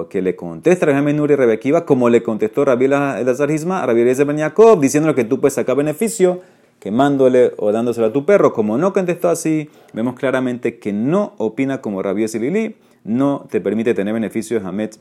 que 0.09 0.21
le 0.21 0.35
contesta 0.35 0.85
Rabbi 0.85 1.01
Menur 1.01 1.31
y 1.31 1.35
Rabbi 1.35 1.51
Akiva 1.51 1.85
como 1.85 2.09
le 2.09 2.23
contestó 2.23 2.65
Rabbi 2.65 2.87
Lazar 2.87 3.51
Hisma 3.51 3.83
a 3.83 3.85
Rabbi 3.85 4.03
Lazar 4.03 4.35
Jacob, 4.35 4.79
diciéndole 4.81 5.15
que 5.15 5.23
tú 5.23 5.39
puedes 5.39 5.53
sacar 5.53 5.75
beneficio 5.75 6.41
quemándole 6.79 7.53
o 7.57 7.71
dándoselo 7.71 8.07
a 8.07 8.13
tu 8.13 8.25
perro. 8.25 8.53
Como 8.53 8.77
no 8.77 8.93
contestó 8.93 9.29
así, 9.29 9.69
vemos 9.93 10.15
claramente 10.15 10.77
que 10.77 10.93
no 10.93 11.33
opina 11.37 11.81
como 11.81 12.01
Rabbi 12.01 12.27
Silili, 12.27 12.75
no 13.03 13.47
te 13.49 13.61
permite 13.61 13.93
tener 13.93 14.13
beneficios 14.13 14.63
Hamet 14.63 14.97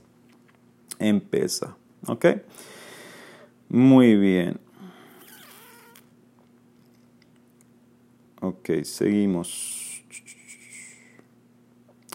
en 0.99 1.21
pesa. 1.21 1.77
¿Ok? 2.07 2.27
Muy 3.75 4.15
bien. 4.15 4.61
Ok, 8.41 8.71
seguimos. 8.85 10.05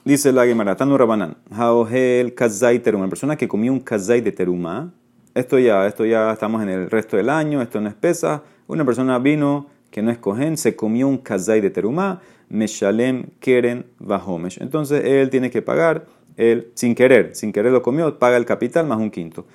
Dice 0.05 0.31
la 0.31 0.45
Gemara, 0.45 0.77
Tanu 0.77 0.97
Rabanan, 0.97 1.35
Haohel 1.51 2.33
Kazai 2.33 2.79
Teruma, 2.79 3.03
una 3.03 3.09
persona 3.09 3.35
que 3.35 3.49
comió 3.49 3.73
un 3.73 3.81
Kazai 3.81 4.21
de 4.21 4.31
Teruma. 4.31 4.93
Esto 5.35 5.59
ya, 5.59 5.85
esto 5.85 6.05
ya 6.05 6.31
estamos 6.31 6.63
en 6.63 6.69
el 6.69 6.89
resto 6.89 7.17
del 7.17 7.29
año, 7.29 7.61
esto 7.61 7.81
no 7.81 7.89
es 7.89 7.95
pesa. 7.95 8.41
Una 8.67 8.85
persona 8.85 9.19
vino 9.19 9.67
que 9.91 10.01
no 10.01 10.11
es 10.11 10.17
cohen, 10.17 10.55
se 10.55 10.77
comió 10.77 11.09
un 11.09 11.17
Kazai 11.17 11.59
de 11.59 11.71
Teruma, 11.71 12.21
Meshalem 12.47 13.31
Keren 13.41 13.85
Vahomesh. 13.99 14.61
Entonces 14.61 15.03
él 15.03 15.29
tiene 15.29 15.51
que 15.51 15.61
pagar, 15.61 16.05
él 16.37 16.71
sin 16.73 16.95
querer, 16.95 17.35
sin 17.35 17.51
querer 17.51 17.73
lo 17.73 17.81
comió, 17.81 18.17
paga 18.17 18.37
el 18.37 18.45
capital 18.45 18.87
más 18.87 18.97
un 18.97 19.11
quinto. 19.11 19.45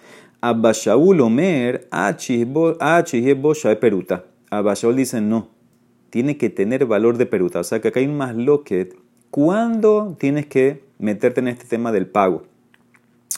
Abba 0.46 0.72
Shaul 0.72 1.22
Omer, 1.22 1.88
de 3.70 3.76
peruta. 3.76 4.26
Abba 4.50 4.74
Shaul 4.74 4.94
dice 4.94 5.22
no, 5.22 5.48
tiene 6.10 6.36
que 6.36 6.50
tener 6.50 6.84
valor 6.84 7.16
de 7.16 7.24
peruta. 7.24 7.60
O 7.60 7.64
sea 7.64 7.80
que 7.80 7.88
acá 7.88 8.00
hay 8.00 8.06
un 8.06 8.18
más 8.18 8.36
loquet. 8.36 8.94
¿Cuándo 9.30 10.14
tienes 10.20 10.44
que 10.44 10.84
meterte 10.98 11.40
en 11.40 11.48
este 11.48 11.64
tema 11.64 11.92
del 11.92 12.06
pago? 12.06 12.42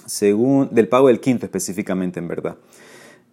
Según, 0.04 0.68
del 0.72 0.88
pago 0.88 1.06
del 1.06 1.20
quinto 1.20 1.46
específicamente, 1.46 2.18
en 2.18 2.26
verdad. 2.26 2.56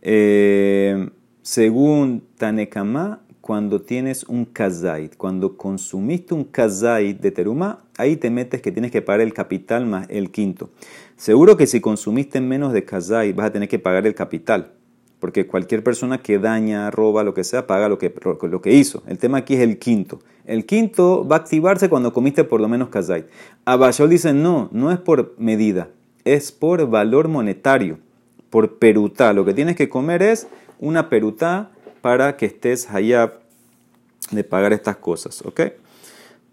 Eh, 0.04 1.10
según 1.42 2.26
Tanekama, 2.38 3.22
cuando 3.42 3.82
tienes 3.82 4.24
un 4.24 4.46
kazait, 4.46 5.18
cuando 5.18 5.58
consumiste 5.58 6.34
un 6.34 6.46
kazait 6.46 7.20
de 7.20 7.32
teruma, 7.32 7.84
ahí 7.98 8.16
te 8.18 8.30
metes 8.30 8.62
que 8.62 8.72
tienes 8.72 8.92
que 8.92 9.02
pagar 9.02 9.20
el 9.20 9.34
capital 9.34 9.86
más 9.86 10.08
el 10.10 10.32
quinto. 10.32 10.70
Seguro 11.24 11.56
que 11.56 11.68
si 11.68 11.80
consumiste 11.80 12.42
menos 12.42 12.74
de 12.74 12.84
kazait 12.84 13.34
vas 13.34 13.46
a 13.46 13.52
tener 13.54 13.70
que 13.70 13.80
pagar 13.80 14.06
el 14.06 14.14
capital, 14.14 14.74
porque 15.22 15.48
cualquier 15.48 15.82
persona 15.82 16.22
que 16.22 16.38
daña, 16.38 16.92
roba, 16.92 17.24
lo 17.24 17.34
que 17.34 17.46
sea, 17.46 17.66
paga 17.66 17.88
lo 17.88 17.98
que, 17.98 18.14
lo 18.42 18.62
que 18.62 18.74
hizo. 18.74 19.04
El 19.08 19.18
tema 19.20 19.38
aquí 19.38 19.54
es 19.54 19.62
el 19.62 19.80
quinto. 19.80 20.20
El 20.44 20.66
quinto 20.66 21.26
va 21.26 21.38
a 21.38 21.40
activarse 21.40 21.88
cuando 21.88 22.12
comiste 22.12 22.44
por 22.44 22.60
lo 22.60 22.68
menos 22.68 22.90
kazait. 22.90 23.28
Abashol 23.64 24.10
dice, 24.10 24.34
no, 24.34 24.68
no 24.74 24.92
es 24.92 25.00
por 25.00 25.34
medida, 25.38 25.88
es 26.26 26.52
por 26.52 26.90
valor 26.90 27.30
monetario, 27.30 28.00
por 28.50 28.78
peruta. 28.78 29.32
Lo 29.32 29.46
que 29.46 29.54
tienes 29.54 29.78
que 29.78 29.88
comer 29.88 30.22
es 30.24 30.48
una 30.78 31.08
peruta 31.08 31.72
para 32.02 32.36
que 32.36 32.48
estés 32.48 32.90
allá 32.90 33.32
de 34.30 34.44
pagar 34.44 34.74
estas 34.74 34.98
cosas, 34.98 35.42
¿ok? 35.46 35.62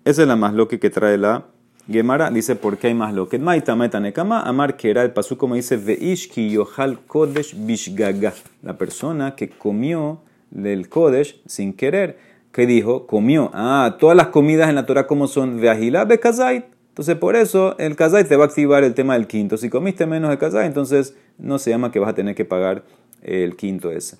Esa 0.05 0.23
es 0.23 0.29
la 0.29 0.37
más 0.37 0.55
loque 0.55 0.79
que 0.79 0.91
trae 0.91 1.19
la 1.19 1.47
Gemara. 1.91 2.31
Dice, 2.31 2.57
¿por 2.57 2.79
qué 2.79 2.89
hay 2.89 2.95
más 2.95 3.15
loque? 3.15 3.39
Maita 3.39 3.75
metanekama, 3.77 4.43
amar 4.43 4.77
que 4.77 4.91
era 4.91 5.03
el 5.03 5.13
pasú 5.13 5.37
como 5.37 5.55
dice, 5.55 5.77
veishki 5.77 6.51
yohal 6.51 6.99
kodesh 7.07 7.55
bishgaga. 7.57 8.33
La 8.63 8.79
persona 8.79 9.35
que 9.35 9.49
comió 9.49 10.21
del 10.51 10.89
kodesh 10.89 11.41
sin 11.47 11.73
querer. 11.73 12.19
¿Qué 12.53 12.67
dijo? 12.67 13.07
Comió. 13.07 13.51
Ah, 13.55 13.97
todas 13.99 14.17
las 14.17 14.29
comidas 14.29 14.69
en 14.69 14.75
la 14.75 14.87
Torah 14.87 15.07
como 15.07 15.27
son 15.27 15.61
veahilá 15.61 16.05
bekazait. 16.05 16.65
Entonces, 16.89 17.17
por 17.17 17.37
eso 17.37 17.79
el 17.79 17.95
kazait 17.95 18.29
te 18.29 18.37
va 18.37 18.45
a 18.45 18.47
activar 18.49 18.83
el 18.83 18.95
tema 18.95 19.15
del 19.15 19.27
quinto. 19.27 19.57
Si 19.57 19.71
comiste 19.71 20.07
menos 20.07 20.31
de 20.31 20.39
kazait, 20.39 20.67
entonces 20.67 21.17
no 21.39 21.59
se 21.59 21.71
llama 21.71 21.93
que 21.93 22.01
vas 22.01 22.11
a 22.11 22.15
tener 22.15 22.35
que 22.35 22.45
pagar 22.45 22.83
el 23.23 23.57
quinto 23.57 23.93
ese. 23.93 24.17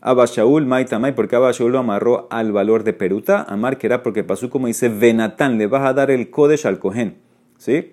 Abba 0.00 0.26
Shaul, 0.26 0.64
Maitamai, 0.66 1.14
porque 1.14 1.36
Abba 1.36 1.52
Shaul 1.52 1.72
lo 1.72 1.78
amarró 1.78 2.28
al 2.30 2.52
valor 2.52 2.84
de 2.84 2.92
Peruta. 2.92 3.42
Amar 3.42 3.78
que 3.78 3.86
era 3.86 4.02
porque 4.02 4.24
pasó 4.24 4.48
como 4.48 4.68
dice 4.68 4.88
Venatán, 4.88 5.58
le 5.58 5.66
vas 5.66 5.84
a 5.84 5.92
dar 5.92 6.10
el 6.10 6.30
Kodesh 6.30 6.66
al 6.66 6.78
Cohen. 6.78 7.18
¿Sí? 7.56 7.92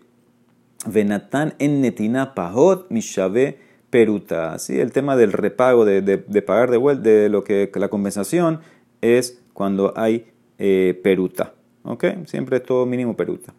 Venatán 0.85 1.55
en 1.57 1.81
Netina 1.81 2.35
Pahot 2.35 2.91
Mishave 2.91 3.59
Peruta. 3.89 4.59
¿Sí? 4.59 4.79
El 4.79 4.91
tema 4.91 5.15
del 5.15 5.31
repago, 5.31 5.85
de, 5.85 6.17
pagar 6.45 6.69
de 6.69 6.77
vuelta, 6.77 7.09
de 7.09 7.29
lo 7.29 7.43
que 7.43 7.71
la 7.75 7.87
compensación 7.87 8.59
es 9.01 9.41
cuando 9.53 9.93
hay 9.95 10.27
eh, 10.59 10.99
Peruta. 11.03 11.53
¿Ok? 11.83 12.05
Siempre 12.25 12.57
es 12.57 12.63
todo 12.63 12.85
mínimo 12.85 13.15
Peruta. 13.15 13.53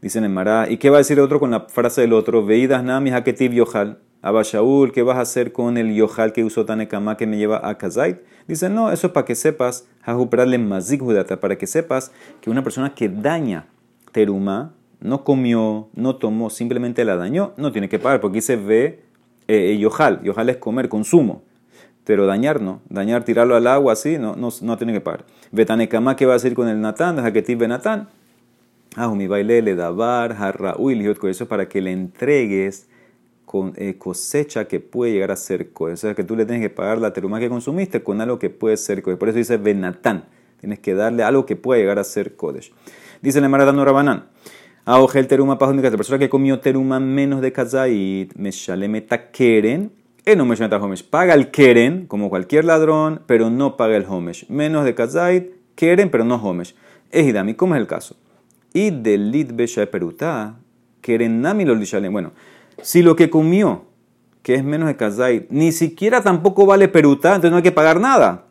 Dicen 0.00 0.24
en 0.24 0.34
Mará. 0.34 0.70
¿Y 0.70 0.76
qué 0.76 0.90
va 0.90 0.96
a 0.96 0.98
decir 0.98 1.18
el 1.18 1.24
otro 1.24 1.40
con 1.40 1.50
la 1.50 1.60
frase 1.60 2.02
del 2.02 2.12
otro? 2.12 2.44
Veidas 2.44 2.84
Nami 2.84 3.10
Haketiv 3.10 3.52
Yohal. 3.52 3.98
Abba 4.22 4.42
Shaul, 4.42 4.92
¿qué 4.92 5.02
vas 5.02 5.18
a 5.18 5.20
hacer 5.20 5.52
con 5.52 5.76
el 5.76 5.94
yohal 5.94 6.32
que 6.32 6.44
usó 6.44 6.64
Tanekama 6.64 7.16
que 7.16 7.26
me 7.26 7.36
lleva 7.36 7.68
a 7.68 7.78
Kazait? 7.78 8.18
Dice, 8.48 8.68
no, 8.68 8.90
eso 8.90 9.08
es 9.08 9.12
para 9.12 9.24
que 9.24 9.34
sepas, 9.34 9.86
para 10.04 11.58
que 11.58 11.66
sepas 11.66 12.12
que 12.40 12.50
una 12.50 12.62
persona 12.62 12.94
que 12.94 13.08
daña 13.08 13.66
teruma, 14.12 14.72
no 15.00 15.24
comió, 15.24 15.88
no 15.94 16.16
tomó, 16.16 16.50
simplemente 16.50 17.04
la 17.04 17.16
dañó, 17.16 17.52
no 17.56 17.70
tiene 17.72 17.88
que 17.88 17.98
pagar, 17.98 18.20
porque 18.20 18.36
dice 18.36 18.56
ve 18.56 19.04
eh, 19.48 19.72
eh, 19.72 19.78
yohal, 19.78 20.22
yohal 20.22 20.48
es 20.48 20.56
comer, 20.56 20.88
consumo. 20.88 21.42
Pero 22.04 22.26
dañar 22.26 22.60
no, 22.60 22.80
dañar, 22.88 23.24
tirarlo 23.24 23.56
al 23.56 23.66
agua 23.66 23.92
así, 23.92 24.16
no, 24.18 24.36
no, 24.36 24.48
no 24.62 24.76
tiene 24.76 24.92
que 24.92 25.00
pagar. 25.00 25.24
Tanekama, 25.66 26.16
¿qué 26.16 26.24
va 26.24 26.34
a 26.34 26.36
hacer 26.36 26.54
con 26.54 26.68
el 26.68 26.80
Natán? 26.80 27.16
Deja 27.16 27.32
que 27.32 27.42
tive 27.42 27.66
Natán. 27.68 28.08
Ah, 28.94 29.08
mi 29.08 29.26
baile 29.26 29.60
le 29.60 29.74
dabar, 29.74 30.32
harra, 30.32 30.76
eso 30.78 31.44
es 31.44 31.48
para 31.48 31.68
que 31.68 31.82
le 31.82 31.92
entregues 31.92 32.88
cosecha 33.98 34.66
que 34.66 34.80
puede 34.80 35.12
llegar 35.12 35.30
a 35.30 35.36
ser 35.36 35.72
Kodesh. 35.72 35.94
O 35.94 35.96
sea, 35.96 36.14
que 36.14 36.24
tú 36.24 36.36
le 36.36 36.44
tienes 36.44 36.62
que 36.62 36.70
pagar 36.70 36.98
la 36.98 37.12
teruma 37.12 37.38
que 37.40 37.48
consumiste 37.48 38.02
con 38.02 38.20
algo 38.20 38.38
que 38.38 38.50
puede 38.50 38.76
ser 38.76 39.02
Kodesh. 39.02 39.18
Por 39.18 39.28
eso 39.28 39.38
dice 39.38 39.56
Benatán. 39.56 40.24
Tienes 40.60 40.78
que 40.80 40.94
darle 40.94 41.22
algo 41.22 41.46
que 41.46 41.56
puede 41.56 41.80
llegar 41.80 41.98
a 41.98 42.04
ser 42.04 42.36
Kodesh. 42.36 42.72
Dice 43.22 43.38
el 43.38 43.48
Maradano 43.48 43.84
Rabanán. 43.84 44.26
el 45.14 45.26
teruma 45.26 45.58
para 45.58 45.72
la 45.72 45.90
persona 45.90 46.18
que 46.18 46.28
comió 46.28 46.60
teruma 46.60 47.00
menos 47.00 47.40
de 47.40 47.52
kazait, 47.52 48.34
me 48.36 48.50
shalemeta 48.50 49.30
keren, 49.30 49.90
no 50.36 50.44
me 50.44 50.56
homesh. 50.56 51.04
Paga 51.04 51.34
el 51.34 51.50
keren, 51.50 52.06
como 52.06 52.28
cualquier 52.28 52.64
ladrón, 52.64 53.22
pero 53.26 53.48
no 53.48 53.76
paga 53.76 53.96
el 53.96 54.04
homesh. 54.04 54.48
Menos 54.48 54.84
de 54.84 54.94
kazait, 54.94 55.52
keren, 55.74 56.10
pero 56.10 56.24
no 56.24 56.36
homesh. 56.36 56.74
Ejidami, 57.10 57.54
¿cómo 57.54 57.74
es 57.74 57.80
el 57.80 57.86
caso? 57.86 58.16
Y 58.72 58.90
del 58.90 59.30
lit 59.30 59.52
besha 59.54 59.86
peruta, 59.86 60.56
keren 61.00 61.40
nami 61.40 61.64
lo 61.64 61.76
Bueno, 62.10 62.32
si 62.82 63.02
lo 63.02 63.16
que 63.16 63.30
comió, 63.30 63.84
que 64.42 64.54
es 64.54 64.64
menos 64.64 64.88
de 64.88 64.96
kazait, 64.96 65.50
ni 65.50 65.72
siquiera 65.72 66.22
tampoco 66.22 66.66
vale 66.66 66.88
peruta, 66.88 67.30
entonces 67.30 67.50
no 67.50 67.56
hay 67.56 67.62
que 67.62 67.72
pagar 67.72 68.00
nada. 68.00 68.44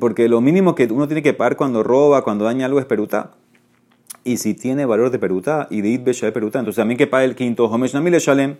Porque 0.00 0.28
lo 0.28 0.40
mínimo 0.40 0.74
que 0.74 0.84
uno 0.86 1.06
tiene 1.06 1.22
que 1.22 1.34
pagar 1.34 1.56
cuando 1.56 1.82
roba, 1.82 2.22
cuando 2.22 2.44
daña 2.44 2.66
algo 2.66 2.80
es 2.80 2.84
peruta. 2.84 3.30
Y 4.24 4.38
si 4.38 4.54
tiene 4.54 4.84
valor 4.84 5.10
de 5.10 5.18
peruta 5.18 5.68
y 5.70 5.80
de 5.80 5.88
id 5.88 6.02
besha 6.02 6.26
de 6.26 6.32
peruta, 6.32 6.58
entonces 6.58 6.80
también 6.80 6.98
que 6.98 7.06
paga 7.06 7.24
el 7.24 7.34
quinto 7.34 7.66
homesh 7.66 7.94
nami 7.94 8.10
le 8.10 8.18
shalem. 8.18 8.56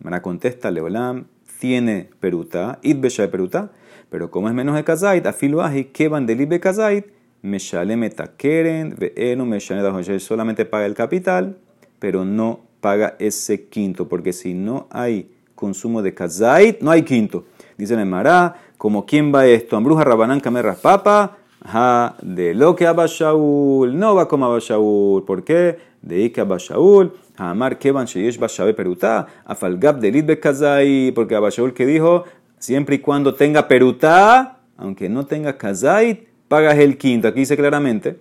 Me 0.00 0.20
contesta 0.22 0.70
Leolam, 0.70 1.26
tiene 1.58 2.10
peruta, 2.20 2.78
id 2.82 2.98
besha 2.98 3.22
de 3.22 3.28
peruta, 3.28 3.72
pero 4.10 4.30
como 4.30 4.48
es 4.48 4.54
menos 4.54 4.76
de 4.76 4.84
kazait, 4.84 5.26
afilo 5.26 5.62
aji, 5.62 5.86
que 5.86 6.08
van 6.08 6.26
del 6.26 6.42
id 6.42 6.48
be 6.48 6.60
kazait, 6.60 7.06
me 7.42 7.58
shalem 7.58 8.04
etakeren, 8.04 8.94
ve'enu 8.96 9.44
me 9.44 9.58
shalem 9.58 10.20
solamente 10.20 10.66
paga 10.66 10.86
el 10.86 10.94
capital, 10.94 11.58
pero 11.98 12.24
no 12.24 12.67
paga 12.80 13.16
ese 13.18 13.68
quinto, 13.68 14.08
porque 14.08 14.32
si 14.32 14.54
no 14.54 14.86
hay 14.90 15.30
consumo 15.54 16.02
de 16.02 16.14
kazait, 16.14 16.80
no 16.80 16.90
hay 16.90 17.02
quinto. 17.02 17.44
Dice 17.76 17.94
el 17.94 18.06
Mará, 18.06 18.56
como 18.76 19.06
quién 19.06 19.34
va 19.34 19.46
esto, 19.46 19.76
Ambruja 19.76 20.04
Rabanán 20.04 20.40
Camerras 20.40 20.78
Papa, 20.78 21.38
ja, 21.64 22.16
de 22.22 22.54
lo 22.54 22.76
que 22.76 22.86
Abashaul, 22.86 23.98
no 23.98 24.14
va 24.14 24.28
como 24.28 24.46
Abashaul, 24.46 25.24
¿por 25.24 25.44
qué? 25.44 25.78
De 26.02 26.22
Ike 26.22 26.40
Abashaul, 26.40 27.12
Amar 27.36 27.78
Kevan 27.78 28.06
Sheyesh 28.06 28.38
Bashabe 28.38 28.74
Peruta, 28.74 29.26
Afalgab 29.44 29.98
de 29.98 30.12
Lidbe 30.12 30.40
Kazai, 30.40 31.12
porque 31.14 31.34
Abashaul 31.34 31.74
que 31.74 31.86
dijo, 31.86 32.24
siempre 32.58 32.96
y 32.96 32.98
cuando 33.00 33.34
tenga 33.34 33.68
Peruta, 33.68 34.58
aunque 34.76 35.08
no 35.08 35.26
tenga 35.26 35.58
Kazait, 35.58 36.28
pagas 36.48 36.78
el 36.78 36.98
quinto. 36.98 37.28
Aquí 37.28 37.40
dice 37.40 37.56
claramente 37.56 38.18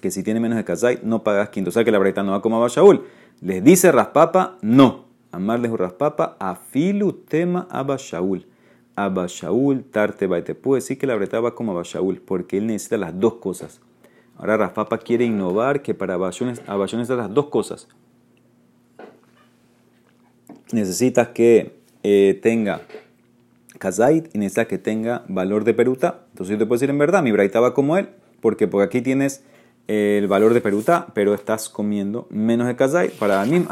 que 0.00 0.10
si 0.10 0.22
tiene 0.22 0.40
menos 0.40 0.56
de 0.56 0.64
Kazait, 0.64 1.02
no 1.02 1.22
pagas 1.22 1.48
quinto. 1.50 1.70
O 1.70 1.72
sea 1.72 1.84
que 1.84 1.90
la 1.90 1.98
breita 1.98 2.22
no 2.22 2.32
va 2.32 2.42
como 2.42 2.56
Abashaul. 2.56 3.04
Les 3.42 3.62
dice 3.62 3.90
Raspapa, 3.90 4.56
no. 4.62 5.06
Amarles 5.32 5.72
Raspapa, 5.72 6.36
afilu 6.38 7.12
tema 7.12 7.66
Abashaul. 7.70 8.46
Abba 8.94 9.26
Shaul, 9.26 9.84
Tarte 9.84 10.28
Te 10.42 10.54
puedo 10.54 10.76
decir 10.76 10.98
que 10.98 11.06
la 11.06 11.16
breta 11.16 11.40
va 11.40 11.54
como 11.54 11.72
Abba 11.72 11.82
Shaul, 11.82 12.20
porque 12.20 12.58
él 12.58 12.66
necesita 12.66 12.98
las 12.98 13.18
dos 13.18 13.34
cosas. 13.34 13.80
Ahora 14.36 14.56
Rafapa 14.56 14.98
quiere 14.98 15.24
innovar 15.24 15.82
que 15.82 15.92
para 15.94 16.14
Abba 16.14 16.30
necesita 16.30 17.16
las 17.16 17.34
dos 17.34 17.46
cosas. 17.46 17.88
Necesitas 20.72 21.28
que 21.28 21.80
eh, 22.02 22.38
tenga 22.42 22.82
kazait 23.78 24.32
y 24.32 24.38
necesitas 24.38 24.68
que 24.68 24.78
tenga 24.78 25.24
valor 25.26 25.64
de 25.64 25.74
peruta. 25.74 26.26
Entonces 26.30 26.52
yo 26.52 26.58
te 26.58 26.66
puedo 26.66 26.78
decir 26.78 26.90
en 26.90 26.98
verdad, 26.98 27.22
mi 27.22 27.32
braita 27.32 27.74
como 27.74 27.96
él, 27.96 28.10
porque 28.40 28.68
por 28.68 28.82
aquí 28.82 29.02
tienes 29.02 29.42
el 29.92 30.26
valor 30.26 30.54
de 30.54 30.60
peruta, 30.60 31.08
pero 31.12 31.34
estás 31.34 31.68
comiendo 31.68 32.26
menos 32.30 32.66
de 32.66 32.76
kazait. 32.76 33.12
Para 33.12 33.44
mí, 33.44 33.66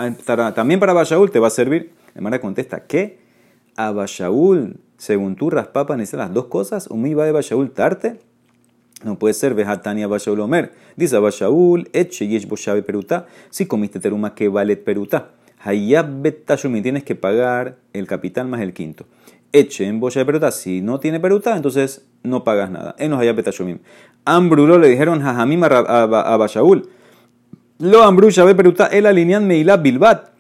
también 0.54 0.78
para 0.78 0.92
Abba 0.92 1.04
te 1.04 1.38
va 1.38 1.46
a 1.46 1.50
servir. 1.50 1.92
Hermana 2.14 2.40
contesta, 2.40 2.84
¿qué? 2.86 3.18
Abba 3.76 4.06
según 4.06 5.36
tú, 5.36 5.48
Raspapa 5.48 5.96
necesita 5.96 6.18
las 6.24 6.34
dos 6.34 6.46
cosas, 6.46 6.90
mi 6.90 7.14
va 7.14 7.24
de 7.24 7.32
Bashaul 7.32 7.70
tarte. 7.70 8.18
No 9.02 9.18
puede 9.18 9.32
ser 9.32 9.54
Vejatania 9.54 10.06
Bashaul 10.06 10.40
Omer. 10.40 10.72
Dice 10.96 11.18
Bashaul, 11.18 11.88
Eche 11.94 12.28
Yesh 12.28 12.46
Boshabe 12.46 12.82
Peruta. 12.82 13.26
Si 13.48 13.64
comiste 13.64 13.98
teruma 13.98 14.34
que 14.34 14.48
vale 14.48 14.76
Peruta. 14.76 15.30
Hayab 15.62 16.20
Betashumi, 16.20 16.82
tienes 16.82 17.04
que 17.04 17.14
pagar 17.14 17.76
el 17.94 18.06
capital 18.06 18.48
más 18.48 18.60
el 18.60 18.74
quinto. 18.74 19.06
Eche 19.52 19.86
en 19.86 20.00
Boshabe 20.00 20.26
Peruta. 20.26 20.50
Si 20.50 20.80
no 20.80 21.00
tiene 21.00 21.20
Peruta, 21.20 21.56
entonces 21.56 22.06
no 22.22 22.44
pagas 22.44 22.70
nada. 22.70 22.94
Enos 22.98 23.20
Hayab 23.20 23.36
Betashumim. 23.36 23.78
Ambrulo 24.24 24.78
le 24.78 24.88
dijeron 24.88 25.20
Jajamim 25.20 25.62
a 25.64 26.36
Bashaul. 26.36 26.88
Lo 27.80 28.02
Ambru 28.02 28.28
Shabe 28.28 28.54
Peruta, 28.54 28.88
el 28.88 29.06
alinean 29.06 29.46
Meila 29.46 29.78
Bilbat. 29.78 30.32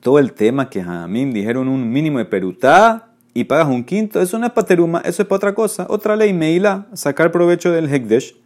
Todo 0.00 0.18
el 0.18 0.32
tema 0.32 0.70
que 0.70 0.82
Jajamim 0.82 1.34
dijeron 1.34 1.68
un 1.68 1.92
mínimo 1.92 2.16
de 2.16 2.24
Peruta 2.24 3.10
y 3.34 3.44
pagas 3.44 3.68
un 3.68 3.84
quinto, 3.84 4.22
eso 4.22 4.38
no 4.38 4.46
es 4.46 4.52
para 4.52 4.66
teruma, 4.66 5.02
eso 5.04 5.20
es 5.20 5.28
para 5.28 5.36
otra 5.36 5.54
cosa. 5.54 5.86
Otra 5.90 6.16
ley, 6.16 6.32
Meila, 6.32 6.86
sacar 6.94 7.30
provecho 7.30 7.72
del 7.72 7.92
Hekdesh. 7.92 8.36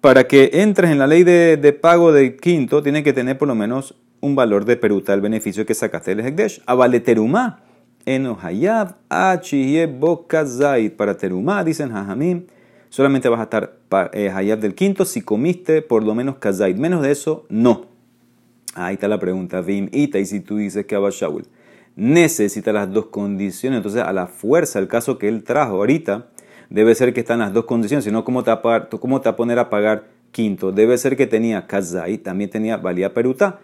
Para 0.00 0.28
que 0.28 0.50
entres 0.52 0.92
en 0.92 1.00
la 1.00 1.08
ley 1.08 1.24
de, 1.24 1.78
pago 1.80 2.12
del 2.12 2.36
quinto, 2.36 2.80
tiene 2.80 3.02
que 3.02 3.12
tener 3.12 3.36
por 3.36 3.48
lo 3.48 3.56
menos 3.56 3.96
un 4.20 4.36
valor 4.36 4.64
de 4.64 4.76
peruta, 4.76 5.12
el 5.12 5.20
beneficio 5.20 5.66
que 5.66 5.74
sacaste 5.74 6.14
del 6.14 6.24
Hekdesh. 6.24 6.62
Avale 6.66 7.00
teruma, 7.00 7.58
enohayab, 8.06 8.96
achihye 9.08 9.86
bokazait. 9.86 10.96
Para 10.96 11.16
teruma, 11.16 11.64
dicen 11.64 11.90
hajamim, 11.90 12.46
solamente 12.88 13.28
vas 13.28 13.40
a 13.40 13.44
estar 13.44 13.72
eh, 14.12 14.30
hayab 14.30 14.60
del 14.60 14.74
quinto 14.74 15.04
si 15.04 15.22
comiste 15.22 15.82
por 15.82 16.02
lo 16.02 16.14
menos 16.14 16.36
kazait. 16.36 16.76
Menos 16.76 17.02
de 17.02 17.12
eso, 17.12 17.46
no. 17.48 17.86
Ahí 18.74 18.94
está 18.94 19.08
la 19.08 19.18
pregunta, 19.18 19.60
Vim, 19.60 19.88
ita, 19.92 20.18
y 20.18 20.26
si 20.26 20.40
tú 20.40 20.58
dices 20.58 20.86
que 20.86 20.94
Abashaul 20.94 21.44
necesita 21.96 22.72
las 22.72 22.92
dos 22.92 23.06
condiciones. 23.06 23.78
Entonces, 23.78 24.02
a 24.02 24.12
la 24.12 24.26
fuerza, 24.26 24.78
el 24.78 24.88
caso 24.88 25.18
que 25.18 25.28
él 25.28 25.44
trajo 25.44 25.74
ahorita, 25.76 26.26
debe 26.70 26.94
ser 26.94 27.12
que 27.12 27.20
están 27.20 27.40
las 27.40 27.52
dos 27.52 27.64
condiciones. 27.64 28.04
Si 28.04 28.10
no, 28.10 28.24
¿cómo 28.24 28.42
te, 28.42 28.50
va 28.50 28.76
a 28.76 29.36
poner 29.36 29.58
a 29.58 29.70
pagar 29.70 30.04
quinto? 30.32 30.72
Debe 30.72 30.96
ser 30.98 31.16
que 31.16 31.26
tenía 31.26 31.66
Kazai, 31.66 32.18
también 32.18 32.50
tenía 32.50 32.76
valía 32.76 33.12
peruta. 33.12 33.60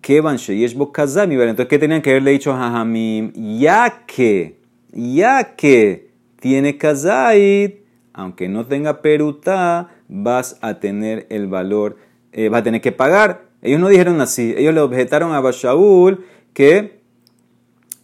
Kevan 0.00 0.36
Sheyeshbo 0.36 0.92
Kazai, 0.92 1.32
Entonces, 1.32 1.66
¿qué 1.66 1.78
tenían 1.78 2.02
que 2.02 2.10
haberle 2.10 2.32
dicho 2.32 2.52
a 2.52 2.56
Jajamim? 2.56 3.32
Ya 3.58 4.04
que, 4.06 4.58
ya 4.92 5.56
que 5.56 6.10
tiene 6.40 6.78
Kazai, 6.78 7.80
aunque 8.12 8.48
no 8.48 8.66
tenga 8.66 9.02
peruta, 9.02 9.88
vas 10.08 10.58
a 10.62 10.80
tener 10.80 11.26
el 11.30 11.46
valor, 11.46 11.96
eh, 12.32 12.48
vas 12.48 12.60
a 12.60 12.64
tener 12.64 12.80
que 12.80 12.92
pagar. 12.92 13.42
Ellos 13.62 13.80
no 13.80 13.88
dijeron 13.88 14.20
así, 14.20 14.54
ellos 14.56 14.74
le 14.74 14.80
objetaron 14.80 15.32
a 15.32 15.40
Bashaul 15.40 16.24
que 16.54 17.00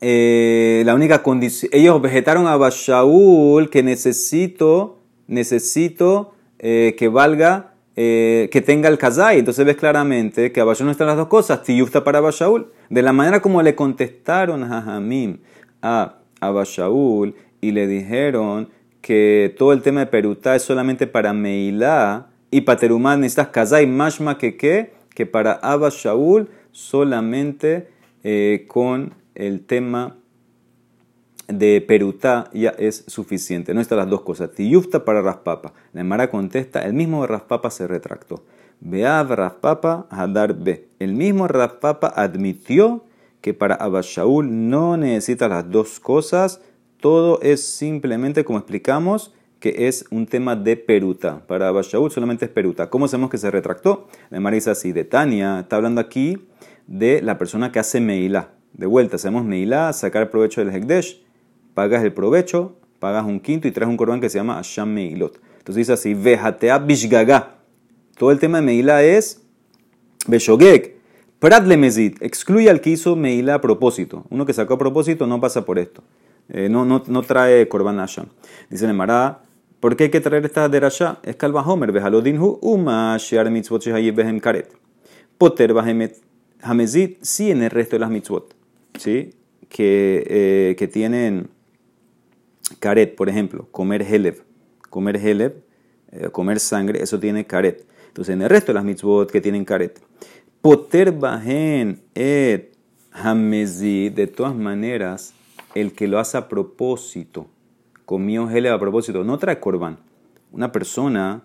eh, 0.01 0.83
la 0.85 0.95
única 0.95 1.23
condición, 1.23 1.71
ellos 1.73 2.01
vegetaron 2.03 2.47
a 2.47 2.57
Bashaul 2.57 3.71
que 3.71 3.83
necesito, 3.83 5.01
necesito 5.27 6.35
eh, 6.59 6.95
que 6.99 7.09
valga, 7.09 7.73
eh, 7.97 8.51
que 8.53 8.61
tenga 8.61 8.89
el 8.89 8.99
kazai. 8.99 9.39
Entonces 9.39 9.65
ves 9.65 9.77
claramente 9.77 10.53
que 10.53 10.61
a 10.61 10.65
Bashaul 10.65 10.87
no 10.87 10.93
están 10.93 11.07
las 11.07 11.17
dos 11.17 11.29
cosas, 11.29 11.63
tiyufta 11.63 12.05
para 12.05 12.21
Bashaul. 12.21 12.71
De 12.91 13.03
la 13.03 13.13
manera 13.13 13.41
como 13.41 13.63
le 13.63 13.75
contestaron 13.75 14.63
a 14.65 14.83
Jamim 14.83 15.39
a, 15.83 16.19
Bashaul 16.41 17.35
y 17.61 17.73
le 17.73 17.87
dijeron 17.87 18.69
que 19.01 19.55
todo 19.59 19.73
el 19.73 19.83
tema 19.83 20.01
de 20.01 20.07
Peruta 20.07 20.55
es 20.55 20.63
solamente 20.63 21.07
para 21.07 21.33
Meilá 21.33 22.27
y 22.51 22.61
para 22.61 22.79
Terumá 22.79 23.17
necesitas 23.17 23.49
kazai, 23.49 23.87
mashma 23.87 24.39
que 24.39 24.57
qué, 24.57 24.93
que 25.15 25.27
para 25.27 25.53
Abba 25.53 25.89
Shaul 25.91 26.49
solamente 26.71 27.89
con 28.69 29.15
el 29.35 29.65
tema 29.65 30.17
de 31.49 31.81
Perutá 31.81 32.51
ya 32.53 32.71
es 32.71 33.05
suficiente. 33.07 33.75
No 33.75 33.81
están 33.81 33.99
las 33.99 34.11
dos 34.11 34.23
cosas. 34.23 34.53
Tiyufta 34.53 35.05
para 35.05 35.23
Raspapa. 35.23 35.73
La 35.93 36.01
Emara 36.01 36.31
contesta, 36.31 36.85
el 36.85 36.95
mismo 36.95 37.27
Raspapa 37.27 37.71
se 37.71 37.87
retractó. 37.87 38.45
Beav 38.81 39.33
Raspapa 39.33 40.07
Hadar 40.11 40.55
B. 40.55 40.89
El 40.99 41.15
mismo 41.15 41.49
Raspapa 41.49 42.09
admitió 42.09 43.05
que 43.41 43.55
para 43.55 43.77
Abashaul 43.77 44.69
no 44.69 44.97
necesita 44.97 45.49
las 45.49 45.71
dos 45.71 46.01
cosas. 46.01 46.61
Todo 47.01 47.41
es 47.43 47.65
simplemente, 47.65 48.45
como 48.45 48.59
explicamos, 48.59 49.33
que 49.61 49.87
es 49.89 50.05
un 50.11 50.27
tema 50.27 50.57
de 50.57 50.77
peruta. 50.77 51.47
Para 51.47 51.69
Abashaul 51.69 52.11
solamente 52.11 52.45
es 52.47 52.51
peruta. 52.51 52.91
¿Cómo 52.91 53.09
sabemos 53.09 53.31
que 53.31 53.39
se 53.39 53.51
retractó? 53.51 54.09
La 54.31 54.39
Emara 54.39 54.55
dice 54.55 54.71
así, 54.71 54.93
de 54.93 55.05
Tania, 55.05 55.61
está 55.61 55.77
hablando 55.77 56.01
aquí 56.01 56.39
de 56.87 57.23
la 57.23 57.39
persona 57.39 57.73
que 57.73 57.79
hace 57.79 58.01
Meilá. 58.01 58.51
De 58.73 58.87
vuelta, 58.87 59.17
hacemos 59.17 59.45
Meilá, 59.45 59.93
sacar 59.93 60.31
provecho 60.31 60.63
del 60.63 60.75
Hekdesh, 60.75 61.26
pagas 61.77 62.03
el 62.03 62.15
provecho, 62.15 62.75
pagas 63.01 63.27
un 63.27 63.39
quinto 63.39 63.69
y 63.69 63.71
traes 63.71 63.91
un 63.91 63.99
corbán 63.99 64.19
que 64.19 64.31
se 64.31 64.39
llama 64.39 64.59
Asham 64.59 64.89
Meilot. 64.89 65.39
Entonces 65.59 65.77
dice 65.77 65.93
así, 65.93 66.15
Vejatea 66.15 66.79
Bishgaga. 66.79 67.59
Todo 68.17 68.33
el 68.33 68.39
tema 68.39 68.59
de 68.59 68.65
Meilá 68.65 69.03
es 69.03 69.43
Beshogek. 70.27 70.97
Prat 71.39 71.67
Lemezit, 71.67 72.23
excluye 72.23 72.71
al 72.71 72.81
que 72.81 72.89
hizo 72.89 73.15
Meilá 73.15 73.57
a 73.57 73.61
propósito. 73.61 74.25
Uno 74.31 74.47
que 74.47 74.55
sacó 74.55 74.75
a 74.75 74.79
propósito 74.79 75.27
no 75.27 75.39
pasa 75.39 75.67
por 75.67 75.79
esto. 75.79 76.03
Eh, 76.49 76.71
no, 76.71 76.87
no, 76.87 77.03
no, 77.07 77.23
trae 77.23 77.69
Korban 77.69 78.01
Asham. 78.01 78.29
Dice 78.71 78.87
Nemara, 78.87 79.43
¿por 79.79 79.97
qué 79.97 80.05
hay 80.05 80.11
que 80.11 80.23
traer 80.23 80.47
esta 80.47 80.71
derasha? 80.71 81.19
Es 81.25 81.37
Kalva 81.37 81.61
Homer, 81.61 81.93
Bejalodinhu, 81.93 82.59
Uma, 82.63 83.19
Shear 83.19 83.51
Mitzvot 83.51 83.83
Shehayib 83.83 84.15
Behem 84.15 84.41
Karet. 84.41 84.73
Poter 85.37 85.75
Bahemet 85.75 86.23
Hamezit, 86.63 87.23
sí 87.23 87.51
en 87.51 87.63
el 87.63 87.71
resto 87.71 87.97
de 87.97 88.01
las 88.01 88.11
mitzvot. 88.11 88.55
¿sí? 88.99 89.35
que, 89.69 90.25
eh, 90.27 90.77
que 90.79 90.89
tienen 90.89 91.51
caret, 92.79 93.15
por 93.15 93.29
ejemplo, 93.29 93.69
comer 93.71 94.03
heleb, 94.03 94.43
comer 94.91 95.17
heleb, 95.17 95.65
eh, 96.13 96.29
comer 96.31 96.61
sangre, 96.61 97.03
eso 97.03 97.19
tiene 97.19 97.47
caret. 97.47 97.87
Entonces, 98.09 98.35
en 98.35 98.43
el 98.43 98.49
resto 98.49 98.73
de 98.73 98.75
las 98.75 98.85
mitzvot 98.85 99.31
que 99.31 99.41
tienen 99.41 99.65
caret, 99.65 100.01
poter 100.61 101.13
bajen 101.13 102.03
et 102.15 102.77
hamezi, 103.13 104.11
de 104.11 104.27
todas 104.27 104.55
maneras, 104.55 105.35
el 105.75 105.93
que 105.93 106.09
lo 106.09 106.19
hace 106.19 106.39
a 106.39 106.49
propósito, 106.49 107.47
comió 108.05 108.49
heleb 108.49 108.73
a 108.73 108.79
propósito, 108.79 109.25
no 109.25 109.39
trae 109.39 109.61
corbán. 109.61 109.99
Una 110.53 110.73
persona 110.73 111.43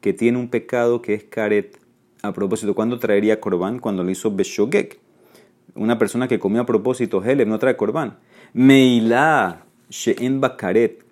que 0.00 0.12
tiene 0.12 0.38
un 0.38 0.48
pecado 0.48 1.02
que 1.02 1.14
es 1.14 1.24
caret, 1.24 1.78
a 2.22 2.32
propósito, 2.32 2.74
¿cuándo 2.74 2.98
traería 2.98 3.40
corbán? 3.40 3.80
Cuando 3.80 4.04
lo 4.04 4.10
hizo 4.10 4.34
Beshogek. 4.34 5.00
Una 5.74 5.98
persona 5.98 6.28
que 6.28 6.38
comió 6.38 6.62
a 6.62 6.66
propósito 6.66 7.22
heleb 7.22 7.48
no 7.48 7.58
trae 7.58 7.76
corbán. 7.76 8.18
Meilá 8.52 9.64
she'en 9.92 10.40
bakaret 10.40 11.04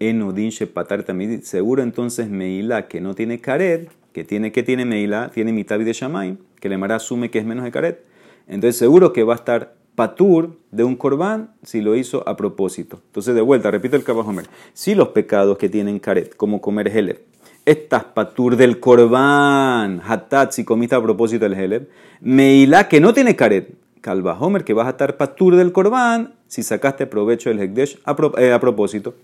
enodin 0.00 0.50
shepatar 0.50 1.04
tamid. 1.04 1.42
Seguro 1.42 1.82
entonces 1.82 2.28
Meilá 2.28 2.88
que 2.88 3.00
no 3.00 3.14
tiene 3.14 3.40
caret, 3.40 3.90
que 4.12 4.24
tiene, 4.24 4.52
que 4.52 4.62
tiene 4.62 4.84
Meilá? 4.84 5.30
Tiene 5.30 5.52
mitad 5.52 5.78
de 5.78 5.92
Shamay, 5.92 6.36
que 6.60 6.68
le 6.68 6.76
mara 6.76 6.96
asume 6.96 7.30
que 7.30 7.38
es 7.38 7.46
menos 7.46 7.64
de 7.64 7.70
caret. 7.70 8.04
Entonces 8.48 8.76
seguro 8.76 9.12
que 9.12 9.22
va 9.22 9.34
a 9.34 9.36
estar 9.36 9.74
patur 9.94 10.58
de 10.70 10.84
un 10.84 10.96
corbán 10.96 11.54
si 11.62 11.80
lo 11.80 11.96
hizo 11.96 12.28
a 12.28 12.36
propósito. 12.36 13.00
Entonces 13.06 13.34
de 13.34 13.40
vuelta, 13.40 13.70
repito 13.70 13.96
el 13.96 14.04
Kabahomer. 14.04 14.46
Si 14.74 14.94
los 14.94 15.08
pecados 15.08 15.56
que 15.56 15.68
tienen 15.68 15.98
caret, 15.98 16.36
como 16.36 16.60
comer 16.60 16.88
heleb, 16.88 17.22
estas 17.64 18.04
patur 18.04 18.56
del 18.56 18.78
corbán, 18.78 20.00
hatat 20.06 20.52
si 20.52 20.64
comiste 20.64 20.94
a 20.94 21.02
propósito 21.02 21.46
el 21.46 21.54
heleb, 21.54 21.88
meilá 22.20 22.88
que 22.88 23.00
no 23.00 23.14
tiene 23.14 23.34
caret, 23.34 23.74
calva 24.00 24.38
homer 24.38 24.64
que 24.64 24.74
vas 24.74 24.86
a 24.86 24.90
estar 24.90 25.16
patur 25.16 25.56
del 25.56 25.72
corbán 25.72 26.35
si 26.48 26.62
sacaste 26.62 27.06
provecho 27.06 27.50
del 27.50 27.60
hekdesh 27.60 27.98
a, 28.04 28.16
eh, 28.38 28.52
a 28.52 28.60
propósito. 28.60 29.14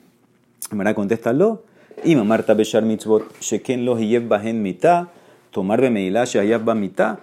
Mara, 0.71 0.95
contéstalo. 0.95 1.65
Y 2.05 2.17
Marta 2.17 2.55
Beshar 2.55 2.85
Mitzvot, 2.85 3.39
Sheken 3.41 3.85
los 3.85 4.01
Yev 4.01 4.27
Bahen 4.27 4.63
Mita, 4.63 5.11
tomar 5.51 5.81
de 5.81 5.91
Meilá, 5.91 6.25
Shayab 6.25 6.65
Ba 6.65 6.75
Mita, 6.75 7.21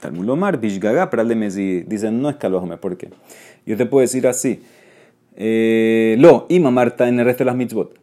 Talmud 0.00 0.26
Lomar, 0.26 0.60
Bishgaga, 0.60 1.10
Pral 1.10 1.28
de. 1.28 1.84
Dicen, 1.86 2.20
no 2.20 2.28
es 2.28 2.36
Calvajome, 2.36 2.76
¿por 2.76 2.96
qué? 2.96 3.08
Yo 3.64 3.76
te 3.76 3.86
puedo 3.86 4.02
decir 4.02 4.26
así. 4.26 4.62
Eh, 5.34 6.16
lo, 6.18 6.46
y 6.48 6.60
Marta 6.60 7.08
en 7.08 7.18
el 7.18 7.24
resto 7.24 7.44
de 7.44 7.46
las 7.46 7.56
mitzvot, 7.56 7.94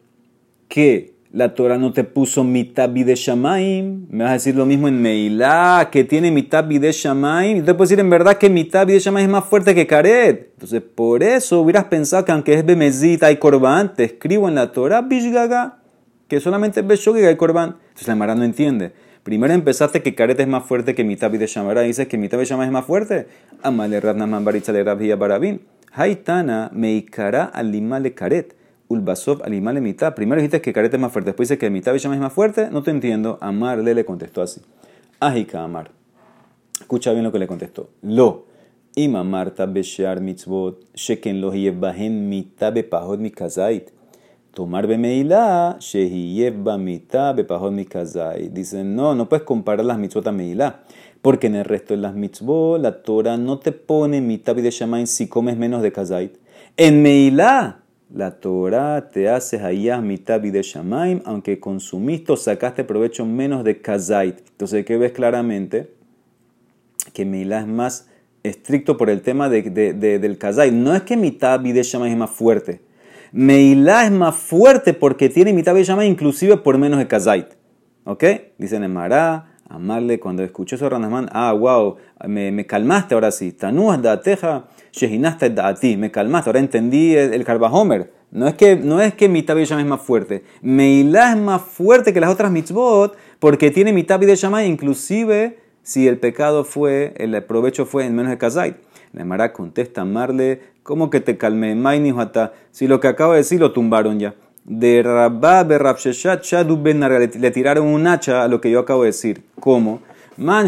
que 0.68 1.13
la 1.34 1.52
Torah 1.52 1.78
no 1.78 1.92
te 1.92 2.04
puso 2.04 2.44
mitad 2.44 2.88
de 2.88 3.14
Shamaim. 3.16 4.06
Me 4.08 4.22
vas 4.22 4.30
a 4.30 4.34
decir 4.34 4.54
lo 4.54 4.66
mismo 4.66 4.86
en 4.86 5.02
Meilá, 5.02 5.88
que 5.90 6.04
tiene 6.04 6.30
mitad 6.30 6.62
de 6.62 6.92
Shamaim. 6.92 7.58
Yo 7.58 7.64
te 7.64 7.74
puedo 7.74 7.88
decir 7.88 7.98
en 7.98 8.08
verdad 8.08 8.38
que 8.38 8.48
mitad 8.48 8.86
de 8.86 8.96
Shamaim 9.00 9.24
es 9.24 9.32
más 9.32 9.44
fuerte 9.44 9.74
que 9.74 9.84
Karet. 9.84 10.52
Entonces, 10.52 10.80
por 10.80 11.24
eso 11.24 11.60
hubieras 11.60 11.86
pensado 11.86 12.24
que 12.24 12.30
aunque 12.30 12.54
es 12.54 12.64
Bemezita 12.64 13.32
y 13.32 13.38
Corban, 13.38 13.94
te 13.94 14.04
escribo 14.04 14.48
en 14.48 14.54
la 14.54 14.70
Torah 14.70 15.02
Bishgaga, 15.02 15.78
que 16.28 16.38
solamente 16.38 16.80
es 16.80 16.86
Beshogiga 16.86 17.28
y 17.32 17.36
Corban. 17.36 17.78
Entonces 17.80 18.06
la 18.06 18.14
Mara 18.14 18.36
no 18.36 18.44
entiende. 18.44 18.92
Primero 19.24 19.52
empezaste 19.54 20.02
que 20.02 20.14
Karet 20.14 20.38
es 20.38 20.46
más 20.46 20.64
fuerte 20.64 20.94
que 20.94 21.02
mitad 21.02 21.32
de 21.32 21.44
Shamara. 21.48 21.80
Dices 21.80 22.06
que 22.06 22.16
mitad 22.16 22.38
de 22.38 22.44
Shamaim 22.44 22.68
es 22.68 22.72
más 22.72 22.84
fuerte. 22.84 23.26
Amale 23.60 23.98
Rabnaman 23.98 24.44
Baritza 24.44 24.70
le 24.70 24.84
Rabia 24.84 25.16
Barabin. 25.16 25.62
Haitana 25.90 26.70
meikara 26.72 27.42
alimale 27.46 28.14
Karet. 28.14 28.54
Ulbasov 28.94 29.42
animal 29.44 29.80
mitad. 29.80 30.14
Primero 30.14 30.40
dijiste 30.40 30.60
que 30.60 30.72
carete 30.72 30.96
es 30.96 31.02
más 31.02 31.12
fuerte, 31.12 31.30
después 31.30 31.48
dices 31.48 31.58
que 31.58 31.68
mitad 31.70 31.94
es 31.94 32.06
más 32.06 32.32
fuerte. 32.32 32.70
No 32.70 32.82
te 32.82 32.90
entiendo. 32.90 33.38
Amar 33.40 33.78
le 33.78 34.04
contestó 34.04 34.42
así. 34.42 34.60
Ajika 35.20 35.62
Amar. 35.62 35.90
Escucha 36.80 37.12
bien 37.12 37.24
lo 37.24 37.32
que 37.32 37.38
le 37.38 37.46
contestó. 37.46 37.90
Lo. 38.02 38.46
Ima 38.96 39.24
Marta 39.24 39.66
Beshear 39.66 40.20
mitzvot. 40.20 40.84
Sheken 40.94 41.40
lo 41.40 41.50
bahen 41.80 42.28
mitad 42.28 42.72
bepahot 42.72 43.18
mikazait. 43.18 43.90
Tomar 44.52 44.86
bemeilá. 44.86 45.76
Shehiyev 45.80 46.62
ba 46.62 46.78
mitad 46.78 47.34
bepahot 47.34 47.72
mikazait. 47.72 48.52
Dicen, 48.52 48.94
no, 48.94 49.14
no 49.14 49.28
puedes 49.28 49.44
comparar 49.44 49.84
las 49.84 49.98
mitzvot 49.98 50.26
a 50.26 50.32
meilá. 50.32 50.82
Porque 51.22 51.48
en 51.48 51.56
el 51.56 51.64
resto 51.64 51.94
de 51.94 52.00
las 52.00 52.14
mitzvot, 52.14 52.80
la 52.80 53.02
Torah 53.02 53.36
no 53.36 53.58
te 53.58 53.72
pone 53.72 54.20
mitad 54.20 54.54
de 54.54 54.70
shamain 54.70 55.06
si 55.06 55.26
comes 55.26 55.56
menos 55.56 55.82
de 55.82 55.90
kazait. 55.90 56.38
En 56.76 57.02
meilá 57.02 57.83
la 58.12 58.32
Torah 58.32 59.10
te 59.10 59.28
hace 59.28 59.58
hayah 59.58 60.00
mitad 60.00 60.40
de 60.40 60.62
shamaim, 60.62 61.20
aunque 61.24 61.58
consumiste 61.58 62.32
o 62.32 62.36
sacaste 62.36 62.84
provecho 62.84 63.24
menos 63.24 63.64
de 63.64 63.80
kazait. 63.80 64.38
Entonces, 64.50 64.84
¿qué 64.84 64.96
ves 64.96 65.12
claramente? 65.12 65.92
Que 67.12 67.24
Milá 67.24 67.60
es 67.60 67.66
más 67.66 68.08
estricto 68.42 68.96
por 68.96 69.10
el 69.10 69.22
tema 69.22 69.48
de, 69.48 69.62
del 69.62 70.38
kazait. 70.38 70.72
No 70.72 70.94
es 70.94 71.02
que 71.02 71.16
mitad 71.16 71.58
de 71.58 71.82
shamaim 71.82 72.12
es 72.12 72.18
más 72.18 72.30
fuerte. 72.30 72.82
Meilá 73.32 74.04
es 74.04 74.12
más 74.12 74.36
fuerte 74.36 74.94
porque 74.94 75.28
tiene 75.28 75.52
mitad 75.52 75.74
de 75.74 76.06
inclusive 76.06 76.56
por 76.58 76.78
menos 76.78 77.00
de 77.00 77.08
kazait. 77.08 77.48
¿Ok? 78.04 78.24
Dicen 78.58 78.84
en 78.84 78.92
Mará, 78.92 79.56
amarle 79.68 80.20
cuando 80.20 80.44
escuché 80.44 80.76
eso 80.76 80.88
Ranasman, 80.88 81.28
ah, 81.32 81.52
wow, 81.52 81.96
me, 82.28 82.52
me 82.52 82.64
calmaste 82.64 83.14
ahora 83.14 83.32
sí. 83.32 83.50
Tanuas 83.50 84.00
da 84.00 84.20
teja 84.20 84.66
Ti, 85.80 85.96
me 85.96 86.10
calmaste, 86.10 86.50
ahora 86.50 86.60
entendí 86.60 87.16
el, 87.16 87.34
el 87.34 87.44
Homer. 87.48 88.12
No 88.30 88.46
es 88.46 88.54
que, 88.54 88.76
no 88.76 89.00
es 89.00 89.14
que 89.14 89.28
mi 89.28 89.42
tabi 89.42 89.62
es 89.62 89.70
más 89.84 90.02
fuerte. 90.02 90.44
Meilá 90.62 91.32
es 91.32 91.38
más 91.38 91.62
fuerte 91.62 92.12
que 92.12 92.20
las 92.20 92.30
otras 92.30 92.50
mitzvot 92.50 93.16
porque 93.38 93.70
tiene 93.70 93.92
mi 93.92 94.04
tabi 94.04 94.26
de 94.26 94.36
Shammai, 94.36 94.66
inclusive 94.66 95.58
si 95.82 96.08
el 96.08 96.18
pecado 96.18 96.64
fue, 96.64 97.14
el 97.16 97.42
provecho 97.44 97.86
fue 97.86 98.06
en 98.06 98.14
menos 98.14 98.30
de 98.30 98.38
Kazait. 98.38 98.76
La 99.12 99.24
Mara 99.24 99.52
contesta 99.52 100.04
Marle, 100.04 100.60
¿cómo 100.82 101.10
que 101.10 101.20
te 101.20 101.36
calmé? 101.36 101.74
Maini 101.74 102.12
si 102.70 102.88
lo 102.88 103.00
que 103.00 103.08
acabo 103.08 103.32
de 103.32 103.38
decir 103.38 103.60
lo 103.60 103.72
tumbaron 103.72 104.18
ya. 104.18 104.34
De 104.64 105.02
Rabba 105.02 105.62
Berrabsheshat 105.62 106.44
le 107.38 107.50
tiraron 107.50 107.86
un 107.86 108.06
hacha 108.06 108.44
a 108.44 108.48
lo 108.48 108.60
que 108.60 108.70
yo 108.70 108.80
acabo 108.80 109.02
de 109.02 109.08
decir. 109.08 109.44
¿Cómo? 109.60 110.00
Man 110.36 110.66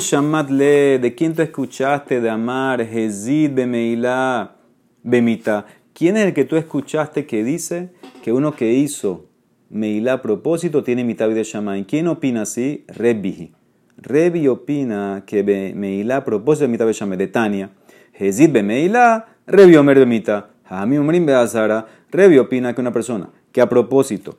le, 0.50 1.00
¿de 1.00 1.14
quién 1.16 1.34
te 1.34 1.42
escuchaste 1.42 2.20
de 2.20 2.30
amar 2.30 2.80
Hezid 2.80 3.50
Bemeilá 3.52 4.56
Bemita? 5.02 5.66
¿Quién 5.92 6.16
es 6.16 6.26
el 6.26 6.34
que 6.34 6.44
tú 6.44 6.54
escuchaste 6.54 7.26
que 7.26 7.42
dice 7.42 7.90
que 8.22 8.32
uno 8.32 8.54
que 8.54 8.74
hizo 8.74 9.26
Meilá 9.68 10.12
a 10.12 10.22
propósito 10.22 10.84
tiene 10.84 11.02
mitad 11.02 11.28
de 11.28 11.42
Shaman? 11.42 11.82
¿Quién 11.82 12.06
opina 12.06 12.42
así? 12.42 12.84
Rebi. 12.86 13.52
Rebi 13.96 14.46
opina 14.46 15.24
que 15.26 15.42
Meilá 15.74 16.18
a 16.18 16.24
propósito 16.24 16.68
mitad 16.68 16.86
de 16.86 16.92
Shaman. 16.92 17.18
De 17.18 17.26
Tania. 17.26 17.70
Hezid 18.12 18.52
Bemeilá, 18.52 19.26
Rebi 19.48 19.74
Omer 19.74 19.98
Bemita. 19.98 20.50
Beazara. 20.70 21.86
Rebi 22.12 22.38
opina 22.38 22.72
que 22.72 22.80
una 22.80 22.92
persona 22.92 23.30
que 23.50 23.60
a 23.60 23.68
propósito, 23.68 24.36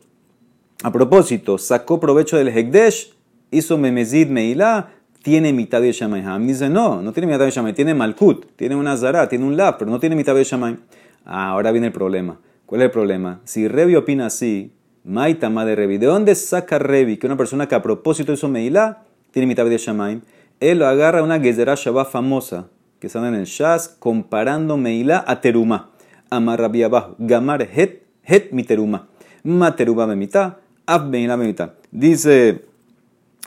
a 0.83 0.91
propósito, 0.91 1.57
sacó 1.57 1.99
provecho 1.99 2.37
del 2.37 2.49
Hekdesh, 2.49 3.17
hizo 3.51 3.77
Memezid 3.77 4.27
Meilá, 4.27 4.93
tiene 5.21 5.53
mitad 5.53 5.81
de 5.81 5.91
Shamayim. 5.91 6.47
Dice, 6.47 6.69
no, 6.69 7.01
no 7.01 7.11
tiene 7.13 7.27
mitad 7.27 7.45
de 7.45 7.51
Shamayim, 7.51 7.75
tiene 7.75 7.93
Malkut, 7.93 8.45
tiene 8.55 8.75
una 8.75 8.95
Zara, 8.97 9.27
tiene 9.27 9.45
un 9.45 9.57
Lab, 9.57 9.77
pero 9.77 9.91
no 9.91 9.99
tiene 9.99 10.15
mitad 10.15 10.35
de 10.35 10.43
Shamayim. 10.43 10.77
Ah, 11.25 11.49
ahora 11.49 11.71
viene 11.71 11.87
el 11.87 11.93
problema. 11.93 12.39
¿Cuál 12.65 12.81
es 12.81 12.85
el 12.85 12.91
problema? 12.91 13.41
Si 13.45 13.67
Revi 13.67 13.95
opina 13.95 14.27
así, 14.27 14.73
Maitama 15.03 15.63
de 15.65 15.75
Revi, 15.75 15.97
¿de 15.97 16.07
dónde 16.07 16.35
saca 16.35 16.79
Revi 16.79 17.17
que 17.17 17.27
una 17.27 17.37
persona 17.37 17.67
que 17.67 17.75
a 17.75 17.81
propósito 17.81 18.33
hizo 18.33 18.49
Meilá 18.49 19.03
tiene 19.31 19.47
mitad 19.47 19.65
de 19.65 19.77
Shamayim? 19.77 20.21
Él 20.59 20.79
lo 20.79 20.87
agarra 20.87 21.23
una 21.23 21.39
Gezerah 21.39 21.75
Shabbat 21.75 22.09
famosa 22.09 22.67
que 22.99 23.07
está 23.07 23.25
en 23.27 23.35
el 23.35 23.45
Shas 23.45 23.87
comparando 23.99 24.75
Meilá 24.75 25.23
a 25.27 25.39
Teruma. 25.39 25.91
Amar 26.29 26.59
Rabbi 26.59 26.83
abajo, 26.83 27.15
Gamar 27.19 27.61
Het, 27.61 28.01
Het 28.23 28.51
mi 28.51 28.63
Teruma. 28.63 29.07
Ma 29.43 29.75
Teruma 29.75 30.07
mitad, 30.15 30.57
Ab 30.85 31.09
Meilá 31.09 31.37
mitad. 31.37 31.71
Dice 31.91 32.65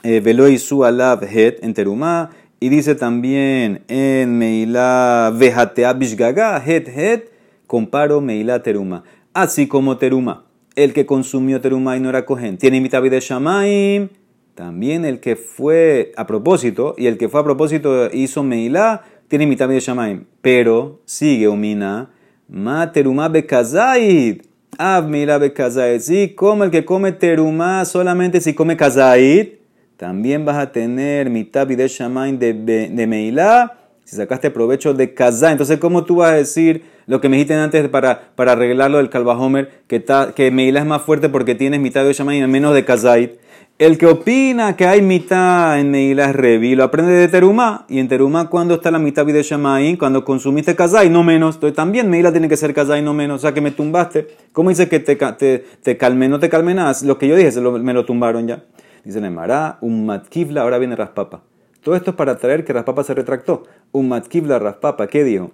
eh, 0.03 0.19
Veloi 0.19 0.57
su 0.57 0.83
alav 0.83 1.23
het 1.23 1.63
en 1.63 1.73
terumá. 1.73 2.29
Y 2.63 2.69
dice 2.69 2.93
también 2.93 3.81
en 3.87 4.37
Meilá 4.37 5.31
vejatea 5.31 5.93
bishgaga, 5.93 6.59
het 6.59 6.87
het, 6.87 7.31
comparo 7.65 8.21
Meilá 8.21 8.61
teruma. 8.61 9.03
Así 9.33 9.67
como 9.67 9.97
teruma, 9.97 10.45
el 10.75 10.93
que 10.93 11.07
consumió 11.07 11.59
teruma 11.59 11.97
y 11.97 11.99
no 11.99 12.09
era 12.09 12.23
cohen, 12.23 12.59
tiene 12.59 12.79
mitad 12.79 13.01
de 13.01 13.19
shamaim. 13.19 14.09
También 14.53 15.05
el 15.05 15.19
que 15.19 15.35
fue 15.35 16.11
a 16.15 16.27
propósito, 16.27 16.93
y 16.99 17.07
el 17.07 17.17
que 17.17 17.29
fue 17.29 17.39
a 17.39 17.43
propósito 17.43 18.11
hizo 18.13 18.43
Meilá, 18.43 19.05
tiene 19.27 19.47
mitad 19.47 19.67
de 19.67 19.79
shamaim. 19.79 20.25
Pero 20.43 21.01
sigue 21.05 21.47
umina, 21.47 22.11
ma 22.47 22.91
teruma 22.91 23.27
bekazaid. 23.27 24.43
Ab 24.77 25.09
Meilá 25.09 25.39
bekazaid. 25.39 25.99
Sí, 26.01 26.35
como 26.35 26.63
el 26.63 26.69
que 26.69 26.85
come 26.85 27.11
teruma 27.11 27.85
solamente 27.85 28.39
si 28.39 28.53
come 28.53 28.77
kazaid 28.77 29.60
también 30.01 30.45
vas 30.45 30.57
a 30.57 30.71
tener 30.71 31.29
mitad 31.29 31.67
de 31.67 31.87
shamain 31.87 32.39
de, 32.39 32.53
de 32.55 33.05
Meilá 33.05 33.77
si 34.03 34.15
sacaste 34.15 34.49
provecho 34.49 34.95
de 34.95 35.13
Kazá. 35.13 35.51
Entonces, 35.51 35.77
¿cómo 35.77 36.05
tú 36.05 36.15
vas 36.15 36.31
a 36.31 36.35
decir 36.37 36.85
lo 37.05 37.21
que 37.21 37.29
me 37.29 37.35
dijiste 37.35 37.53
antes 37.53 37.87
para, 37.87 38.31
para 38.35 38.53
arreglarlo 38.53 38.97
del 38.97 39.11
Calvajomer? 39.11 39.69
Que, 39.85 40.03
que 40.35 40.49
Meilá 40.49 40.79
es 40.79 40.87
más 40.87 41.03
fuerte 41.03 41.29
porque 41.29 41.53
tienes 41.53 41.79
mitad 41.79 42.03
de 42.03 42.13
Shamain 42.13 42.43
y 42.43 42.47
menos 42.47 42.73
de 42.73 42.83
Kazait. 42.83 43.39
El 43.77 43.99
que 43.99 44.07
opina 44.07 44.75
que 44.75 44.87
hay 44.87 45.03
mitad 45.03 45.79
en 45.79 45.91
Meila 45.91 46.31
es 46.31 46.35
Revi, 46.35 46.73
lo 46.73 46.83
aprende 46.83 47.13
de 47.13 47.27
Terumá. 47.27 47.85
Y 47.87 47.99
en 47.99 48.07
Terumá, 48.07 48.49
cuando 48.49 48.73
está 48.73 48.89
la 48.89 48.97
mitad 48.97 49.23
de? 49.23 49.97
Cuando 49.99 50.25
consumiste 50.25 50.75
Kazai, 50.75 51.11
no 51.11 51.21
menos. 51.23 51.55
Entonces 51.55 51.75
también 51.75 52.09
Meila 52.09 52.31
tiene 52.31 52.49
que 52.49 52.57
ser 52.57 52.73
Kazai, 52.73 53.03
no 53.03 53.13
menos. 53.13 53.35
O 53.35 53.41
sea, 53.41 53.53
que 53.53 53.61
me 53.61 53.69
tumbaste. 53.69 54.29
¿Cómo 54.51 54.71
dice 54.71 54.89
que 54.89 54.99
te, 54.99 55.15
te, 55.15 55.63
te 55.83 55.97
calmé? 55.97 56.27
No 56.27 56.39
te 56.39 56.49
calmé 56.49 56.73
nada. 56.73 56.95
Lo 57.03 57.19
que 57.19 57.27
yo 57.27 57.35
dije, 57.35 57.51
me 57.61 57.93
lo 57.93 58.03
tumbaron 58.03 58.47
ya. 58.47 58.63
Dice 59.03 59.21
Nemara, 59.21 59.77
un 59.81 60.05
matkivla, 60.05 60.61
ahora 60.61 60.77
viene 60.77 60.95
Raspapa. 60.95 61.43
Todo 61.83 61.95
esto 61.95 62.11
es 62.11 62.15
para 62.15 62.37
traer 62.37 62.63
que 62.63 62.73
Raspapa 62.73 63.03
se 63.03 63.13
retractó. 63.13 63.63
Un 63.91 64.09
matkivla 64.09 64.59
Raspapa, 64.59 65.07
¿qué 65.07 65.23
dijo? 65.23 65.51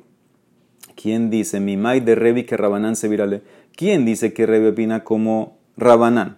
¿Quién 0.95 1.29
dice, 1.29 1.59
mi 1.59 1.77
mai 1.77 1.99
Revi 1.99 2.43
que 2.43 2.57
Rabanán 2.57 2.95
se 2.95 3.07
virale? 3.07 3.43
¿Quién 3.75 4.05
dice 4.05 4.33
que 4.33 4.45
Revi 4.45 4.67
opina 4.67 5.03
como 5.03 5.57
Rabanán? 5.77 6.37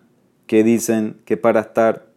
que 0.50 0.64
dicen 0.64 1.18
que 1.26 1.38
para 1.38 1.60
estar 1.60 2.08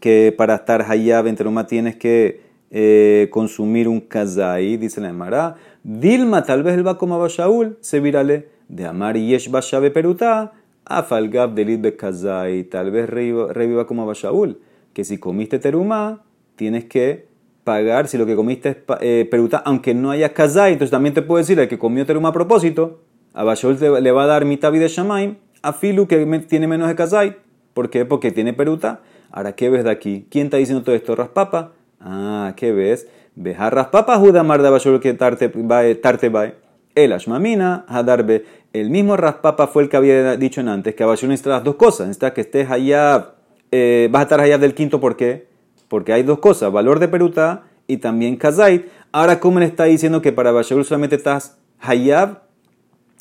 que 0.00 0.34
para 0.36 0.54
estar 0.54 0.90
hayab 0.90 1.26
en 1.26 1.36
teruma 1.36 1.66
tienes 1.66 1.94
que 1.94 2.40
eh, 2.70 3.28
consumir 3.30 3.88
un 3.88 4.00
kazai, 4.00 4.78
dice 4.78 5.02
la 5.02 5.10
Emara. 5.10 5.56
Dilma, 5.84 6.44
tal 6.44 6.62
vez 6.62 6.74
el 6.74 6.86
va 6.86 6.96
como 6.96 7.18
Bashaul, 7.18 7.76
se 7.82 8.00
virale 8.00 8.48
de 8.68 8.86
Amar 8.86 9.18
Yesh 9.18 9.50
Bashabe 9.50 9.90
Peruta, 9.90 10.54
Afalgab 10.86 11.54
Delit 11.54 11.80
Be 11.80 11.96
Kazai, 11.96 12.64
tal 12.64 12.90
vez 12.90 13.08
reviva 13.08 13.86
como 13.86 14.06
Bashaul, 14.06 14.60
que 14.92 15.04
si 15.04 15.18
comiste 15.18 15.58
teruma, 15.58 16.24
tienes 16.54 16.84
que 16.86 17.26
pagar 17.64 18.06
si 18.06 18.16
lo 18.16 18.26
que 18.26 18.36
comiste 18.36 18.68
es 18.68 18.76
eh, 19.00 19.28
peruta, 19.30 19.58
aunque 19.58 19.92
no 19.92 20.12
haya 20.12 20.32
kazai. 20.32 20.72
Entonces 20.72 20.92
también 20.92 21.14
te 21.14 21.22
puedo 21.22 21.38
decir, 21.38 21.58
el 21.58 21.68
que 21.68 21.78
comió 21.78 22.06
teruma 22.06 22.28
a 22.28 22.32
propósito, 22.32 23.00
a 23.34 23.42
Bashaul 23.42 23.76
le 24.00 24.12
va 24.12 24.22
a 24.22 24.26
dar 24.26 24.44
mitad 24.44 24.72
de 24.72 24.88
Shamaim, 24.88 25.36
a 25.62 25.72
Filu 25.72 26.06
que 26.06 26.24
tiene 26.48 26.68
menos 26.68 26.88
de 26.88 26.94
Kazai. 26.94 27.36
¿Por 27.74 27.90
qué? 27.90 28.04
Porque 28.04 28.30
tiene 28.30 28.52
peruta. 28.52 29.00
Ahora, 29.32 29.52
¿qué 29.52 29.68
ves 29.68 29.84
de 29.84 29.90
aquí? 29.90 30.26
¿Quién 30.30 30.46
está 30.46 30.56
diciendo 30.56 30.84
todo 30.84 30.94
esto? 30.94 31.14
Raspapa. 31.14 31.72
Ah, 32.00 32.54
¿qué 32.56 32.72
ves? 32.72 33.08
Ves 33.34 33.58
a 33.58 33.68
Raspapa, 33.68 34.16
Juda 34.16 34.42
Marda 34.42 34.70
Bashur 34.70 35.00
que 35.00 35.12
tarte 35.12 35.48
va. 35.48 36.52
El 36.94 37.12
Ashmamina, 37.12 37.84
Hadarbe. 37.88 38.44
El 38.80 38.90
mismo 38.90 39.16
Raspapa 39.16 39.68
fue 39.68 39.84
el 39.84 39.88
que 39.88 39.96
había 39.96 40.36
dicho 40.36 40.60
en 40.60 40.68
antes 40.68 40.94
que 40.94 41.02
a 41.02 41.06
Bashur 41.06 41.30
necesitas 41.30 41.52
las 41.54 41.64
dos 41.64 41.76
cosas. 41.76 42.08
Necesitas 42.08 42.32
que 42.32 42.42
estés 42.42 42.70
allá, 42.70 43.34
eh, 43.70 44.08
vas 44.10 44.20
a 44.20 44.22
estar 44.24 44.40
allá 44.40 44.58
del 44.58 44.74
quinto, 44.74 45.00
¿por 45.00 45.16
qué? 45.16 45.48
Porque 45.88 46.12
hay 46.12 46.22
dos 46.22 46.40
cosas, 46.40 46.70
valor 46.70 46.98
de 46.98 47.08
peruta 47.08 47.64
y 47.86 47.96
también 47.96 48.36
kazait. 48.36 48.86
Ahora, 49.12 49.40
¿cómo 49.40 49.60
le 49.60 49.66
está 49.66 49.84
diciendo 49.84 50.20
que 50.20 50.30
para 50.32 50.52
Bashur 50.52 50.84
solamente 50.84 51.16
estás 51.16 51.56
hayab? 51.80 52.42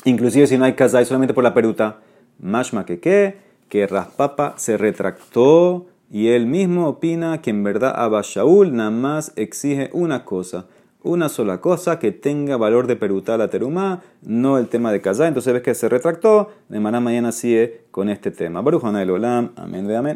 Inclusive 0.04 0.46
si 0.48 0.58
no 0.58 0.66
hay 0.66 0.74
kazait 0.74 1.08
solamente 1.08 1.34
por 1.34 1.44
la 1.44 1.54
peruta. 1.54 2.00
Mashma 2.38 2.86
que 2.86 3.00
qué, 3.00 3.38
que 3.70 3.88
Raspapa 3.88 4.56
se 4.58 4.76
retractó 4.76 5.86
y 6.12 6.28
él 6.30 6.48
mismo 6.48 6.88
opina 6.88 7.42
que 7.42 7.52
en 7.52 7.64
verdad 7.64 7.94
Abba 7.96 8.22
Shaul 8.24 8.76
nada 8.76 8.92
más 8.92 9.32
exige 9.38 9.90
una 9.94 10.26
cosa, 10.26 10.66
una 11.06 11.30
sola 11.30 11.62
cosa 11.62 12.00
que 12.00 12.12
tenga 12.12 12.58
valor 12.58 12.88
de 12.88 12.96
peruta 12.96 13.38
la 13.38 13.48
terumá, 13.48 14.02
no 14.24 14.58
el 14.58 14.68
tema 14.68 14.92
de 14.92 15.02
casar. 15.02 15.28
Entonces 15.28 15.54
ves 15.54 15.62
que 15.62 15.76
se 15.76 15.88
retractó, 15.88 16.50
de 16.68 16.80
mañana 17.00 17.32
sigue 17.32 17.86
con 17.92 18.10
este 18.10 18.32
tema. 18.32 18.62
Baruch 18.62 18.84
Olam, 18.84 19.52
amén 19.56 19.88
de 19.88 19.96
amén. 19.96 20.14